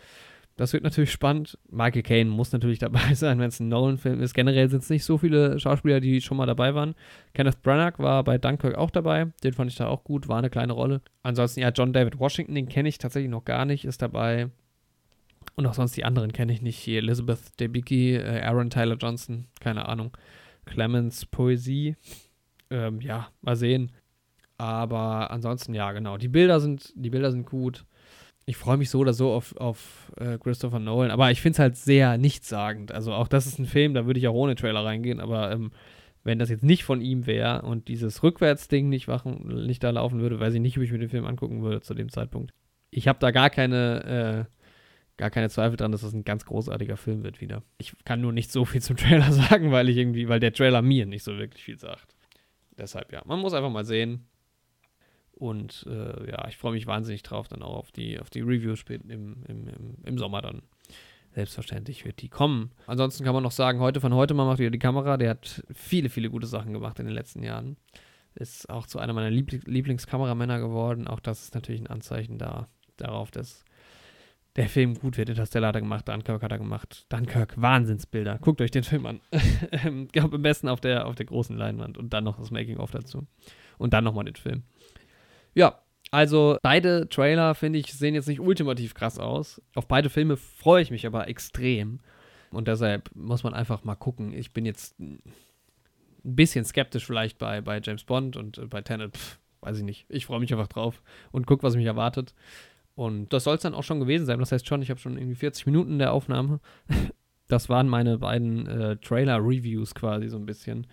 Das 0.57 0.72
wird 0.72 0.84
natürlich 0.84 1.11
spannend. 1.11 1.57
Michael 1.70 2.03
Caine 2.03 2.30
muss 2.30 2.51
natürlich 2.51 2.80
dabei 2.88 3.13
sein, 3.16 3.39
wenn 3.39 3.49
es 3.49 3.59
ein 3.59 3.68
Nolan-Film 3.68 4.22
ist. 4.22 4.36
Generell 4.36 4.70
sind 4.70 4.84
es 4.84 4.89
nicht 4.89 5.03
so 5.03 5.18
viele 5.18 5.59
Schauspieler, 5.59 5.99
die 5.99 6.22
schon 6.22 6.38
mal 6.38 6.45
dabei 6.45 6.76
waren. 6.76 6.93
Kenneth 7.34 7.63
Branagh 7.63 8.01
war 8.01 8.24
bei 8.24 8.38
Dunkirk 8.38 8.76
auch 8.76 8.91
dabei. 8.91 9.32
Den 9.43 9.53
fand 9.53 9.72
ich 9.72 9.78
da 9.78 9.88
auch 9.88 10.03
gut, 10.03 10.28
war 10.28 10.38
eine 10.38 10.51
kleine 10.51 10.74
Rolle. 10.74 11.01
Ansonsten, 11.24 11.61
ja, 11.61 11.70
John 11.70 11.93
David 11.93 12.20
Washington, 12.20 12.53
den 12.53 12.70
kenne 12.70 12.89
ich 12.89 12.99
tatsächlich 12.99 13.32
noch 13.32 13.43
gar 13.43 13.66
nicht, 13.66 13.86
ist 13.86 14.03
dabei. 14.03 14.49
Und 15.55 15.65
auch 15.67 15.73
sonst 15.73 15.95
die 15.95 16.05
anderen 16.05 16.33
kenne 16.33 16.53
ich 16.53 16.61
nicht. 16.61 16.77
Hier 16.77 16.99
Elizabeth 16.99 17.59
Debicki, 17.59 18.15
äh, 18.15 18.41
Aaron 18.41 18.69
Tyler 18.69 18.97
Johnson, 18.97 19.45
keine 19.59 19.87
Ahnung. 19.87 20.15
Clemens 20.65 21.25
Poesie. 21.25 21.95
Ähm, 22.69 23.01
ja, 23.01 23.29
mal 23.41 23.55
sehen. 23.55 23.91
Aber 24.57 25.31
ansonsten, 25.31 25.73
ja, 25.73 25.91
genau. 25.91 26.17
Die 26.17 26.27
Bilder 26.27 26.59
sind, 26.59 26.93
die 26.95 27.09
Bilder 27.09 27.31
sind 27.31 27.45
gut 27.45 27.85
ich 28.45 28.57
freue 28.57 28.77
mich 28.77 28.89
so 28.89 28.99
oder 28.99 29.13
so 29.13 29.31
auf, 29.31 29.55
auf 29.57 30.11
äh, 30.17 30.37
Christopher 30.37 30.79
Nolan, 30.79 31.11
aber 31.11 31.31
ich 31.31 31.41
finde 31.41 31.55
es 31.55 31.59
halt 31.59 31.77
sehr 31.77 32.17
nichtssagend. 32.17 32.91
Also 32.91 33.13
auch 33.13 33.27
das 33.27 33.47
ist 33.47 33.59
ein 33.59 33.65
Film, 33.65 33.93
da 33.93 34.05
würde 34.05 34.19
ich 34.19 34.27
auch 34.27 34.35
ohne 34.35 34.55
Trailer 34.55 34.85
reingehen, 34.85 35.19
aber 35.19 35.51
ähm, 35.51 35.71
wenn 36.23 36.39
das 36.39 36.49
jetzt 36.49 36.63
nicht 36.63 36.83
von 36.83 37.01
ihm 37.01 37.25
wäre 37.25 37.63
und 37.63 37.87
dieses 37.87 38.23
Rückwärtsding 38.23 38.87
nicht, 38.89 39.07
nicht 39.35 39.83
da 39.83 39.89
laufen 39.89 40.19
würde, 40.21 40.39
weiß 40.39 40.53
ich 40.53 40.61
nicht, 40.61 40.77
ob 40.77 40.83
ich 40.83 40.91
mir 40.91 40.99
den 40.99 41.09
Film 41.09 41.25
angucken 41.25 41.63
würde 41.63 41.81
zu 41.81 41.93
dem 41.93 42.09
Zeitpunkt. 42.09 42.53
Ich 42.91 43.07
habe 43.07 43.19
da 43.19 43.31
gar 43.31 43.49
keine, 43.49 44.47
äh, 44.47 44.55
gar 45.18 45.30
keine 45.30 45.49
Zweifel 45.49 45.78
dran, 45.78 45.91
dass 45.91 46.01
das 46.01 46.13
ein 46.13 46.24
ganz 46.24 46.45
großartiger 46.45 46.97
Film 46.97 47.24
wird 47.24 47.41
wieder. 47.41 47.63
Ich 47.78 47.93
kann 48.03 48.22
nur 48.22 48.34
nicht 48.34 48.51
so 48.51 48.66
viel 48.66 48.82
zum 48.82 48.97
Trailer 48.97 49.32
sagen, 49.32 49.72
weil 49.72 49.89
ich 49.89 49.97
irgendwie, 49.97 50.28
weil 50.28 50.39
der 50.39 50.53
Trailer 50.53 50.82
mir 50.82 51.05
nicht 51.05 51.24
so 51.24 51.38
wirklich 51.38 51.63
viel 51.63 51.80
sagt. 51.80 52.16
Deshalb 52.78 53.11
ja, 53.11 53.22
man 53.26 53.39
muss 53.39 53.53
einfach 53.53 53.70
mal 53.70 53.86
sehen. 53.86 54.28
Und 55.32 55.86
äh, 55.89 56.32
ja, 56.32 56.47
ich 56.47 56.57
freue 56.57 56.72
mich 56.74 56.88
wahnsinnig 56.88 57.24
drauf, 57.24 57.47
dann 57.47 57.61
auch 57.61 57.76
auf 57.76 57.91
die, 57.91 58.20
auf 58.20 58.30
die 58.30 58.41
Reviews 58.41 58.84
im, 58.88 59.03
im, 59.09 59.43
im, 59.47 59.95
im 60.03 60.18
Sommer 60.18 60.41
dann. 60.41 60.61
Selbstverständlich 61.34 62.05
wird 62.05 62.22
die 62.22 62.30
kommen. 62.30 62.72
Ansonsten 62.88 63.26
kann 63.26 63.34
man 63.34 63.43
noch 63.43 63.51
sagen, 63.51 63.82
heute 63.82 63.99
von 63.99 64.13
heute 64.13 64.34
mal 64.34 64.45
macht 64.45 64.59
wieder 64.59 64.70
die 64.70 64.80
Kamera. 64.80 65.18
Der 65.18 65.32
hat 65.32 65.66
viele, 65.74 66.07
viele 66.07 66.30
gute 66.30 66.47
Sachen 66.47 66.72
gemacht 66.72 66.97
in 66.99 67.05
den 67.05 67.13
letzten 67.13 67.43
Jahren. 67.43 67.76
Ist 68.36 68.70
auch 68.70 68.88
zu 68.88 68.99
einer 68.99 69.11
meiner 69.11 69.30
Liebl 69.30 69.59
Lieblingskameramänner 69.66 70.59
geworden. 70.59 71.09
Auch 71.09 71.20
das 71.20 71.43
ist 71.43 71.53
natürlich 71.53 71.82
ein 71.82 71.88
Anzeichen 71.88 72.38
da, 72.38 72.70
darauf, 72.95 73.32
dass 73.32 73.66
der 74.56 74.70
Film 74.70 74.95
gut 74.95 75.18
wird. 75.18 75.30
Interstellar 75.30 75.70
hat 75.70 75.76
er 75.76 75.82
gemacht, 75.82 76.08
Dunkirk 76.08 76.41
hat 76.41 76.51
er 76.51 76.58
gemacht. 76.58 77.06
Dunkirk, 77.10 77.60
Wahnsinnsbilder. 77.62 78.38
Guckt 78.39 78.62
euch 78.62 78.72
den 78.72 78.84
Film 78.84 79.06
an. 79.06 79.20
ich 79.32 79.86
ähm, 79.86 80.08
glaube, 80.08 80.36
am 80.36 80.41
besten 80.41 80.70
auf 80.70 80.80
der, 80.80 81.08
auf 81.08 81.16
der 81.16 81.26
großen 81.26 81.58
Leinwand 81.58 81.97
und 81.97 82.14
dann 82.14 82.24
noch 82.24 82.38
das 82.38 82.51
Making-of 82.51 82.91
dazu. 82.91 83.28
Und 83.78 83.93
dann 83.93 84.03
nochmal 84.03 84.26
den 84.26 84.36
Film. 84.36 84.64
Ja, 85.53 85.82
also 86.12 86.58
beide 86.62 87.10
Trailer, 87.10 87.56
finde 87.56 87.80
ich, 87.80 87.93
sehen 87.93 88.16
jetzt 88.16 88.28
nicht 88.28 88.39
ultimativ 88.39 88.93
krass 88.93 89.20
aus. 89.20 89.62
Auf 89.74 89.88
beide 89.88 90.10
Filme 90.10 90.38
freue 90.38 90.82
ich 90.82 90.91
mich 90.91 91.06
aber 91.06 91.28
extrem. 91.28 91.99
Und 92.51 92.70
deshalb 92.70 93.10
muss 93.14 93.43
man 93.43 93.53
einfach 93.53 93.84
mal 93.84 93.95
gucken. 93.95 94.34
Ich 94.34 94.53
bin 94.53 94.66
jetzt 94.66 94.97
ein 94.99 95.22
bisschen 96.24 96.64
skeptisch 96.64 97.06
vielleicht 97.06 97.38
bei, 97.38 97.60
bei 97.60 97.82
James 97.84 98.06
Bond 98.06 98.38
und 98.38 98.58
äh, 98.58 98.68
bei 98.68 98.82
Tenet. 98.82 99.18
Pff, 99.18 99.39
weiß 99.60 99.80
ich 99.80 99.84
nicht. 99.84 100.06
Ich 100.08 100.26
freue 100.26 100.39
mich 100.39 100.53
einfach 100.53 100.68
drauf 100.68 101.01
und 101.32 101.45
gucke, 101.47 101.64
was 101.64 101.76
mich 101.76 101.86
erwartet. 101.86 102.34
Und 102.95 103.33
das 103.33 103.43
soll 103.43 103.55
es 103.55 103.61
dann 103.61 103.75
auch 103.75 103.83
schon 103.83 103.99
gewesen 103.99 104.25
sein. 104.25 104.39
Das 104.39 104.51
heißt 104.51 104.67
schon, 104.67 104.81
ich 104.81 104.89
habe 104.89 104.99
schon 104.99 105.17
irgendwie 105.17 105.35
40 105.35 105.65
Minuten 105.65 105.99
der 105.99 106.13
Aufnahme. 106.13 106.59
Das 107.47 107.69
waren 107.69 107.87
meine 107.87 108.17
beiden 108.17 108.65
äh, 108.65 108.97
Trailer-Reviews 108.97 109.93
quasi 109.93 110.29
so 110.29 110.37
ein 110.37 110.47
bisschen. 110.47 110.87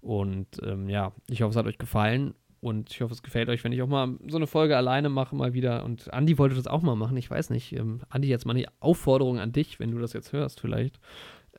Und 0.00 0.46
ähm, 0.62 0.88
ja, 0.88 1.10
ich 1.28 1.42
hoffe, 1.42 1.50
es 1.50 1.56
hat 1.56 1.66
euch 1.66 1.76
gefallen. 1.76 2.34
Und 2.60 2.90
ich 2.90 3.00
hoffe, 3.00 3.12
es 3.12 3.22
gefällt 3.22 3.48
euch, 3.48 3.62
wenn 3.64 3.72
ich 3.72 3.82
auch 3.82 3.88
mal 3.88 4.16
so 4.28 4.36
eine 4.36 4.46
Folge 4.46 4.76
alleine 4.76 5.08
mache, 5.08 5.34
mal 5.34 5.54
wieder. 5.54 5.84
Und 5.84 6.12
Andi 6.12 6.38
wollte 6.38 6.54
das 6.54 6.66
auch 6.66 6.82
mal 6.82 6.96
machen. 6.96 7.16
Ich 7.16 7.30
weiß 7.30 7.50
nicht. 7.50 7.72
Ähm, 7.72 8.00
Andi, 8.10 8.28
jetzt 8.28 8.46
mal 8.46 8.54
eine 8.54 8.66
Aufforderung 8.80 9.38
an 9.38 9.52
dich, 9.52 9.80
wenn 9.80 9.90
du 9.90 9.98
das 9.98 10.12
jetzt 10.12 10.32
hörst, 10.32 10.60
vielleicht. 10.60 11.00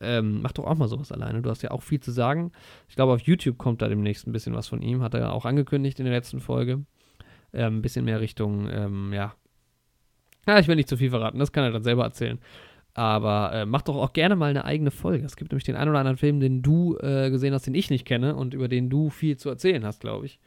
Ähm, 0.01 0.41
mach 0.41 0.53
doch 0.53 0.65
auch 0.65 0.77
mal 0.77 0.87
sowas 0.87 1.11
alleine. 1.11 1.41
Du 1.41 1.49
hast 1.49 1.61
ja 1.61 1.71
auch 1.71 1.83
viel 1.83 1.99
zu 1.99 2.11
sagen. 2.11 2.51
Ich 2.87 2.95
glaube, 2.95 3.13
auf 3.13 3.21
YouTube 3.21 3.57
kommt 3.57 3.81
da 3.81 3.87
demnächst 3.87 4.27
ein 4.27 4.31
bisschen 4.31 4.53
was 4.55 4.67
von 4.67 4.81
ihm. 4.81 5.01
Hat 5.01 5.13
er 5.13 5.33
auch 5.33 5.45
angekündigt 5.45 5.99
in 5.99 6.05
der 6.05 6.13
letzten 6.13 6.39
Folge. 6.39 6.85
Ähm, 7.51 7.77
ein 7.77 7.81
bisschen 7.81 8.05
mehr 8.05 8.21
Richtung, 8.21 8.69
ähm, 8.69 9.11
ja. 9.13 9.33
Ja, 10.49 10.57
ich 10.57 10.67
will 10.67 10.75
nicht 10.75 10.89
zu 10.89 10.97
viel 10.97 11.11
verraten. 11.11 11.37
Das 11.37 11.51
kann 11.51 11.63
er 11.63 11.69
dann 11.69 11.83
selber 11.83 12.03
erzählen. 12.03 12.39
Aber 12.95 13.53
äh, 13.53 13.65
mach 13.67 13.83
doch 13.83 13.95
auch 13.95 14.13
gerne 14.13 14.35
mal 14.35 14.49
eine 14.49 14.65
eigene 14.65 14.89
Folge. 14.89 15.23
Es 15.23 15.35
gibt 15.35 15.51
nämlich 15.51 15.63
den 15.63 15.75
einen 15.75 15.91
oder 15.91 15.99
anderen 15.99 16.17
Film, 16.17 16.39
den 16.39 16.63
du 16.63 16.97
äh, 16.97 17.29
gesehen 17.29 17.53
hast, 17.53 17.67
den 17.67 17.75
ich 17.75 17.91
nicht 17.91 18.03
kenne 18.03 18.35
und 18.35 18.55
über 18.55 18.67
den 18.67 18.89
du 18.89 19.11
viel 19.11 19.37
zu 19.37 19.47
erzählen 19.47 19.85
hast, 19.85 20.01
glaube 20.01 20.25
ich. 20.25 20.39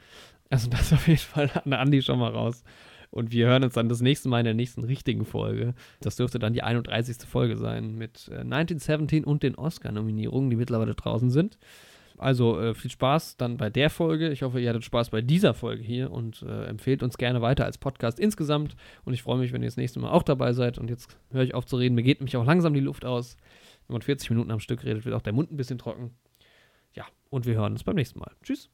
Also 0.51 0.69
das 0.71 0.93
auf 0.93 1.07
jeden 1.07 1.21
Fall 1.21 1.51
an 1.65 1.73
Andi 1.73 2.03
schon 2.03 2.19
mal 2.19 2.33
raus. 2.33 2.65
Und 3.11 3.31
wir 3.31 3.47
hören 3.47 3.63
uns 3.63 3.75
dann 3.75 3.89
das 3.89 4.01
nächste 4.01 4.29
Mal 4.29 4.41
in 4.41 4.45
der 4.45 4.55
nächsten 4.55 4.83
richtigen 4.83 5.25
Folge. 5.25 5.75
Das 6.01 6.17
dürfte 6.17 6.41
dann 6.41 6.53
die 6.53 6.65
31. 6.65 7.19
Folge 7.29 7.57
sein 7.57 7.95
mit 7.95 8.29
äh, 8.29 8.41
1917 8.41 9.23
und 9.23 9.45
den 9.45 9.55
Oscar-Nominierungen, 9.55 10.51
die 10.51 10.57
mittlerweile 10.57 10.97
draußen 10.97 11.31
sind. 11.31 11.59
Also 12.19 12.61
äh, 12.61 12.75
viel 12.75 12.91
Spaß 12.91 13.37
dann 13.37 13.57
bei 13.57 13.71
der 13.71 13.91
Folge. 13.91 14.31
Ich 14.31 14.43
hoffe, 14.43 14.61
ihr 14.61 14.69
hattet 14.69 14.85
Spaß 14.85 15.11
bei 15.11 15.21
dieser 15.21 15.55
Folge 15.55 15.83
hier 15.83 16.11
und 16.11 16.43
äh, 16.43 16.67
empfehlt 16.67 17.03
uns 17.03 17.19
gerne 17.19 17.43
weiter 17.43 17.65
als 17.65 17.79
Podcast 17.79 18.21
insgesamt. 18.21 18.77
Und 19.05 19.15
ich 19.15 19.23
freue 19.23 19.39
mich, 19.39 19.53
wenn 19.53 19.63
ihr 19.63 19.69
das 19.69 19.77
nächste 19.77 20.01
Mal 20.01 20.11
auch 20.11 20.23
dabei 20.23 20.53
seid. 20.53 20.79
Und 20.79 20.91
jetzt 20.91 21.17
höre 21.31 21.43
ich 21.43 21.55
auf 21.55 21.67
zu 21.67 21.77
reden. 21.77 21.95
Mir 21.95 22.03
geht 22.03 22.21
nämlich 22.21 22.37
auch 22.37 22.45
langsam 22.45 22.75
die 22.75 22.81
Luft 22.81 23.05
aus. 23.05 23.37
Wenn 23.87 23.95
man 23.95 24.03
40 24.03 24.31
Minuten 24.31 24.51
am 24.51 24.61
Stück 24.61 24.85
redet, 24.85 25.05
wird 25.05 25.15
auch 25.15 25.23
der 25.23 25.33
Mund 25.33 25.53
ein 25.53 25.57
bisschen 25.57 25.79
trocken. 25.79 26.13
Ja, 26.95 27.05
und 27.31 27.47
wir 27.47 27.55
hören 27.55 27.73
uns 27.73 27.85
beim 27.85 27.97
nächsten 27.97 28.19
Mal. 28.19 28.33
Tschüss. 28.43 28.71